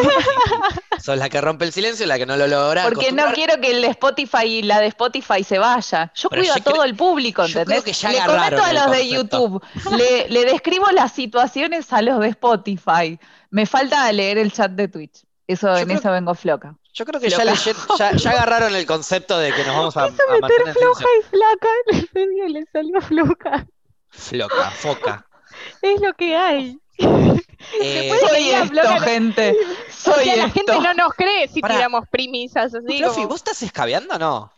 Sos 0.99 1.17
la 1.17 1.29
que 1.29 1.39
rompe 1.39 1.65
el 1.65 1.71
silencio, 1.71 2.05
la 2.05 2.17
que 2.17 2.25
no 2.25 2.35
lo 2.35 2.47
logra 2.47 2.83
porque 2.83 3.11
no 3.11 3.31
quiero 3.33 3.59
que 3.61 3.71
el 3.71 3.81
de 3.81 3.87
Spotify 3.87 4.45
y 4.45 4.61
la 4.63 4.79
de 4.79 4.87
Spotify 4.87 5.43
se 5.43 5.59
vaya. 5.59 6.11
Yo 6.15 6.29
Pero 6.29 6.41
cuido 6.41 6.55
yo 6.55 6.59
a 6.59 6.63
todo 6.63 6.73
creo- 6.73 6.83
el 6.83 6.95
público, 6.95 7.43
yo 7.45 7.59
¿entendés? 7.59 7.83
creo 7.83 7.83
que 7.83 7.93
ya 7.93 8.11
le 8.11 8.19
comento 8.25 8.63
a 8.63 8.73
los 8.73 8.91
de. 8.91 9.07
YouTube, 9.09 9.63
le, 9.97 10.27
le 10.29 10.45
describo 10.45 10.91
las 10.91 11.11
situaciones 11.13 11.93
a 11.93 12.01
los 12.01 12.19
de 12.19 12.27
Spotify. 12.29 13.17
Me 13.49 13.65
falta 13.65 14.11
leer 14.11 14.37
el 14.37 14.51
chat 14.51 14.71
de 14.71 14.87
Twitch. 14.89 15.23
Eso, 15.47 15.67
Yo 15.67 15.77
en 15.77 15.85
creo- 15.85 15.99
eso 15.99 16.11
vengo 16.11 16.35
floca. 16.35 16.75
Yo 16.93 17.05
creo 17.05 17.21
que 17.21 17.29
ya, 17.29 17.45
leyeron- 17.45 17.97
ya, 17.97 18.11
ya 18.13 18.31
agarraron 18.31 18.75
el 18.75 18.85
concepto 18.85 19.37
de 19.37 19.53
que 19.53 19.63
nos 19.63 19.75
vamos 19.75 19.95
a, 19.97 20.01
a 20.05 20.09
mantener 20.09 20.41
Meter 20.41 20.73
floja 20.73 21.05
y 21.19 21.23
flaca 21.29 21.67
le 22.49 22.65
salió 22.73 23.01
floja. 23.01 23.67
Floca, 24.09 24.71
foca. 24.71 25.25
Es 25.81 26.01
lo 26.01 26.13
que 26.13 26.35
hay. 26.35 26.79
Eh, 27.81 28.11
Soy 28.21 28.49
esto, 28.51 28.99
gente. 29.01 29.51
O 29.51 29.89
Soy 30.13 30.25
sea, 30.25 30.35
la 30.37 30.45
esto. 30.45 30.53
gente 30.53 30.79
no 30.79 30.93
nos 30.93 31.13
cree 31.13 31.47
si 31.47 31.59
Pará. 31.59 31.75
tiramos 31.75 32.07
primisas 32.09 32.73
así 32.73 32.85
Fluffy, 32.99 33.15
como, 33.15 33.27
¿vos 33.29 33.37
estás 33.37 33.61
escabeando 33.63 34.15
o 34.15 34.19
no? 34.19 34.51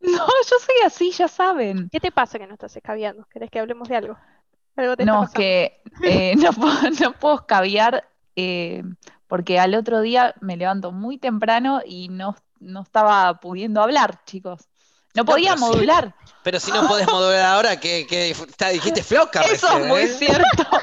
No, 0.00 0.18
yo 0.26 0.56
soy 0.58 0.76
así, 0.84 1.10
ya 1.12 1.28
saben. 1.28 1.88
¿Qué 1.90 1.98
te 1.98 2.12
pasa 2.12 2.38
que 2.38 2.46
no 2.46 2.52
estás 2.54 2.76
escabeando? 2.76 3.26
¿Querés 3.32 3.50
que 3.50 3.58
hablemos 3.58 3.88
de 3.88 3.96
algo? 3.96 4.18
Algo 4.76 4.96
te 4.96 5.04
No, 5.06 5.24
es 5.24 5.30
que 5.30 5.80
eh, 6.02 6.34
no, 6.36 6.52
puedo, 6.52 6.74
no 7.00 7.12
puedo 7.12 7.36
escabiar 7.36 8.06
eh, 8.36 8.82
porque 9.26 9.58
al 9.58 9.74
otro 9.74 10.00
día 10.02 10.34
me 10.40 10.56
levanto 10.56 10.92
muy 10.92 11.18
temprano 11.18 11.80
y 11.84 12.08
no, 12.08 12.36
no 12.60 12.82
estaba 12.82 13.40
pudiendo 13.40 13.82
hablar, 13.82 14.22
chicos. 14.24 14.68
No 15.14 15.24
podía 15.24 15.54
sí. 15.54 15.60
modular. 15.60 16.14
Pero 16.42 16.58
si 16.58 16.70
no 16.72 16.88
podés 16.88 17.06
modular 17.06 17.44
ahora, 17.44 17.78
¿qué, 17.78 18.06
qué 18.08 18.30
está- 18.30 18.70
dijiste 18.70 19.02
floca 19.04 19.42
Eso 19.42 19.66
recién, 19.68 19.82
es 19.82 19.88
muy 19.88 20.00
¿eh? 20.02 20.08
cierto. 20.08 20.66
Vos 20.70 20.82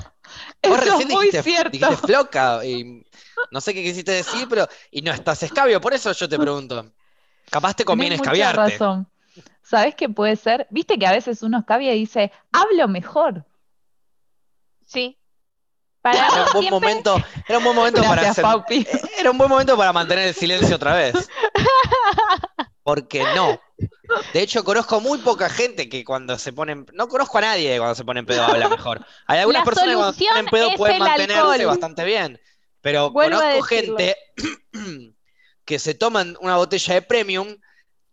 Eso 0.62 0.76
recién 0.78 1.02
es 1.02 1.08
muy 1.16 1.26
dijiste, 1.28 1.44
cierto. 1.44 1.70
dijiste 1.72 1.96
floca 2.08 2.66
y 2.66 3.06
no 3.52 3.62
sé 3.62 3.74
qué 3.74 3.82
quisiste 3.84 4.12
decir, 4.12 4.48
pero 4.50 4.68
y 4.92 5.02
no 5.02 5.12
estás 5.12 5.42
escabio, 5.44 5.80
por 5.82 5.94
eso 5.94 6.12
yo 6.12 6.28
te 6.30 6.38
pregunto. 6.40 6.92
Capaz 7.50 7.74
te 7.76 7.86
conviene 7.86 8.18
Tenés 8.18 8.28
mucha 8.30 8.32
escabiarte. 8.42 8.72
razón. 8.78 9.10
¿Sabés 9.64 9.96
qué 9.96 10.10
puede 10.10 10.36
ser? 10.36 10.68
Viste 10.70 10.98
que 11.00 11.08
a 11.08 11.12
veces 11.12 11.42
uno 11.44 11.60
escabia 11.60 11.94
y 11.96 12.00
dice, 12.00 12.32
hablo 12.52 12.88
mejor. 12.88 13.46
Sí. 14.86 15.18
Para 16.02 16.28
Era 16.28 16.46
un 16.46 16.52
buen 16.54 16.70
momento, 16.70 17.24
era 17.48 17.58
un 17.58 17.64
buen 17.66 17.76
momento 17.76 18.02
para 18.04 18.30
hacer-. 18.32 18.46
Era 19.18 19.32
un 19.32 19.38
buen 19.38 19.50
momento 19.50 19.76
para 19.78 19.92
mantener 19.94 20.30
el 20.30 20.34
silencio 20.34 20.76
otra 20.76 20.94
vez. 20.94 21.30
Porque 22.84 23.24
no. 23.36 23.60
De 24.34 24.42
hecho, 24.42 24.64
conozco 24.64 25.00
muy 25.02 25.20
poca 25.20 25.50
gente 25.50 25.90
que 25.90 26.04
cuando 26.04 26.38
se 26.38 26.54
ponen. 26.54 26.86
No 26.94 27.08
conozco 27.08 27.38
a 27.38 27.42
nadie 27.42 27.78
cuando 27.78 27.96
se 27.96 28.06
ponen 28.06 28.26
pedo 28.26 28.44
habla 28.44 28.70
mejor. 28.70 29.02
Hay 29.28 29.40
algunas 29.40 29.62
La 29.62 29.66
personas 29.66 29.90
que 29.90 29.96
cuando 29.96 30.14
se 30.14 30.24
ponen 30.26 30.50
pedo 30.50 30.76
pueden 30.76 31.00
mantenerse 31.00 31.40
alcohol. 31.40 31.66
bastante 31.68 32.04
bien. 32.06 32.40
Pero 32.82 33.12
Vuelvo 33.12 33.38
conozco 33.40 33.62
gente 33.64 34.16
que 35.66 35.80
se 35.80 35.94
toman 35.94 36.38
una 36.42 36.58
botella 36.58 36.96
de 36.96 37.02
premium 37.02 37.56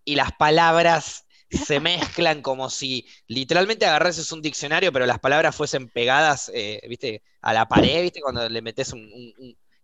y 0.04 0.16
las 0.16 0.32
palabras 0.32 1.26
se 1.50 1.80
mezclan 1.80 2.42
como 2.42 2.70
si 2.70 3.06
literalmente 3.28 3.86
agarrases 3.86 4.32
un 4.32 4.42
diccionario, 4.42 4.92
pero 4.92 5.06
las 5.06 5.20
palabras 5.20 5.54
fuesen 5.56 5.88
pegadas, 5.88 6.50
eh, 6.54 6.80
¿viste? 6.88 7.22
A 7.42 7.52
la 7.54 7.68
pared, 7.68 8.02
¿viste? 8.02 8.20
Cuando 8.20 8.48
le 8.48 8.62
metes 8.62 8.92
un- 8.92 9.02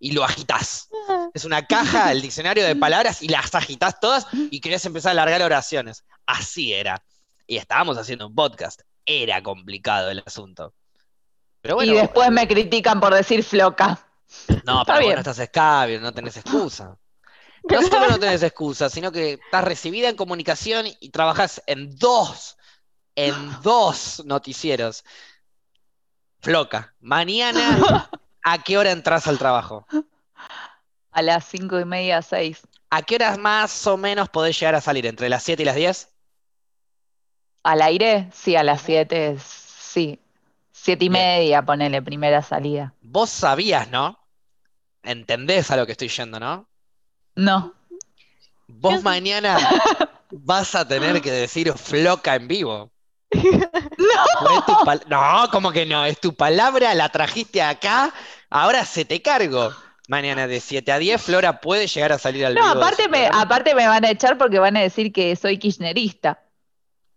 y 0.02 0.10
lo 0.10 0.24
agitas. 0.24 0.88
Es 1.32 1.44
una 1.44 1.64
caja, 1.64 2.10
el 2.10 2.20
diccionario 2.20 2.66
de 2.66 2.74
palabras, 2.86 3.22
y 3.22 3.28
las 3.28 3.54
agitas 3.54 4.00
todas 4.00 4.26
y 4.32 4.60
querés 4.60 4.84
empezar 4.84 5.12
a 5.12 5.14
largar 5.14 5.40
oraciones. 5.42 6.04
Así 6.26 6.72
era. 6.72 7.04
Y 7.46 7.56
estábamos 7.56 7.96
haciendo 7.96 8.26
un 8.26 8.34
podcast. 8.34 8.82
Era 9.06 9.40
complicado 9.44 10.10
el 10.10 10.20
asunto. 10.26 10.74
Pero 11.60 11.76
bueno, 11.76 11.92
y 11.92 11.96
después 11.96 12.30
me 12.32 12.48
critican 12.48 13.00
por 13.00 13.14
decir 13.14 13.44
floca. 13.44 14.04
no, 14.66 14.82
pero 14.84 15.02
vos 15.02 15.12
no 15.12 15.18
estás 15.18 15.38
escabio, 15.38 16.00
no 16.00 16.12
tenés 16.12 16.36
excusa. 16.36 16.98
No 17.70 17.80
solo 17.80 18.08
no 18.08 18.18
tenés 18.18 18.42
excusa, 18.42 18.90
sino 18.90 19.12
que 19.12 19.34
estás 19.34 19.62
recibida 19.62 20.08
en 20.08 20.16
comunicación 20.16 20.84
y 20.98 21.10
trabajás 21.10 21.62
en 21.66 21.96
dos, 21.96 22.56
en 23.14 23.32
dos 23.62 24.20
noticieros. 24.26 25.04
Floca, 26.40 26.92
mañana, 26.98 28.10
¿a 28.42 28.62
qué 28.62 28.78
hora 28.78 28.92
entras 28.92 29.26
al 29.26 29.38
trabajo? 29.38 29.86
A 31.12 31.22
las 31.22 31.46
cinco 31.46 31.80
y 31.80 31.84
media, 31.86 32.20
seis. 32.20 32.62
¿A 32.90 33.02
qué 33.02 33.16
horas 33.16 33.38
más 33.38 33.86
o 33.88 33.96
menos 33.96 34.28
podés 34.28 34.58
llegar 34.60 34.74
a 34.76 34.80
salir? 34.80 35.06
¿Entre 35.06 35.28
las 35.28 35.42
7 35.42 35.62
y 35.62 35.66
las 35.66 35.74
10? 35.76 36.08
¿Al 37.64 37.82
aire? 37.82 38.28
Sí, 38.32 38.56
a 38.56 38.62
las 38.62 38.82
siete, 38.82 39.36
sí. 39.38 40.20
Siete 40.72 41.04
y 41.04 41.08
Bien. 41.08 41.22
media, 41.22 41.62
ponele, 41.62 42.02
primera 42.02 42.42
salida. 42.42 42.94
Vos 43.02 43.30
sabías, 43.30 43.88
¿no? 43.90 44.18
¿Entendés 45.02 45.70
a 45.70 45.76
lo 45.76 45.86
que 45.86 45.92
estoy 45.92 46.08
yendo, 46.08 46.40
no? 46.40 46.68
No. 47.36 47.74
Vos 48.68 49.02
mañana 49.02 49.58
vas 50.30 50.74
a 50.74 50.86
tener 50.86 51.20
que 51.22 51.30
decir 51.30 51.72
floca 51.74 52.34
en 52.36 52.48
vivo. 52.48 52.91
No. 53.98 54.94
no, 55.08 55.48
como 55.50 55.72
que 55.72 55.86
no, 55.86 56.04
es 56.04 56.20
tu 56.20 56.34
palabra, 56.34 56.94
la 56.94 57.08
trajiste 57.08 57.62
acá, 57.62 58.12
ahora 58.50 58.84
se 58.84 59.04
te 59.04 59.22
cargo. 59.22 59.72
Mañana 60.08 60.46
de 60.46 60.60
7 60.60 60.92
a 60.92 60.98
10, 60.98 61.22
Flora 61.22 61.60
puede 61.60 61.86
llegar 61.86 62.12
a 62.12 62.18
salir 62.18 62.44
al 62.44 62.54
No, 62.54 62.60
vivo 62.60 62.82
aparte 62.82 63.08
me, 63.08 63.26
aparte 63.32 63.74
me 63.74 63.86
van 63.86 64.04
a 64.04 64.10
echar 64.10 64.36
porque 64.36 64.58
van 64.58 64.76
a 64.76 64.80
decir 64.80 65.12
que 65.12 65.34
soy 65.36 65.58
kirchnerista. 65.58 66.42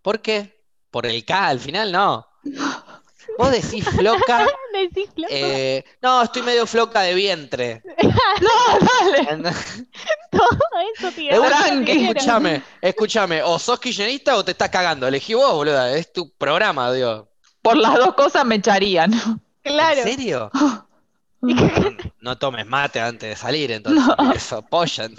¿Por 0.02 0.20
qué? 0.20 0.62
Por 0.90 1.04
el 1.04 1.24
K 1.24 1.48
al 1.48 1.60
final, 1.60 1.90
no. 1.90 2.26
Vos 3.38 3.50
decís 3.50 3.84
floca, 3.88 4.46
Decís 4.72 5.08
floca. 5.14 5.28
eh, 5.30 5.84
no, 6.02 6.22
estoy 6.22 6.42
medio 6.42 6.66
floca 6.66 7.00
de 7.02 7.14
vientre. 7.14 7.82
Dale. 7.96 9.52
Todo 10.30 10.58
eso. 10.94 11.10
Guerrero. 11.16 12.08
escúchame, 12.10 12.62
escúchame, 12.80 13.42
o 13.42 13.58
sos 13.58 13.78
kirchnerista 13.80 14.36
o 14.36 14.44
te 14.44 14.52
estás 14.52 14.68
cagando. 14.70 15.06
Elegí 15.06 15.34
vos, 15.34 15.52
boluda, 15.52 15.96
es 15.96 16.12
tu 16.12 16.30
programa, 16.32 16.92
digo. 16.92 17.28
Por 17.62 17.76
las 17.76 17.94
dos 17.94 18.14
cosas 18.14 18.44
me 18.44 18.56
echarían. 18.56 19.12
Claro. 19.62 20.02
¿En 20.02 20.04
serio? 20.08 20.50
No, 20.54 20.86
no 22.20 22.38
tomes 22.38 22.66
mate 22.66 23.00
antes 23.00 23.28
de 23.30 23.36
salir, 23.36 23.70
entonces, 23.72 24.02
porque 24.16 24.36
eso 24.38 24.56
apoyan. 24.58 25.14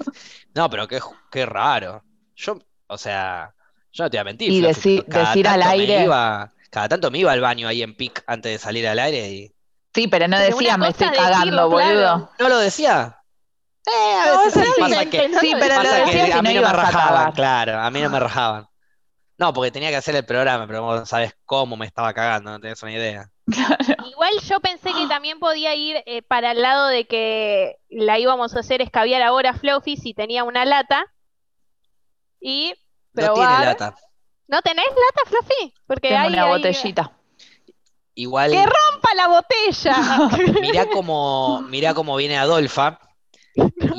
No, 0.54 0.70
pero 0.70 0.88
qué, 0.88 1.00
qué 1.32 1.46
raro. 1.46 2.04
Yo, 2.36 2.60
o 2.88 2.98
sea, 2.98 3.54
yo 3.92 4.04
no 4.06 4.10
te 4.10 4.18
voy 4.18 4.22
a 4.22 4.24
mentir. 4.26 4.52
Y 4.52 4.62
deci- 4.62 5.06
decir 5.06 5.48
al 5.48 5.62
aire. 5.64 6.04
iba- 6.04 6.52
cada 6.70 6.90
tanto 6.90 7.12
me 7.12 7.20
iba 7.20 7.32
al 7.32 7.42
baño 7.42 7.68
ahí 7.68 7.82
en 7.84 7.96
PIC 7.96 8.24
antes 8.28 8.52
de 8.54 8.58
salir 8.60 8.88
al 8.88 9.00
aire 9.00 9.30
y. 9.32 9.54
Sí, 9.94 10.08
pero 10.08 10.28
no 10.28 10.38
Pero 10.38 10.56
decía 10.56 10.78
me 10.78 10.90
estoy 10.90 11.10
decirlo, 11.10 11.16
cagando, 11.34 11.70
claro. 11.70 12.20
boludo. 12.20 12.32
¿No 12.40 12.50
lo 12.50 12.58
decía? 12.60 13.18
Eh, 13.86 13.92
a 14.22 14.26
No, 14.34 14.40
veces 14.44 14.54
sí, 14.76 14.82
pasa 14.82 15.06
que, 15.10 15.30
no 15.30 15.40
Sí, 15.40 15.52
lo 15.54 15.60
pero 15.60 15.76
pasa 15.76 16.04
que 16.06 16.34
a 16.34 16.42
no 16.42 16.44
mí 16.44 16.54
no 16.54 16.62
me 16.62 16.68
a 16.68 16.74
rajaban, 16.74 17.32
claro, 17.32 17.80
a 17.80 17.90
mí 17.92 18.02
no 18.02 18.10
me 18.10 18.20
rajaban. 18.20 18.68
No, 19.38 19.54
porque 19.54 19.72
tenía 19.72 19.90
que 19.90 19.98
hacer 19.98 20.16
el 20.16 20.26
programa, 20.26 20.68
pero 20.68 20.84
vos 20.84 21.10
sabes 21.10 21.34
cómo 21.46 21.78
me 21.78 21.86
estaba 21.86 22.14
cagando, 22.14 22.52
no 22.52 22.60
tenés 22.60 22.82
una 22.84 22.94
idea. 22.94 23.32
Igual 24.12 24.34
yo 24.42 24.60
pensé 24.60 24.94
que 24.94 25.08
también 25.08 25.40
podía 25.40 25.74
ir 25.76 26.04
eh, 26.06 26.22
para 26.22 26.52
el 26.52 26.62
lado 26.62 26.88
de 26.88 27.08
que 27.08 27.78
la 27.90 28.20
íbamos 28.20 28.56
a 28.56 28.60
hacer 28.60 28.82
escabiar 28.82 29.22
ahora 29.22 29.54
Fluffy 29.54 29.96
si 29.98 30.14
tenía 30.14 30.44
una 30.44 30.66
lata 30.66 31.06
y 32.40 32.74
No 33.14 33.34
tiene 33.34 33.60
lata. 33.60 33.96
¿No 34.48 34.62
tenés 34.62 34.86
lata, 34.88 35.30
Fluffy? 35.30 35.74
Porque 35.86 36.10
Tengo 36.10 36.22
hay, 36.22 36.34
una 36.34 36.44
hay- 36.44 36.50
botellita. 36.50 37.12
Igual. 38.16 38.52
¡Que 38.52 38.64
rompa 38.66 39.14
la 39.16 39.28
botella! 39.28 40.60
Mirá 40.62 40.86
cómo, 40.92 41.62
mirá 41.64 41.94
cómo 41.94 42.16
viene 42.16 42.38
Adolfa. 42.38 43.00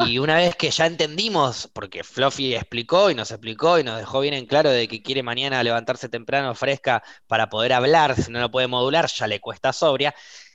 Y 0.06 0.18
una 0.18 0.36
vez 0.36 0.54
que 0.54 0.70
ya 0.70 0.86
entendimos, 0.86 1.68
porque 1.72 2.04
Fluffy 2.04 2.54
explicó 2.54 3.10
y 3.10 3.14
nos 3.16 3.30
explicó 3.32 3.78
y 3.78 3.84
nos 3.84 3.98
dejó 3.98 4.20
bien 4.20 4.34
en 4.34 4.46
claro 4.46 4.70
de 4.70 4.86
que 4.86 5.02
quiere 5.02 5.22
mañana 5.24 5.62
levantarse 5.64 6.08
temprano 6.08 6.54
fresca 6.54 7.02
para 7.26 7.48
poder 7.48 7.72
hablar, 7.72 8.14
si 8.14 8.30
no 8.30 8.38
lo 8.38 8.50
puede 8.52 8.68
modular, 8.68 9.08
ya 9.08 9.26
le 9.26 9.40
cuesta 9.40 9.72
sobria, 9.72 10.14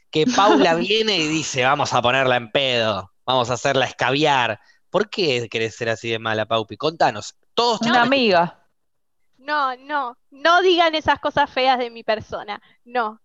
que 0.09 0.25
Paula 0.35 0.75
viene 0.75 1.17
y 1.17 1.27
dice, 1.27 1.63
vamos 1.65 1.93
a 1.93 2.01
ponerla 2.01 2.37
en 2.37 2.49
pedo, 2.51 3.11
vamos 3.25 3.49
a 3.49 3.53
hacerla 3.55 3.85
escabiar. 3.85 4.59
¿Por 4.89 5.09
qué 5.09 5.49
querés 5.49 5.75
ser 5.75 5.89
así 5.89 6.09
de 6.09 6.19
mala, 6.19 6.45
Paupi? 6.45 6.77
Contanos. 6.77 7.35
Todos 7.53 7.81
Una 7.81 8.03
amiga. 8.03 8.62
No, 9.43 9.75
no, 9.77 10.17
no 10.31 10.61
digan 10.61 10.95
esas 10.95 11.19
cosas 11.19 11.49
feas 11.49 11.77
de 11.79 11.89
mi 11.89 12.03
persona. 12.03 12.61
No. 12.85 13.19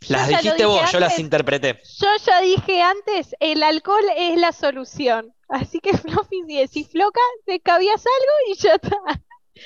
Yo 0.00 0.16
Las 0.16 0.28
dijiste 0.28 0.52
dije 0.52 0.66
vos, 0.66 0.92
yo 0.92 1.00
las 1.00 1.10
antes. 1.12 1.24
interpreté. 1.24 1.80
Yo 1.98 2.08
ya 2.24 2.40
dije 2.40 2.82
antes, 2.82 3.34
el 3.40 3.62
alcohol 3.62 4.04
es 4.16 4.38
la 4.38 4.52
solución. 4.52 5.32
Así 5.48 5.80
que, 5.80 5.90
Fluffy, 5.96 6.42
si 6.46 6.56
decís 6.56 6.88
floca, 6.90 7.20
te 7.46 7.56
escabías 7.56 8.02
algo 8.04 8.32
y 8.52 8.54
ya 8.58 8.74
está. 8.74 8.96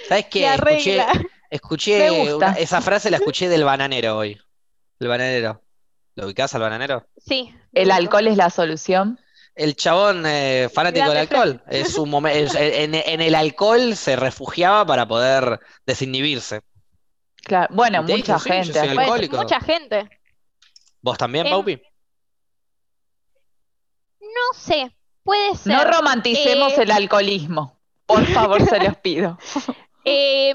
¿Sabes 0.08 0.26
qué? 0.26 0.46
Escuché, 0.54 1.04
escuché 1.50 2.34
una- 2.34 2.52
esa 2.52 2.80
frase 2.80 3.10
la 3.10 3.16
escuché 3.18 3.48
del 3.48 3.64
bananero 3.64 4.16
hoy. 4.16 4.40
El 5.00 5.08
bananero. 5.08 5.60
¿Lo 6.14 6.26
ubicás 6.26 6.54
al 6.54 6.60
bananero? 6.62 7.06
Sí. 7.18 7.54
El 7.72 7.90
alcohol 7.90 8.26
es 8.28 8.36
la 8.36 8.50
solución. 8.50 9.18
El 9.54 9.76
chabón 9.76 10.24
eh, 10.26 10.68
fanático 10.72 11.08
del 11.08 11.18
alcohol. 11.18 11.62
Es 11.70 11.96
un 11.98 12.10
momen- 12.10 12.34
es- 12.34 12.54
en, 12.54 12.94
en 12.94 13.20
el 13.20 13.34
alcohol 13.34 13.94
se 13.96 14.16
refugiaba 14.16 14.84
para 14.86 15.06
poder 15.06 15.60
desinhibirse. 15.86 16.62
Claro. 17.44 17.74
Bueno, 17.74 18.02
mucha 18.02 18.14
dijo, 18.14 18.38
sí, 18.38 18.48
yo 18.48 18.54
gente. 18.54 19.36
mucha 19.36 19.60
gente. 19.60 20.08
¿Vos 21.00 21.18
también, 21.18 21.46
Em, 21.46 21.52
Paupi? 21.52 21.82
No 24.20 24.58
sé, 24.58 24.94
puede 25.24 25.56
ser. 25.56 25.72
No 25.72 25.84
romanticemos 25.84 26.72
Eh, 26.74 26.82
el 26.82 26.90
alcoholismo. 26.90 27.78
Por 28.06 28.24
favor, 28.26 28.64
se 28.66 28.78
los 28.78 28.96
pido. 28.98 29.38
Eh, 30.04 30.52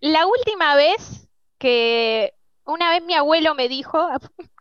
la 0.00 0.26
última 0.26 0.74
vez 0.76 1.26
que 1.56 2.34
una 2.66 2.90
vez 2.90 3.02
mi 3.02 3.14
abuelo 3.14 3.54
me 3.54 3.66
dijo, 3.66 4.06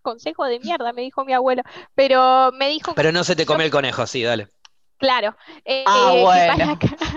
consejo 0.01 0.45
de 0.45 0.59
mierda 0.59 0.93
me 0.93 1.01
dijo 1.01 1.25
mi 1.25 1.33
abuelo, 1.33 1.63
pero 1.95 2.51
me 2.53 2.69
dijo, 2.69 2.93
Pero 2.95 3.11
no 3.11 3.23
se 3.25 3.35
te 3.35 3.45
come 3.45 3.65
el 3.65 3.71
conejo, 3.71 4.07
sí, 4.07 4.23
dale. 4.23 4.49
claro, 4.97 5.35
eh, 5.65 5.85
Ah, 5.85 6.11
eh, 6.23 6.29
que 6.31 6.43
bueno. 6.43 6.43
para 6.43 6.77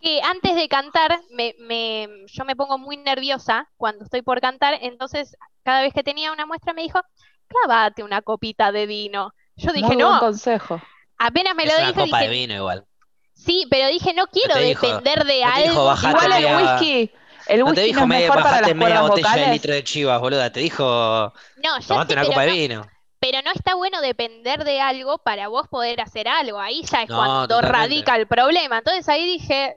que 0.00 0.20
antes 0.22 0.54
de 0.54 0.68
cantar 0.68 1.20
me, 1.30 1.54
me- 1.58 2.08
yo 2.26 2.44
me 2.44 2.56
pongo 2.56 2.78
muy 2.78 2.96
nerviosa 2.96 3.68
cuando 3.76 4.04
estoy 4.04 4.22
por 4.22 4.40
cantar, 4.40 4.78
entonces 4.80 5.36
cada 5.62 5.82
vez 5.82 5.92
que 5.92 6.02
tenía 6.02 6.32
una 6.32 6.46
muestra 6.46 6.72
me 6.72 6.82
dijo, 6.82 7.00
clavate 7.48 8.02
una 8.02 8.22
copita 8.22 8.72
de 8.72 8.86
vino. 8.86 9.32
Yo 9.56 9.72
dije, 9.72 9.88
Muy 9.88 9.96
no, 9.96 10.08
buen 10.08 10.18
consejo. 10.18 10.80
apenas 11.18 11.54
me 11.54 11.64
Es 11.64 11.74
lo 11.74 11.78
una 11.78 11.88
dijo, 11.88 12.00
copa 12.02 12.20
de 12.20 12.28
dije, 12.28 12.28
vino 12.28 12.54
igual. 12.54 12.86
sí, 13.34 13.66
pero 13.70 13.88
dije, 13.88 14.14
no 14.14 14.26
quiero 14.28 14.54
te 14.54 14.60
dijo- 14.60 14.86
depender 14.86 15.24
de 15.24 15.44
no 15.44 15.52
dijo, 15.52 15.84
algo. 15.84 15.84
bajate 15.84 16.08
Igual 16.08 16.32
el 16.32 16.46
whisky, 16.46 17.12
el 17.50 17.60
No 17.60 17.66
te 17.66 17.70
whisky 17.72 17.86
dijo 17.86 17.98
no 18.00 18.02
es 18.04 18.08
media, 18.08 18.28
mejor 18.28 18.42
para 18.42 18.60
las 18.60 18.74
media 18.74 19.00
botella 19.02 19.34
de 19.36 19.46
litro 19.52 19.72
de 19.74 19.84
chivas, 19.84 20.20
boluda. 20.20 20.50
Te 20.52 20.60
dijo, 20.60 20.84
No, 20.84 21.78
ya 21.80 21.86
tomate 21.86 22.12
una 22.14 22.24
copa 22.24 22.40
de 22.42 22.46
no- 22.46 22.52
vino. 22.54 22.86
Pero 23.18 23.42
no 23.42 23.50
está 23.52 23.74
bueno 23.74 24.00
depender 24.00 24.64
de 24.64 24.80
algo 24.80 25.18
para 25.18 25.48
vos 25.48 25.68
poder 25.68 26.00
hacer 26.00 26.26
algo. 26.26 26.58
Ahí 26.58 26.82
ya 26.84 27.02
es 27.02 27.08
No, 27.10 27.16
cuando 27.16 27.48
totalmente. 27.48 27.78
radica 27.78 28.16
el 28.16 28.26
problema. 28.26 28.78
Entonces 28.78 29.06
ahí 29.10 29.26
dije, 29.26 29.76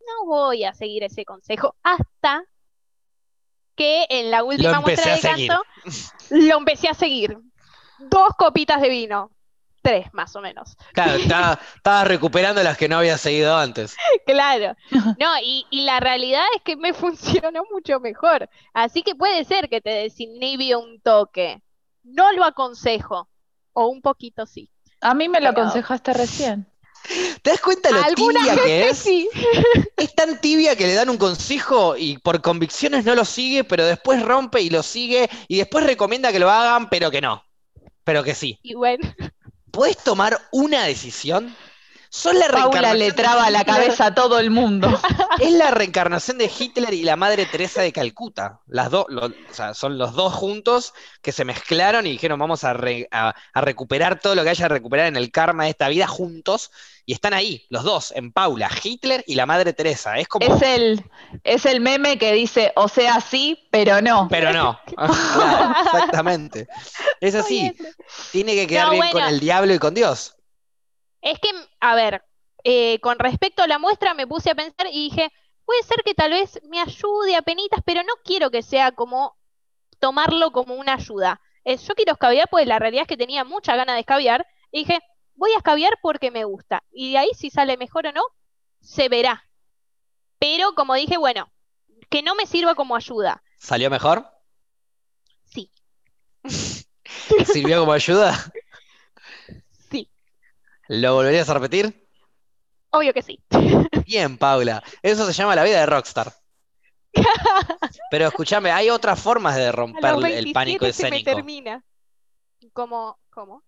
no 0.00 0.26
voy 0.26 0.64
a 0.64 0.74
seguir 0.74 1.02
ese 1.04 1.24
consejo 1.24 1.74
hasta 1.82 2.44
que 3.74 4.04
en 4.10 4.30
la 4.30 4.44
última 4.44 4.80
muestra 4.80 5.14
de 5.14 5.20
canto 5.20 5.62
lo 6.30 6.58
empecé 6.58 6.88
a 6.88 6.94
seguir. 6.94 7.38
Dos 7.98 8.28
copitas 8.36 8.80
de 8.82 8.88
vino. 8.90 9.30
Tres, 9.82 10.06
más 10.12 10.34
o 10.36 10.40
menos. 10.40 10.76
Claro, 10.92 11.14
estaba- 11.18 11.58
estabas 11.76 12.06
recuperando 12.08 12.62
las 12.62 12.76
que 12.78 12.88
no 12.88 12.98
había 12.98 13.18
seguido 13.18 13.56
antes. 13.56 13.96
Claro. 14.26 14.76
No, 15.18 15.28
y, 15.42 15.66
y 15.70 15.82
la 15.82 16.00
realidad 16.00 16.44
es 16.56 16.62
que 16.62 16.76
me 16.76 16.92
funcionó 16.94 17.62
mucho 17.70 17.98
mejor. 18.00 18.48
Así 18.72 19.02
que 19.02 19.14
puede 19.14 19.44
ser 19.44 19.68
que 19.68 19.80
te 19.80 19.90
desinhibe 19.90 20.76
un 20.76 21.00
toque. 21.00 21.62
No 22.04 22.32
lo 22.32 22.44
aconsejo. 22.44 23.28
O 23.74 23.86
un 23.86 24.02
poquito 24.02 24.44
sí. 24.46 24.68
A 25.00 25.14
mí 25.14 25.28
me 25.28 25.40
lo 25.40 25.50
Pero- 25.50 25.62
aconsejaste 25.62 26.12
recién. 26.12 26.66
¿Te 27.42 27.50
das 27.50 27.60
cuenta 27.60 27.90
lo 27.90 28.00
Alguna 28.00 28.38
tibia 28.40 28.54
que 28.54 28.60
gente 28.60 28.88
es? 28.90 28.98
sí. 28.98 29.28
Es 29.96 30.14
tan 30.14 30.40
tibia 30.40 30.76
que 30.76 30.86
le 30.86 30.94
dan 30.94 31.08
un 31.10 31.16
consejo 31.16 31.96
y 31.96 32.18
por 32.18 32.40
convicciones 32.40 33.04
no 33.04 33.16
lo 33.16 33.24
sigue, 33.24 33.64
pero 33.64 33.84
después 33.84 34.22
rompe 34.22 34.60
y 34.60 34.70
lo 34.70 34.84
sigue 34.84 35.28
y 35.48 35.56
después 35.58 35.84
recomienda 35.84 36.30
que 36.30 36.38
lo 36.38 36.48
hagan, 36.48 36.88
pero 36.90 37.10
que 37.10 37.20
no. 37.20 37.42
Pero 38.04 38.22
que 38.22 38.36
sí. 38.36 38.60
Y 38.62 38.74
bueno, 38.74 39.08
¿Puedes 39.72 39.96
tomar 39.96 40.38
una 40.50 40.84
decisión? 40.84 41.56
Sos 42.14 42.34
la 42.34 42.46
Paula 42.48 42.92
le 42.92 43.10
traba 43.12 43.48
la 43.48 43.64
cabeza 43.64 44.06
a 44.06 44.14
todo 44.14 44.38
el 44.38 44.50
mundo. 44.50 44.86
Es 45.40 45.50
la 45.52 45.70
reencarnación 45.70 46.36
de 46.36 46.50
Hitler 46.56 46.92
y 46.92 47.02
la 47.04 47.16
madre 47.16 47.46
Teresa 47.46 47.80
de 47.80 47.90
Calcuta. 47.90 48.60
Las 48.66 48.90
dos, 48.90 49.06
lo- 49.08 49.28
o 49.28 49.32
sea, 49.50 49.72
son 49.72 49.96
los 49.96 50.12
dos 50.12 50.34
juntos 50.34 50.92
que 51.22 51.32
se 51.32 51.46
mezclaron 51.46 52.06
y 52.06 52.10
dijeron 52.10 52.38
vamos 52.38 52.64
a, 52.64 52.74
re- 52.74 53.08
a- 53.10 53.34
a 53.54 53.60
recuperar 53.62 54.20
todo 54.20 54.34
lo 54.34 54.42
que 54.44 54.50
haya 54.50 54.68
que 54.68 54.74
recuperar 54.74 55.06
en 55.06 55.16
el 55.16 55.30
karma 55.32 55.64
de 55.64 55.70
esta 55.70 55.88
vida 55.88 56.06
juntos. 56.06 56.70
Y 57.06 57.14
están 57.14 57.32
ahí, 57.32 57.64
los 57.70 57.82
dos, 57.82 58.12
en 58.14 58.30
Paula, 58.30 58.70
Hitler 58.84 59.24
y 59.26 59.34
la 59.34 59.46
madre 59.46 59.72
Teresa. 59.72 60.18
Es 60.18 60.28
como. 60.28 60.44
Es 60.54 60.60
el, 60.62 61.02
es 61.44 61.64
el 61.64 61.80
meme 61.80 62.18
que 62.18 62.32
dice, 62.34 62.72
o 62.76 62.88
sea, 62.88 63.22
sí, 63.22 63.66
pero 63.70 64.02
no. 64.02 64.28
Pero 64.30 64.52
no. 64.52 64.78
Claro, 64.96 65.74
exactamente. 65.82 66.68
Es 67.22 67.34
así. 67.34 67.72
Tiene 68.30 68.54
que 68.54 68.66
quedar 68.66 68.88
No, 68.88 68.92
bien 68.92 69.10
con 69.10 69.22
el 69.24 69.40
diablo 69.40 69.72
y 69.72 69.78
con 69.78 69.94
Dios. 69.94 70.36
Es 71.22 71.38
que, 71.38 71.50
a 71.80 71.94
ver, 71.94 72.22
eh, 72.64 72.98
con 73.00 73.18
respecto 73.18 73.62
a 73.62 73.66
la 73.66 73.78
muestra 73.78 74.12
me 74.14 74.26
puse 74.26 74.50
a 74.50 74.54
pensar 74.54 74.88
y 74.92 75.08
dije, 75.08 75.32
puede 75.64 75.82
ser 75.84 76.02
que 76.04 76.14
tal 76.14 76.32
vez 76.32 76.60
me 76.68 76.80
ayude 76.80 77.36
a 77.36 77.42
penitas, 77.42 77.80
pero 77.84 78.02
no 78.02 78.12
quiero 78.24 78.50
que 78.50 78.62
sea 78.62 78.92
como 78.92 79.36
tomarlo 79.98 80.50
como 80.50 80.74
una 80.74 80.94
ayuda. 80.94 81.40
Eh, 81.64 81.76
yo 81.76 81.94
quiero 81.94 82.12
escabiar 82.12 82.48
porque 82.50 82.66
la 82.66 82.78
realidad 82.78 83.02
es 83.02 83.08
que 83.08 83.16
tenía 83.16 83.44
mucha 83.44 83.76
ganas 83.76 83.94
de 83.94 84.00
escabiar 84.00 84.46
y 84.72 84.80
dije, 84.80 84.98
voy 85.34 85.52
a 85.52 85.58
escabiar 85.58 85.92
porque 86.02 86.30
me 86.30 86.44
gusta. 86.44 86.82
Y 86.90 87.12
de 87.12 87.18
ahí 87.18 87.30
si 87.38 87.50
sale 87.50 87.76
mejor 87.76 88.08
o 88.08 88.12
no, 88.12 88.22
se 88.80 89.08
verá. 89.08 89.48
Pero 90.40 90.74
como 90.74 90.94
dije, 90.94 91.16
bueno, 91.18 91.52
que 92.10 92.22
no 92.22 92.34
me 92.34 92.46
sirva 92.46 92.74
como 92.74 92.96
ayuda. 92.96 93.42
¿Salió 93.58 93.90
mejor? 93.90 94.26
Sí, 95.44 95.70
¿Sirvió 97.46 97.80
como 97.80 97.92
ayuda? 97.92 98.52
¿Lo 101.00 101.14
volverías 101.14 101.48
a 101.48 101.54
repetir? 101.54 102.06
obvio 102.90 103.14
que 103.14 103.22
sí. 103.22 103.40
Bien, 104.06 104.36
Paula. 104.36 104.82
Eso 105.02 105.24
se 105.26 105.32
llama 105.32 105.56
la 105.56 105.64
vida 105.64 105.80
de 105.80 105.86
rockstar. 105.86 106.32
Pero 108.10 108.26
escúchame, 108.26 108.70
hay 108.70 108.90
otras 108.90 109.18
formas 109.20 109.56
de 109.56 109.72
romper 109.72 110.14
el 110.26 110.52
pánico 110.52 110.84
27 110.84 110.92
se 110.92 111.02
me 111.04 111.08
escénico. 111.08 111.30
termina. 111.30 111.82
Como, 112.74 113.18
¿cómo? 113.30 113.62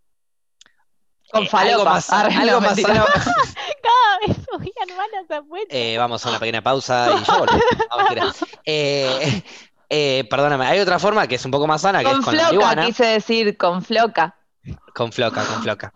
Con 1.30 1.44
Eh, 1.44 1.48
algo 1.52 1.84
más, 1.86 2.10
algo 2.10 2.52
no, 2.52 2.60
más 2.60 2.78
sano. 2.78 3.04
Cada 3.82 4.18
vez 4.26 4.36
subían 4.50 4.96
más 4.96 5.06
las 5.12 5.38
apuestas. 5.38 5.70
Eh, 5.76 5.96
vamos 5.98 6.24
a 6.24 6.28
una 6.28 6.38
pequeña 6.38 6.62
pausa 6.62 7.08
y 7.18 7.24
yo 7.24 7.38
volvemos. 7.38 8.36
Eh, 8.66 9.42
eh, 9.88 10.24
perdóname, 10.28 10.66
hay 10.66 10.80
otra 10.80 10.98
forma 10.98 11.26
que 11.26 11.36
es 11.36 11.44
un 11.46 11.50
poco 11.50 11.66
más 11.66 11.80
sana, 11.80 12.00
que 12.00 12.10
Con 12.10 12.18
es 12.20 12.24
con 12.24 12.36
la 12.36 12.48
floca, 12.48 12.66
marihuana. 12.66 12.86
quise 12.86 13.06
decir, 13.06 13.56
con 13.56 13.82
floca. 13.82 14.36
Con 14.94 15.12
floca, 15.12 15.44
con 15.44 15.62
floca. 15.62 15.92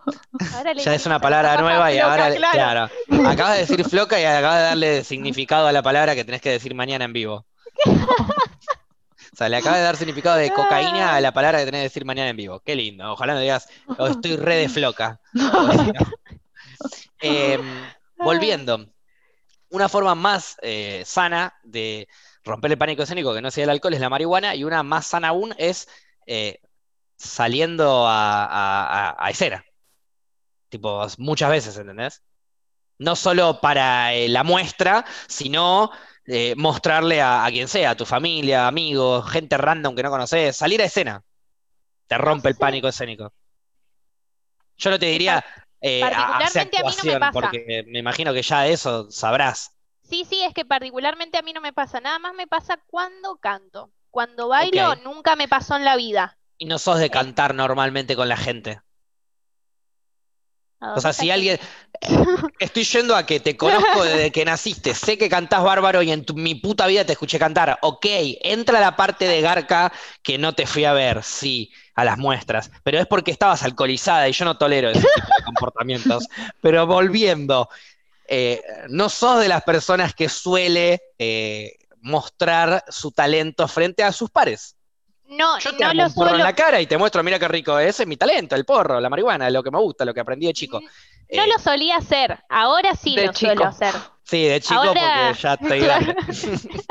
Ya 0.85 0.95
es 0.95 1.07
una 1.07 1.21
palabra 1.21 1.57
nueva 1.61 1.93
y 1.93 1.97
floca, 1.97 2.11
ahora, 2.11 2.35
claro. 2.35 2.91
claro. 3.07 3.29
Acabas 3.29 3.55
de 3.55 3.61
decir 3.61 3.85
floca 3.85 4.21
y 4.21 4.25
acabas 4.25 4.57
de 4.59 4.63
darle 4.65 5.05
significado 5.05 5.67
a 5.67 5.73
la 5.73 5.83
palabra 5.83 6.15
que 6.15 6.25
tenés 6.25 6.41
que 6.41 6.51
decir 6.51 6.75
mañana 6.75 7.05
en 7.05 7.13
vivo. 7.13 7.47
O 7.87 9.37
sea, 9.39 9.49
le 9.49 9.57
acabas 9.57 9.79
de 9.79 9.85
dar 9.85 9.97
significado 9.97 10.37
de 10.37 10.53
cocaína 10.53 11.15
a 11.15 11.21
la 11.21 11.33
palabra 11.33 11.59
que 11.61 11.65
tenés 11.67 11.81
que 11.81 11.85
decir 11.85 12.05
mañana 12.05 12.31
en 12.31 12.37
vivo. 12.37 12.61
Qué 12.61 12.75
lindo. 12.75 13.13
Ojalá 13.13 13.35
no 13.35 13.41
digas, 13.41 13.69
"Oh, 13.97 14.09
estoy 14.09 14.37
re 14.37 14.57
de 14.57 14.69
floca. 14.69 15.21
Em, 17.21 17.61
volviendo, 18.17 18.87
una 19.71 19.89
forma 19.89 20.15
más 20.15 20.57
eh, 20.63 21.03
sana 21.05 21.55
de 21.65 22.09
romper 22.45 22.71
el 22.71 22.79
pánico 22.79 23.03
escénico 23.03 23.35
que 23.35 23.43
no 23.43 23.51
sea 23.51 23.65
el 23.65 23.71
alcohol 23.71 23.95
es 23.95 24.01
la 24.01 24.09
marihuana 24.09 24.55
y 24.55 24.65
una 24.65 24.83
más 24.83 25.07
sana 25.07 25.29
aún 25.29 25.55
es 25.59 25.89
eh, 26.27 26.61
saliendo 27.19 28.07
a, 28.09 28.45
a- 28.47 29.11
a- 29.11 29.27
a 29.27 29.31
escena. 29.31 29.65
Tipo, 30.69 31.07
muchas 31.19 31.51
veces, 31.51 31.77
¿entendés? 31.79 32.23
No 32.99 33.17
solo 33.17 33.61
para 33.61 34.15
eh, 34.15 34.29
la 34.29 34.45
muestra, 34.45 35.05
sino 35.29 35.91
eh, 36.27 36.55
mostrarle 36.57 37.21
a, 37.23 37.45
a 37.47 37.51
quien 37.51 37.69
sea, 37.69 37.91
a 37.93 37.97
tu 37.97 38.07
familia, 38.07 38.69
amigos, 38.69 39.31
gente 39.31 39.59
random 39.59 39.97
que 39.97 40.03
no 40.05 40.11
conoces, 40.11 40.57
salir 40.57 40.83
a 40.83 40.87
escena. 40.87 41.25
Te 42.09 42.19
rompe 42.19 42.51
el 42.51 42.59
pánico 42.59 42.89
escénico. 42.89 43.33
Yo 44.77 44.91
no 44.91 44.99
te 44.99 45.07
diría 45.07 45.45
eh, 45.81 46.11
a- 46.15 46.39
hace 46.39 46.71
particularmente 46.71 46.79
a 46.79 46.83
mí 46.85 46.97
no 46.97 47.05
me 47.05 47.17
pasa. 47.17 47.57
porque 47.57 47.85
me 47.89 47.99
imagino 47.99 48.33
que 48.33 48.43
ya 48.43 48.63
de 48.63 48.73
eso 48.73 49.11
sabrás. 49.11 49.77
Sí, 50.03 50.25
sí, 50.25 50.43
es 50.43 50.55
que 50.55 50.65
particularmente 50.65 51.39
a 51.39 51.43
mí 51.43 51.53
no 51.53 51.61
me 51.61 51.73
pasa. 51.73 52.01
Nada 52.01 52.19
más 52.19 52.35
me 52.35 52.47
pasa 52.49 52.79
cuando 52.89 53.37
canto. 53.39 53.93
Cuando 54.11 54.49
bailo, 54.49 54.97
nunca 54.97 55.37
me 55.37 55.49
pasó 55.49 55.77
en 55.77 55.85
la 55.85 55.97
vida. 55.97 56.38
Y 56.59 56.67
no 56.67 56.79
sos 56.79 56.99
de 56.99 57.11
cantar 57.11 57.55
normalmente 57.55 58.17
con 58.17 58.29
la 58.29 58.37
gente. 58.37 58.81
¿A 60.81 60.95
O 60.95 61.01
sea, 61.01 61.13
si 61.13 61.31
alguien. 61.31 61.59
Estoy 62.61 62.85
yendo 62.85 63.15
a 63.15 63.25
que 63.25 63.39
te 63.41 63.57
conozco 63.57 64.03
desde 64.03 64.33
que 64.33 64.45
naciste, 64.45 64.95
sé 64.95 65.17
que 65.17 65.29
cantás 65.29 65.63
bárbaro 65.63 66.03
y 66.03 66.11
en 66.11 66.25
tu- 66.25 66.35
mi 66.35 66.57
puta 66.57 66.87
vida 66.89 67.05
te 67.05 67.13
escuché 67.13 67.39
cantar. 67.39 67.79
Ok, 67.83 68.05
entra 68.43 68.81
la 68.81 68.97
parte 68.97 69.27
de 69.29 69.41
Garca 69.41 69.93
que 70.23 70.39
no 70.39 70.55
te 70.55 70.67
fui 70.67 70.85
a 70.85 70.93
ver, 70.93 71.23
sí, 71.23 71.71
a 71.95 72.05
las 72.05 72.19
muestras. 72.19 72.71
Pero 72.83 72.99
es 72.99 73.07
porque 73.07 73.31
estabas 73.31 73.63
alcoholizada 73.63 74.29
y 74.29 74.33
yo 74.33 74.45
no 74.45 74.59
tolero 74.59 74.91
ese 74.91 75.01
tipo 75.01 75.27
de 75.37 75.45
comportamientos. 75.45 76.27
Pero 76.61 76.87
volviendo, 76.87 77.69
eh, 78.29 78.63
no 78.89 79.09
sos 79.09 79.41
de 79.41 79.49
las 79.49 79.63
personas 79.65 80.15
que 80.15 80.29
suele 80.29 81.01
eh, 81.19 81.77
mostrar 82.01 82.85
su 82.89 83.13
talento 83.13 83.69
frente 83.69 84.03
a 84.05 84.13
sus 84.13 84.31
pares. 84.31 84.78
No, 85.29 85.59
Yo 85.59 85.73
te 85.77 85.79
no 85.85 85.91
hago 85.91 85.95
lo 85.99 86.07
un 86.07 86.15
porro 86.15 86.27
en 86.29 86.31
suelo. 86.37 86.45
la 86.45 86.55
cara 86.55 86.81
y 86.81 86.87
te 86.87 86.97
muestro, 86.99 87.23
mira 87.23 87.39
qué 87.39 87.49
rico, 87.49 87.79
ese 87.79 88.03
es 88.05 88.09
mi 88.09 88.17
talento, 88.17 88.55
el 88.57 88.65
porro, 88.65 88.99
la 89.01 89.11
marihuana, 89.11 89.51
lo 89.51 89.63
que 89.63 89.71
me 89.71 89.79
gusta, 89.79 90.05
lo 90.05 90.15
que 90.15 90.21
aprendí 90.21 90.47
de 90.47 90.55
chico. 90.55 90.81
No 90.81 90.89
Eh, 91.29 91.47
lo 91.47 91.59
solía 91.59 91.97
hacer. 91.97 92.39
Ahora 92.49 92.95
sí 92.95 93.15
lo 93.15 93.33
suelo 93.33 93.33
chico. 93.55 93.65
hacer. 93.65 93.95
Sí, 94.25 94.45
de 94.45 94.61
chico 94.61 94.81
Ahora- 94.81 95.29
porque 95.29 95.41
ya 95.43 95.53
estoy 95.61 95.81
grande. 95.81 96.17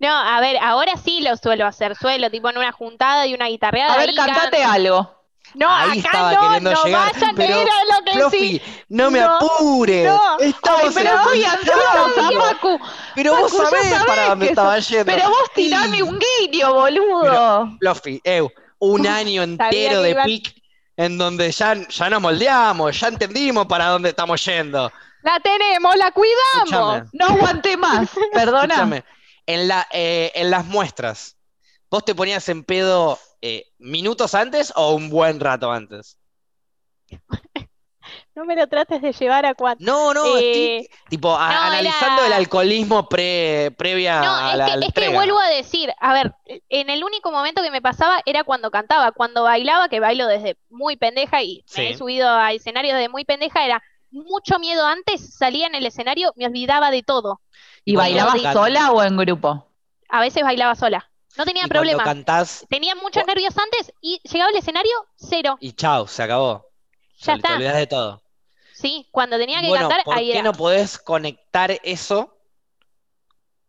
No, 0.00 0.10
a 0.12 0.40
ver, 0.40 0.58
ahora 0.60 0.96
sí 0.96 1.20
lo 1.22 1.36
suelo 1.36 1.66
hacer. 1.66 1.94
Suelo, 1.96 2.28
tipo 2.30 2.50
en 2.50 2.58
una 2.58 2.72
juntada 2.72 3.26
y 3.26 3.32
una 3.32 3.46
guitarreada. 3.48 3.94
A 3.94 3.96
ver, 3.96 4.14
cantate 4.14 4.62
algo. 4.62 5.23
No, 5.54 5.70
Ahí 5.70 6.00
acá 6.00 6.08
estaba 6.08 6.32
no, 6.34 6.40
queriendo 6.40 6.72
no 6.72 6.84
llegar, 6.84 7.12
vayan 7.14 7.34
pero, 7.36 7.54
a 7.54 7.60
a 7.60 7.64
lo 7.64 8.04
que 8.04 8.12
Fluffy, 8.12 8.38
sí. 8.58 8.62
no 8.88 9.10
me 9.10 9.20
No, 9.20 9.36
apures. 9.36 10.06
no. 10.06 10.38
Estamos 10.40 10.80
Ay, 10.82 10.90
pero 10.94 11.10
voy. 11.24 11.44
Pacu. 12.38 12.80
Pero 13.14 13.36
vos 13.36 13.52
Pacu, 13.52 13.62
sabés 13.64 13.88
sabés 13.88 14.04
para 14.04 14.28
dónde 14.30 14.46
estaba 14.46 14.78
yendo. 14.78 15.04
Pero 15.06 15.28
vos 15.28 15.50
tirame 15.54 16.02
un 16.02 16.18
guiño, 16.18 16.74
boludo. 16.74 17.76
Fluffy, 17.78 18.20
eu, 18.24 18.50
un 18.80 19.06
año 19.06 19.42
entero 19.42 20.02
de 20.02 20.10
iba- 20.10 20.24
pic 20.24 20.54
en 20.96 21.18
donde 21.18 21.50
ya, 21.50 21.74
ya 21.88 22.10
nos 22.10 22.20
moldeamos, 22.20 22.98
ya 23.00 23.08
entendimos 23.08 23.66
para 23.66 23.86
dónde 23.88 24.10
estamos 24.10 24.44
yendo. 24.44 24.92
La 25.22 25.40
tenemos, 25.40 25.96
la 25.96 26.10
cuidamos. 26.12 27.04
No 27.12 27.26
aguanté 27.26 27.76
más. 27.76 28.08
Perdona. 28.32 29.02
En, 29.46 29.68
la, 29.68 29.86
eh, 29.92 30.32
en 30.34 30.50
las 30.50 30.64
muestras, 30.64 31.36
¿vos 31.90 32.04
te 32.04 32.14
ponías 32.14 32.48
en 32.48 32.64
pedo 32.64 33.18
eh, 33.46 33.66
minutos 33.78 34.34
antes 34.34 34.72
o 34.74 34.94
un 34.94 35.10
buen 35.10 35.38
rato 35.40 35.70
antes? 35.70 36.18
No 38.34 38.44
me 38.44 38.56
lo 38.56 38.66
trates 38.66 39.00
de 39.00 39.12
llevar 39.12 39.46
a 39.46 39.54
cuatro. 39.54 39.84
No, 39.84 40.12
no, 40.12 40.36
Eh, 40.36 40.78
estoy 40.78 40.88
tipo 41.08 41.34
a- 41.36 41.48
no, 41.54 41.60
analizando 41.62 42.22
era- 42.22 42.26
el 42.26 42.32
alcoholismo 42.32 43.08
pre, 43.08 43.72
previa 43.78 44.20
No, 44.20 44.36
a 44.36 44.52
es 44.52 44.58
la, 44.58 44.64
que, 44.66 44.72
a 44.72 44.76
la 44.76 44.86
es 44.86 44.92
que 44.92 45.08
vuelvo 45.08 45.38
a 45.38 45.48
decir, 45.48 45.92
a 46.00 46.12
ver, 46.12 46.34
en 46.68 46.90
el 46.90 47.04
único 47.04 47.30
momento 47.30 47.62
que 47.62 47.70
me 47.70 47.80
pasaba 47.80 48.20
era 48.26 48.44
cuando 48.44 48.70
cantaba, 48.70 49.12
cuando 49.12 49.44
bailaba, 49.44 49.88
que 49.88 50.00
bailo 50.00 50.26
desde 50.26 50.58
muy 50.68 50.96
pendeja 50.96 51.42
y 51.42 51.62
Sí. 51.66 51.82
me 51.82 51.90
he 51.90 51.96
subido 51.96 52.28
a 52.28 52.52
escenarios 52.52 52.94
desde 52.96 53.08
muy 53.08 53.24
pendeja, 53.24 53.64
era 53.64 53.82
mucho 54.10 54.58
miedo 54.58 54.86
antes, 54.86 55.34
salía 55.36 55.66
en 55.66 55.74
el 55.74 55.86
escenario, 55.86 56.32
me 56.36 56.46
olvidaba 56.46 56.90
de 56.90 57.02
todo. 57.02 57.40
¿Y 57.84 57.96
bailabas 57.96 58.40
sola 58.52 58.90
o 58.92 59.02
en 59.02 59.16
grupo? 59.16 59.68
A 60.08 60.20
veces 60.20 60.42
bailaba 60.42 60.74
sola, 60.74 61.10
no 61.36 61.44
tenía 61.44 61.66
Y 61.66 61.68
problema. 61.68 62.02
cantás 62.02 62.66
Tenía 62.68 62.94
muchos 62.94 63.26
nervios 63.26 63.56
antes 63.58 63.92
y 64.00 64.20
llegaba 64.28 64.50
al 64.50 64.56
escenario, 64.56 64.92
cero. 65.16 65.58
y 65.58 65.72
chao, 65.72 66.06
se 66.06 66.22
acabó. 66.22 66.72
Ya 67.26 67.34
Te- 67.34 67.42
Te 67.42 67.52
está. 67.52 67.54
olvidás 67.54 67.76
de 67.76 67.86
todo. 67.86 68.22
Sí, 68.72 69.08
cuando 69.10 69.38
tenía 69.38 69.62
que 69.62 69.72
Bueno, 69.72 69.72
cantar, 69.72 70.04
¿por 70.04 70.14
ahí 70.16 70.30
qué 70.30 70.42
era. 70.42 70.42
no 70.42 70.56
podés 70.56 70.98
conectar 70.98 71.70
eso 71.82 72.36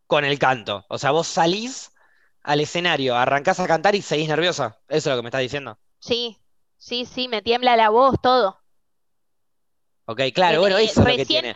con 0.07 0.25
el 0.25 0.39
canto? 0.39 0.85
O 0.89 0.97
sea, 0.97 1.11
vos 1.11 1.27
salís 1.27 1.91
al 2.41 2.59
escenario, 2.61 3.15
arrancás 3.15 3.59
a 3.59 3.67
cantar 3.67 3.95
y 3.95 4.01
seguís 4.01 4.27
nerviosa. 4.27 4.77
Eso 4.87 5.09
es 5.09 5.15
lo 5.15 5.17
que 5.17 5.23
me 5.23 5.29
estás 5.29 5.41
diciendo. 5.41 5.77
Sí, 5.99 6.37
sí, 6.77 7.05
sí, 7.05 7.27
me 7.27 7.41
tiembla 7.41 7.75
la 7.75 7.89
voz, 7.89 8.15
todo. 8.21 8.61
Ok, 10.05 10.21
claro, 10.33 10.59
bueno, 10.59 10.77
eh, 10.77 10.85
eso 10.85 11.01
es 11.01 11.07
lo 11.07 11.15
que 11.15 11.25
tiene. 11.25 11.55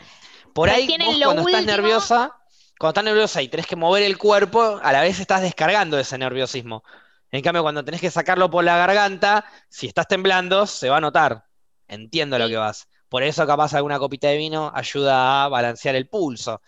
Por 0.53 0.69
ahí 0.69 0.95
vos 0.97 1.19
cuando 1.21 1.41
estás 1.43 1.65
nerviosa, 1.65 2.35
cuando 2.79 2.91
estás 2.91 3.03
nerviosa 3.03 3.41
y 3.41 3.49
tenés 3.49 3.67
que 3.67 3.75
mover 3.75 4.03
el 4.03 4.17
cuerpo, 4.17 4.79
a 4.81 4.93
la 4.93 5.01
vez 5.01 5.19
estás 5.19 5.41
descargando 5.41 5.99
ese 5.99 6.17
nerviosismo. 6.17 6.85
En 7.29 7.43
cambio, 7.43 7.61
cuando 7.61 7.83
tenés 7.83 7.99
que 7.99 8.09
sacarlo 8.09 8.49
por 8.49 8.63
la 8.63 8.77
garganta, 8.77 9.45
si 9.67 9.87
estás 9.87 10.07
temblando, 10.07 10.65
se 10.65 10.89
va 10.89 10.97
a 10.97 11.01
notar. 11.01 11.45
Entiendo 11.89 12.39
lo 12.39 12.47
que 12.47 12.55
vas. 12.55 12.87
Por 13.09 13.21
eso 13.21 13.45
capaz 13.45 13.73
alguna 13.73 13.99
copita 13.99 14.29
de 14.29 14.37
vino 14.37 14.71
ayuda 14.73 15.43
a 15.43 15.49
balancear 15.49 15.95
el 15.95 16.07
pulso. 16.07 16.61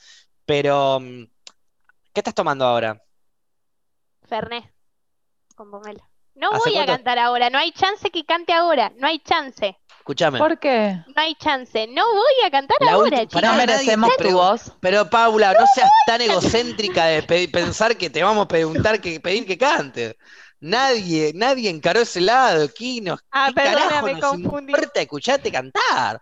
Pero, 0.45 0.99
mm, 0.99 1.23
¿qué 2.11 2.19
estás 2.19 2.35
tomando 2.35 2.65
ahora? 2.65 3.01
Ferné, 4.23 4.69
con 5.55 5.71
pomelo. 5.71 6.05
No 6.35 6.49
¿Hace 6.51 6.71
voy 6.71 6.79
a 6.79 6.85
cantar 6.85 7.19
ahora, 7.19 7.49
no 7.49 7.57
hay 7.57 7.71
chance 7.71 8.11
que 8.11 8.25
cante 8.25 8.51
ahora, 8.51 8.91
no 8.97 9.07
hay 9.07 9.19
chance. 9.19 9.79
Escúchame. 10.01 10.39
¿Por 10.39 10.57
qué? 10.57 11.03
No 11.15 11.21
hay 11.21 11.35
chance. 11.35 11.85
No 11.87 12.03
voy 12.11 12.45
a 12.45 12.49
cantar 12.49 12.75
La 12.79 12.93
ahora, 12.93 13.19
chicos. 13.27 13.39
No 13.41 13.53
merecemos 13.53 14.09
te 14.17 14.23
tu 14.25 14.31
voz. 14.31 14.71
Pero 14.79 15.07
Paula, 15.07 15.53
no 15.53 15.65
seas 15.75 15.89
tan 16.07 16.21
egocéntrica 16.21 17.05
de 17.05 17.21
pe- 17.21 17.47
pensar 17.47 17.95
que 17.95 18.09
te 18.09 18.23
vamos 18.23 18.45
a 18.45 18.47
preguntar 18.47 18.99
que 18.99 19.19
pedir 19.19 19.45
que 19.45 19.59
cantes. 19.59 20.15
Nadie, 20.59 21.33
nadie 21.35 21.69
encaró 21.69 21.99
ese 22.01 22.19
lado, 22.19 22.67
Kino. 22.73 23.15
Ah, 23.31 23.47
¿Qué 23.49 23.53
perdona, 23.53 23.87
carajo 23.89 24.05
me 24.07 24.13
nos 24.13 24.21
confundí. 24.31 24.73
importa 24.73 25.01
escucharte 25.01 25.51
cantar? 25.51 26.19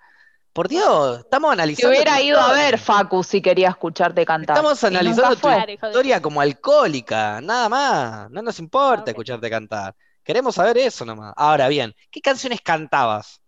Por 0.51 0.67
Dios, 0.67 1.19
estamos 1.19 1.49
Si 1.49 1.53
analizando. 1.53 1.89
hubiera 1.89 2.17
tu 2.17 2.23
ido 2.23 2.39
a 2.39 2.51
ver, 2.51 2.77
Facu, 2.77 3.23
si 3.23 3.41
quería 3.41 3.69
escucharte 3.69 4.25
cantar. 4.25 4.57
Estamos 4.57 4.83
analizando 4.83 5.35
tu 5.35 5.41
fue. 5.41 5.73
Historia 5.73 6.21
como 6.21 6.41
alcohólica, 6.41 7.39
nada 7.39 7.69
más. 7.69 8.29
No 8.29 8.41
nos 8.41 8.59
importa 8.59 9.05
Ah, 9.07 9.11
escucharte 9.11 9.49
cantar. 9.49 9.95
Queremos 10.21 10.55
saber 10.55 10.77
eso 10.79 11.05
nomás. 11.05 11.33
Ahora 11.37 11.69
bien, 11.69 11.95
¿qué 12.11 12.19
canciones 12.19 12.59
cantabas 12.61 13.39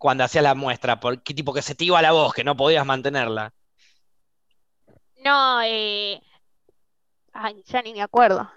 cuando 0.00 0.24
hacías 0.24 0.42
la 0.42 0.54
muestra? 0.54 0.98
¿Por 0.98 1.22
qué 1.22 1.34
tipo 1.34 1.52
que 1.52 1.60
se 1.62 1.74
te 1.74 1.84
iba 1.84 2.00
la 2.00 2.12
voz, 2.12 2.32
que 2.32 2.42
no 2.42 2.56
podías 2.56 2.86
mantenerla? 2.86 3.52
No, 5.22 5.60
eh... 5.62 6.20
Ay, 7.32 7.62
ya 7.66 7.82
ni 7.82 7.92
me 7.92 8.02
acuerdo. 8.02 8.50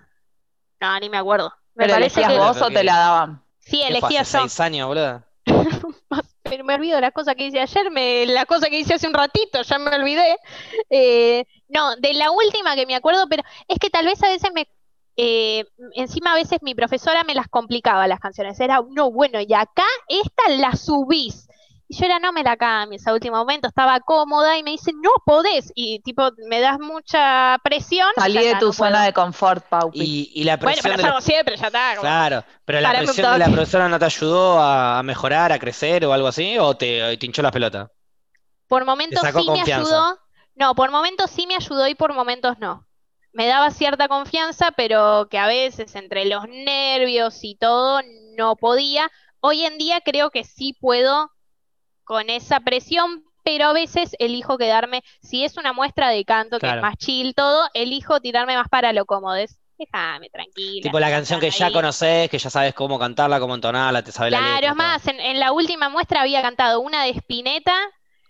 No, 0.80 1.00
ni 1.00 1.10
me 1.10 1.18
acuerdo. 1.18 1.54
Me 1.76 1.86
¿Pero 1.86 1.96
parece 1.96 2.22
elegías 2.22 2.28
que 2.32 2.40
vos 2.40 2.62
o 2.62 2.72
te 2.72 2.84
la 2.84 2.98
daban? 2.98 3.44
sí, 3.60 3.84
¿Qué 3.86 3.98
fue, 4.00 4.12
elegía 4.12 4.24
yo. 4.24 4.26
seis 4.26 4.58
años, 4.62 4.88
boludo? 4.88 5.24
Pero 6.44 6.64
me 6.64 6.76
olvido 6.76 7.02
las 7.02 7.12
cosas 7.12 7.36
que 7.36 7.48
hice 7.48 7.60
ayer, 7.60 7.92
me, 7.92 8.26
las 8.28 8.46
cosas 8.46 8.70
que 8.70 8.80
hice 8.80 8.94
hace 8.94 9.08
un 9.08 9.14
ratito, 9.14 9.62
ya 9.64 9.80
me 9.80 9.94
olvidé. 9.96 10.38
Eh, 10.90 11.46
no, 11.68 11.96
de 11.98 12.14
la 12.14 12.32
última 12.32 12.76
que 12.76 12.86
me 12.86 12.96
acuerdo, 12.96 13.28
pero 13.28 13.44
es 13.68 13.80
que 13.80 13.90
tal 13.90 14.06
vez 14.06 14.24
a 14.24 14.30
veces 14.30 14.52
me, 14.54 14.68
eh, 15.16 15.66
encima 15.96 16.32
a 16.32 16.36
veces 16.36 16.60
mi 16.62 16.76
profesora 16.76 17.24
me 17.24 17.36
las 17.36 17.48
complicaba 17.48 18.08
las 18.08 18.20
canciones. 18.20 18.60
Era, 18.60 18.82
no, 18.92 19.12
bueno, 19.12 19.40
y 19.42 19.54
acá 19.54 19.86
esta 20.08 20.50
la 20.50 20.76
subís. 20.76 21.48
Y 21.88 21.98
yo 21.98 22.06
era, 22.06 22.18
no 22.18 22.32
me 22.32 22.44
la 22.44 22.56
cambies. 22.58 23.06
A 23.06 23.14
último 23.14 23.36
momento 23.38 23.68
estaba 23.68 24.00
cómoda 24.00 24.58
y 24.58 24.64
me 24.64 24.72
dice, 24.72 24.92
no 24.94 25.12
podés. 25.26 25.72
Y 25.76 26.00
tipo, 26.00 26.32
me 26.48 26.60
das 26.62 26.80
mucha 26.80 27.58
presión. 27.64 28.08
Salí 28.16 28.36
ya 28.36 28.42
de 28.42 28.48
tu 28.54 28.54
no 28.54 28.60
puedo. 28.60 28.74
zona 28.74 29.04
de 29.04 29.14
confort, 29.14 29.66
Paupi. 29.68 30.00
Y, 30.02 30.32
y 30.42 30.44
la 30.46 30.58
Bueno, 30.58 30.72
presión 30.82 30.96
pero 30.96 31.08
de 31.10 31.14
la- 31.16 31.22
siempre, 31.22 31.58
ya 31.58 31.68
está. 31.68 31.90
como- 31.92 32.02
Claro, 32.02 32.44
pero 32.66 32.82
la 32.82 32.94
presión 32.94 33.34
de 33.34 33.38
la 33.40 33.46
profesora 33.46 33.90
no 33.90 34.00
te 34.00 34.06
ayudó 34.06 34.60
a, 34.60 35.04
mejorar, 35.04 35.52
a 35.52 35.60
crecer 35.60 36.06
o 36.06 36.14
algo 36.14 36.28
así, 36.30 36.58
o 36.58 36.76
te, 36.76 37.18
te 37.18 37.26
hinchó 37.26 37.42
las 37.42 37.52
pelotas. 37.52 37.90
Por 38.68 38.86
momentos 38.86 39.22
sí 39.22 39.48
me 39.52 39.62
ayudó. 39.62 40.18
No, 40.56 40.74
por 40.76 40.90
momentos 40.90 41.30
sí 41.32 41.46
me 41.48 41.56
ayudó 41.56 41.88
y 41.88 41.96
por 41.96 42.14
momentos 42.14 42.58
no. 42.60 42.88
Me 43.34 43.48
daba 43.48 43.72
cierta 43.72 44.08
confianza, 44.08 44.72
pero 44.72 45.28
que 45.30 45.38
a 45.40 45.48
veces 45.48 45.96
entre 45.96 46.26
los 46.26 46.48
nervios 46.48 47.40
y 47.44 47.56
todo 47.56 48.02
no 48.38 48.56
podía. 48.56 49.10
Hoy 49.40 49.66
en 49.66 49.78
día 49.78 50.02
creo 50.02 50.30
que 50.32 50.44
sí 50.44 50.74
puedo 50.80 51.32
con 52.04 52.30
esa 52.30 52.60
presión, 52.62 53.24
pero 53.44 53.68
a 53.68 53.74
veces 53.74 54.16
elijo 54.20 54.58
quedarme, 54.58 55.04
si 55.22 55.44
es 55.44 55.58
una 55.58 55.74
muestra 55.74 56.10
de 56.10 56.26
canto 56.26 56.58
que 56.58 56.62
Claro. 56.62 56.78
es 56.78 56.82
más 56.84 56.98
chill 56.98 57.34
todo, 57.36 57.68
elijo 57.74 58.20
tirarme 58.22 58.56
más 58.56 58.70
para 58.70 58.94
lo 58.94 59.06
cómodo. 59.06 59.36
Es, 59.36 59.60
déjame 59.78 60.30
tranquila. 60.30 60.84
Tipo 60.84 61.00
la 61.00 61.10
canción 61.10 61.40
que 61.40 61.50
ya 61.50 61.72
conoces, 61.72 62.30
que 62.30 62.38
ya 62.38 62.50
sabes 62.50 62.74
cómo 62.74 63.00
cantarla, 63.00 63.40
cómo 63.40 63.56
entonarla, 63.56 64.04
te 64.04 64.12
sabes 64.12 64.32
la 64.32 64.38
Claro, 64.40 64.56
letra. 64.56 64.70
es 64.72 64.76
más, 64.76 65.08
en, 65.08 65.20
en 65.20 65.40
la 65.40 65.52
última 65.52 65.90
muestra 65.90 66.22
había 66.22 66.42
cantado 66.42 66.80
una 66.82 67.04
de 67.04 67.10
Spinetta, 67.12 67.76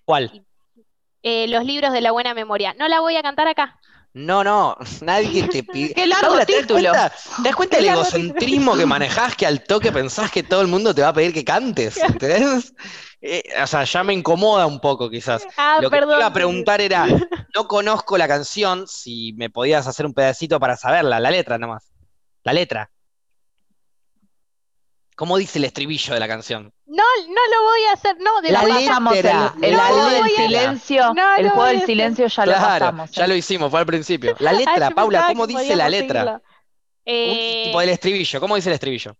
¿Cuál? 0.06 0.32
eh, 1.24 1.47
Los 1.47 1.64
libros 1.66 1.93
de 1.93 2.01
la 2.01 2.12
buena 2.12 2.34
memoria. 2.34 2.74
No 2.78 2.88
la 2.88 2.99
voy 2.99 3.16
a 3.16 3.22
cantar 3.24 3.47
acá. 3.47 3.80
No, 4.14 4.43
no, 4.43 4.78
nadie 5.01 5.47
te 5.47 5.64
pide. 5.64 5.93
Qué 5.93 6.05
largo 6.07 6.28
Paula, 6.28 6.45
¿te 6.45 6.53
das 6.53 6.61
título. 6.61 6.89
cuenta, 6.91 7.09
¿te 7.09 7.41
das 7.43 7.55
cuenta 7.55 7.78
Qué 7.78 7.84
del 7.84 7.93
egocentrismo 7.93 8.76
que 8.78 8.86
manejás 8.86 9.36
que 9.36 9.45
al 9.45 9.64
toque 9.64 9.91
pensás 9.91 10.32
que 10.32 10.43
todo 10.43 10.61
el 10.61 10.68
mundo 10.68 10.93
te 10.93 11.01
va 11.01 11.09
a 11.09 11.14
pedir 11.14 11.34
que 11.34 11.43
cantes? 11.43 11.97
¿Entendés? 12.03 12.74
Eh, 13.22 13.43
o 13.61 13.68
sea, 13.68 13.86
ya 13.86 14.03
me 14.03 14.14
incomoda 14.14 14.66
un 14.68 14.80
poco 14.80 15.09
quizás. 15.09 15.47
Ah, 15.57 15.80
Lo 15.82 15.89
que 15.89 15.99
te 15.99 16.05
iba 16.05 16.26
a 16.26 16.34
preguntar 16.34 16.82
era, 16.82 17.07
no 17.55 17.68
conozco 17.68 18.18
la 18.18 18.28
canción, 18.28 18.88
si 18.88 19.34
me 19.34 19.49
podías 19.49 19.88
hacer 19.88 20.05
un 20.05 20.14
pedacito 20.14 20.59
para 20.59 20.76
saberla, 20.76 21.20
la 21.20 21.32
letra 21.32 21.57
nomás. 21.57 21.91
La 22.43 22.53
letra. 22.53 22.91
¿Cómo 25.16 25.38
dice 25.38 25.59
el 25.59 25.66
estribillo 25.66 26.14
de 26.14 26.20
la 26.20 26.28
canción? 26.28 26.74
No, 26.86 27.03
no 27.28 27.41
lo 27.55 27.64
voy 27.64 27.84
a 27.89 27.93
hacer, 27.93 28.18
no, 28.20 28.41
de 28.41 28.51
La 28.51 28.61
Lo 28.64 28.68
letra. 28.68 28.88
pasamos 28.88 29.14
el, 29.16 29.24
letra. 29.24 29.53
el 29.61 29.76
No 29.76 29.89
lo 29.89 30.09
del 30.09 30.30
silencio. 30.36 31.14
No 31.14 31.36
el 31.36 31.43
lo 31.45 31.49
juego 31.51 31.68
del 31.70 31.86
silencio 31.86 32.28
ya 32.28 32.45
lo 32.45 32.51
Claro, 32.51 32.86
pasamos. 32.86 33.11
ya 33.11 33.26
¿eh? 33.26 33.28
lo 33.28 33.36
hicimos, 33.36 33.70
fue 33.72 33.80
al 33.80 33.86
principio. 33.86 34.36
La 34.39 34.53
letra, 34.53 34.91
Paula, 34.91 35.26
¿cómo 35.28 35.47
dice 35.47 35.76
la 35.76 35.89
letra? 35.89 36.34
Un 36.36 36.41
Eh, 37.05 37.64
tipo 37.66 37.80
del 37.82 37.89
estribillo, 37.89 38.39
¿cómo 38.39 38.55
dice 38.55 38.70
el 38.70 38.74
estribillo? 38.76 39.16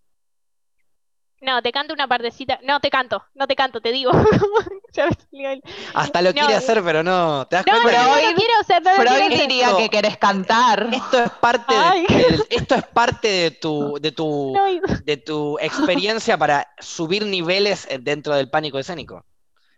No, 1.44 1.62
te 1.62 1.72
canto 1.72 1.94
una 1.94 2.08
partecita. 2.08 2.60
No, 2.64 2.80
te 2.80 2.90
canto, 2.90 3.24
no 3.36 3.46
te 3.48 3.56
canto, 3.56 3.82
te 3.82 3.92
digo. 3.92 4.12
Hasta 5.94 6.22
lo 6.22 6.30
No, 6.30 6.34
quiere 6.36 6.54
eh. 6.54 6.58
hacer, 6.58 6.84
pero 6.84 7.04
no. 7.04 7.46
¿Te 7.48 7.56
das 7.58 7.66
No, 7.66 7.74
no, 7.74 7.82
cuenta 7.82 8.02
no, 8.04 8.14
que 8.16 8.22
Freud- 8.22 8.30
no 8.32 8.36
quiero 8.38 8.54
hacer, 8.62 8.84
no 8.84 8.90
lo 8.92 8.96
quiero 8.98 9.12
Freud 9.16 9.34
hacer. 9.34 9.48
diría 9.48 9.78
que 9.78 9.90
querés 9.90 10.18
cantar. 10.18 10.90
esto 10.94 11.24
es 11.24 11.30
parte 11.32 11.74
de, 11.76 12.44
esto 12.50 12.76
es 12.76 12.84
parte 12.88 13.28
de 13.28 13.52
tu, 13.52 13.98
de 14.02 14.12
tu, 14.12 14.58
de 15.04 15.18
tu 15.18 15.58
experiencia 15.60 16.38
para 16.38 16.68
subir 16.80 17.26
niveles 17.26 17.88
eh, 17.90 18.00
dentro 18.00 18.36
del 18.36 18.50
pánico 18.50 18.80
escénico. 18.80 19.26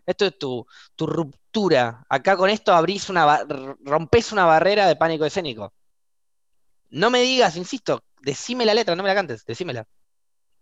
Esto 0.06 0.26
es 0.26 0.38
tu, 0.38 0.66
tu 0.96 1.08
ruptura. 1.08 2.06
Acá 2.10 2.38
con 2.38 2.50
esto 2.50 2.74
abrís 2.74 3.10
una 3.10 3.26
ba- 3.26 3.46
r- 3.50 3.76
rompés 3.84 4.32
una 4.32 4.46
barrera 4.46 4.88
de 4.88 4.96
pánico 4.96 5.26
escénico. 5.26 5.74
No 6.90 7.10
me 7.10 7.22
digas, 7.22 7.56
insisto, 7.58 8.04
decime 8.22 8.66
la 8.66 8.74
letra, 8.74 8.96
no 8.96 9.02
me 9.04 9.10
la 9.10 9.16
cantes, 9.16 9.44
decímela. 9.46 9.86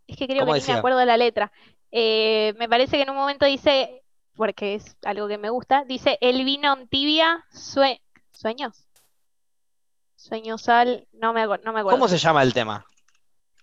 Es 0.08 0.18
que 0.18 0.28
creo 0.28 0.40
¿Cómo 0.42 0.54
que 0.54 0.58
ni 0.58 0.60
decía? 0.62 0.76
me 0.76 0.80
acuerdo 0.80 0.98
de 1.00 1.06
la 1.06 1.18
letra. 1.18 1.52
Eh, 1.92 2.54
me 2.58 2.68
parece 2.70 2.98
que 2.98 3.04
en 3.04 3.10
un 3.10 3.16
momento 3.16 3.46
dice, 3.46 4.04
porque 4.36 4.76
es 4.76 4.98
algo 5.04 5.28
que 5.28 5.38
me 5.38 5.50
gusta, 5.50 5.84
dice, 5.86 6.18
el 6.22 6.44
vino 6.44 6.74
en 6.74 6.88
tibia, 6.88 7.46
sue- 7.52 8.02
sueños. 8.32 8.88
Sueños 10.16 10.70
al, 10.70 11.08
no 11.12 11.34
me, 11.34 11.42
no 11.46 11.74
me 11.74 11.80
acuerdo. 11.82 11.90
¿Cómo 11.92 12.08
se 12.08 12.18
llama 12.18 12.44
el 12.44 12.54
tema? 12.54 12.86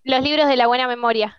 Los 0.03 0.22
libros 0.22 0.47
de 0.49 0.57
la 0.57 0.66
buena 0.66 0.86
memoria. 0.86 1.36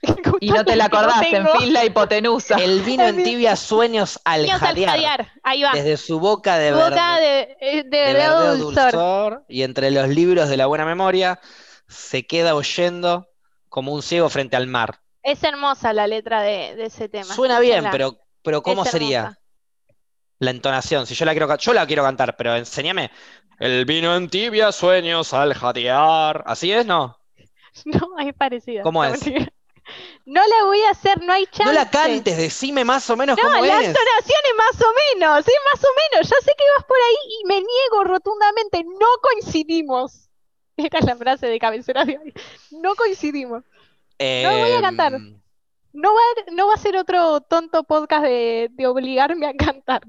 Y 0.40 0.50
no 0.52 0.64
te 0.64 0.76
la 0.76 0.84
acordás, 0.84 1.22
en 1.32 1.48
fin 1.48 1.72
la 1.72 1.84
hipotenusa. 1.84 2.54
El 2.56 2.82
vino 2.82 3.04
en 3.04 3.22
tibia, 3.24 3.56
sueños 3.56 4.20
al 4.24 4.42
Sueños 4.46 4.62
al 4.62 4.84
jadear. 4.84 5.32
Ahí 5.42 5.62
va. 5.64 5.72
Desde 5.72 5.96
su 5.96 6.20
boca 6.20 6.56
de 6.56 6.72
Boca 6.72 7.16
verde- 7.18 7.20
de, 7.20 7.56
eh, 7.60 7.82
de 7.84 7.98
de 8.14 8.26
dulzor. 8.58 8.92
dulzor, 8.92 9.44
y 9.48 9.62
entre 9.62 9.90
los 9.90 10.08
libros 10.08 10.48
de 10.48 10.56
la 10.56 10.66
buena 10.66 10.84
memoria 10.84 11.40
se 11.88 12.26
queda 12.28 12.54
oyendo 12.54 13.28
como 13.68 13.92
un 13.92 14.02
ciego 14.02 14.28
frente 14.28 14.56
al 14.56 14.66
mar. 14.66 15.00
Es 15.22 15.42
hermosa 15.44 15.92
la 15.92 16.06
letra 16.06 16.42
de, 16.42 16.74
de 16.76 16.86
ese 16.86 17.08
tema. 17.08 17.34
Suena 17.34 17.60
bien, 17.60 17.86
pero, 17.90 18.16
pero 18.42 18.62
¿cómo 18.62 18.84
sería 18.84 19.38
la 20.38 20.50
entonación? 20.50 21.06
Si 21.06 21.14
yo 21.14 21.24
la 21.24 21.32
quiero, 21.32 21.56
yo 21.56 21.72
la 21.72 21.86
quiero 21.86 22.02
cantar, 22.02 22.36
pero 22.36 22.54
enséñame. 22.56 23.10
El 23.58 23.84
vino 23.84 24.14
en 24.14 24.28
tibia, 24.30 24.70
sueños 24.70 25.34
al 25.34 25.54
jadear. 25.54 26.44
¿Así 26.46 26.72
es? 26.72 26.86
No. 26.86 27.16
No, 27.84 28.18
es 28.18 28.34
parecida. 28.34 28.82
¿Cómo 28.82 29.04
No, 29.04 29.14
es? 29.14 29.22
mentira. 29.22 29.48
No 30.26 30.40
la 30.46 30.64
voy 30.64 30.80
a 30.82 30.90
hacer, 30.90 31.22
no 31.22 31.32
hay 31.32 31.46
chance. 31.46 31.64
No 31.64 31.72
la 31.72 31.88
cantes, 31.88 32.36
decime 32.36 32.84
más 32.84 33.08
o 33.08 33.16
menos 33.16 33.38
No, 33.38 33.44
cómo 33.44 33.64
la 33.64 33.80
es. 33.80 33.86
entonación 33.88 34.40
es 34.44 34.56
más 34.56 34.82
o 34.82 34.92
menos, 35.16 35.38
es 35.48 35.54
más 35.72 35.84
o 35.84 35.88
menos. 36.12 36.28
Ya 36.28 36.36
sé 36.40 36.52
que 36.58 36.64
vas 36.76 36.84
por 36.86 36.96
ahí 36.98 37.16
y 37.40 37.46
me 37.46 37.54
niego 37.54 38.04
rotundamente. 38.04 38.84
No 38.84 39.06
coincidimos. 39.22 40.28
Era 40.78 41.00
la 41.00 41.16
frase 41.16 41.46
de 41.48 41.58
cabecera 41.58 42.04
de 42.04 42.18
hoy. 42.18 42.32
No 42.70 42.94
coincidimos. 42.94 43.62
no 44.18 44.58
voy 44.58 44.72
a 44.72 44.80
cantar. 44.80 45.14
Em, 45.14 45.38
No 45.92 46.10
va, 46.14 46.52
no 46.52 46.66
va 46.68 46.74
a 46.74 46.78
ser 46.78 46.96
otro 46.96 47.40
tonto 47.40 47.82
podcast 47.82 48.22
de, 48.24 48.68
de 48.70 48.86
obligarme 48.86 49.46
a 49.46 49.54
cantar. 49.54 50.02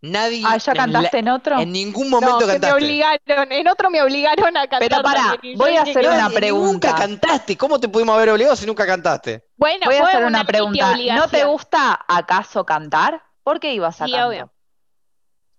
Nadie 0.00 0.42
Ah, 0.46 0.56
¿ya 0.58 0.72
en 0.72 0.78
la- 0.78 0.84
cantaste 0.84 1.18
en 1.18 1.28
otro? 1.28 1.58
en 1.58 1.72
ningún 1.72 2.08
No, 2.10 2.20
momento 2.20 2.38
que 2.40 2.46
me 2.46 2.52
cantaste. 2.54 2.74
obligaron. 2.76 3.52
En 3.52 3.68
otro 3.68 3.90
me 3.90 4.02
obligaron 4.02 4.56
a 4.56 4.66
cantar. 4.66 4.78
Pero 4.80 5.02
pará, 5.02 5.36
voy 5.56 5.76
a 5.76 5.82
hacer 5.82 6.08
una 6.08 6.28
pregunta. 6.30 6.88
Nunca 6.90 7.00
cantaste. 7.00 7.56
¿Cómo 7.56 7.78
te 7.80 7.88
pudimos 7.88 8.14
haber 8.16 8.30
obligado 8.30 8.56
si 8.56 8.66
nunca 8.66 8.86
cantaste? 8.86 9.44
Bueno, 9.56 9.86
Voy 9.86 9.96
a 9.96 10.04
hacer 10.04 10.24
una 10.24 10.44
pregunta. 10.44 10.96
¿No 11.14 11.28
te 11.28 11.44
gusta 11.44 11.98
acaso 12.08 12.64
cantar? 12.64 13.22
¿Por 13.42 13.58
qué 13.60 13.74
ibas 13.74 14.00
a 14.00 14.06
Sí, 14.06 14.12
canto? 14.12 14.28
obvio. 14.28 14.52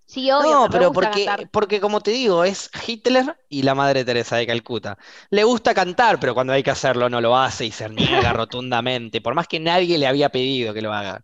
Sí, 0.05 0.31
obvio, 0.31 0.59
No, 0.59 0.69
pero 0.69 0.85
gusta 0.87 0.91
porque, 0.91 1.21
cantar. 1.25 1.49
porque 1.51 1.79
como 1.79 2.01
te 2.01 2.11
digo, 2.11 2.43
es 2.43 2.69
Hitler 2.87 3.37
y 3.49 3.61
la 3.63 3.75
Madre 3.75 4.03
Teresa 4.05 4.35
de 4.37 4.47
Calcuta. 4.47 4.97
Le 5.29 5.43
gusta 5.43 5.73
cantar, 5.73 6.19
pero 6.19 6.33
cuando 6.33 6.53
hay 6.53 6.63
que 6.63 6.71
hacerlo 6.71 7.09
no 7.09 7.21
lo 7.21 7.37
hace 7.37 7.65
y 7.65 7.71
se 7.71 7.89
niega 7.89 8.33
rotundamente, 8.33 9.21
por 9.21 9.35
más 9.35 9.47
que 9.47 9.59
nadie 9.59 9.97
le 9.97 10.07
había 10.07 10.29
pedido 10.29 10.73
que 10.73 10.81
lo 10.81 10.93
haga. 10.93 11.23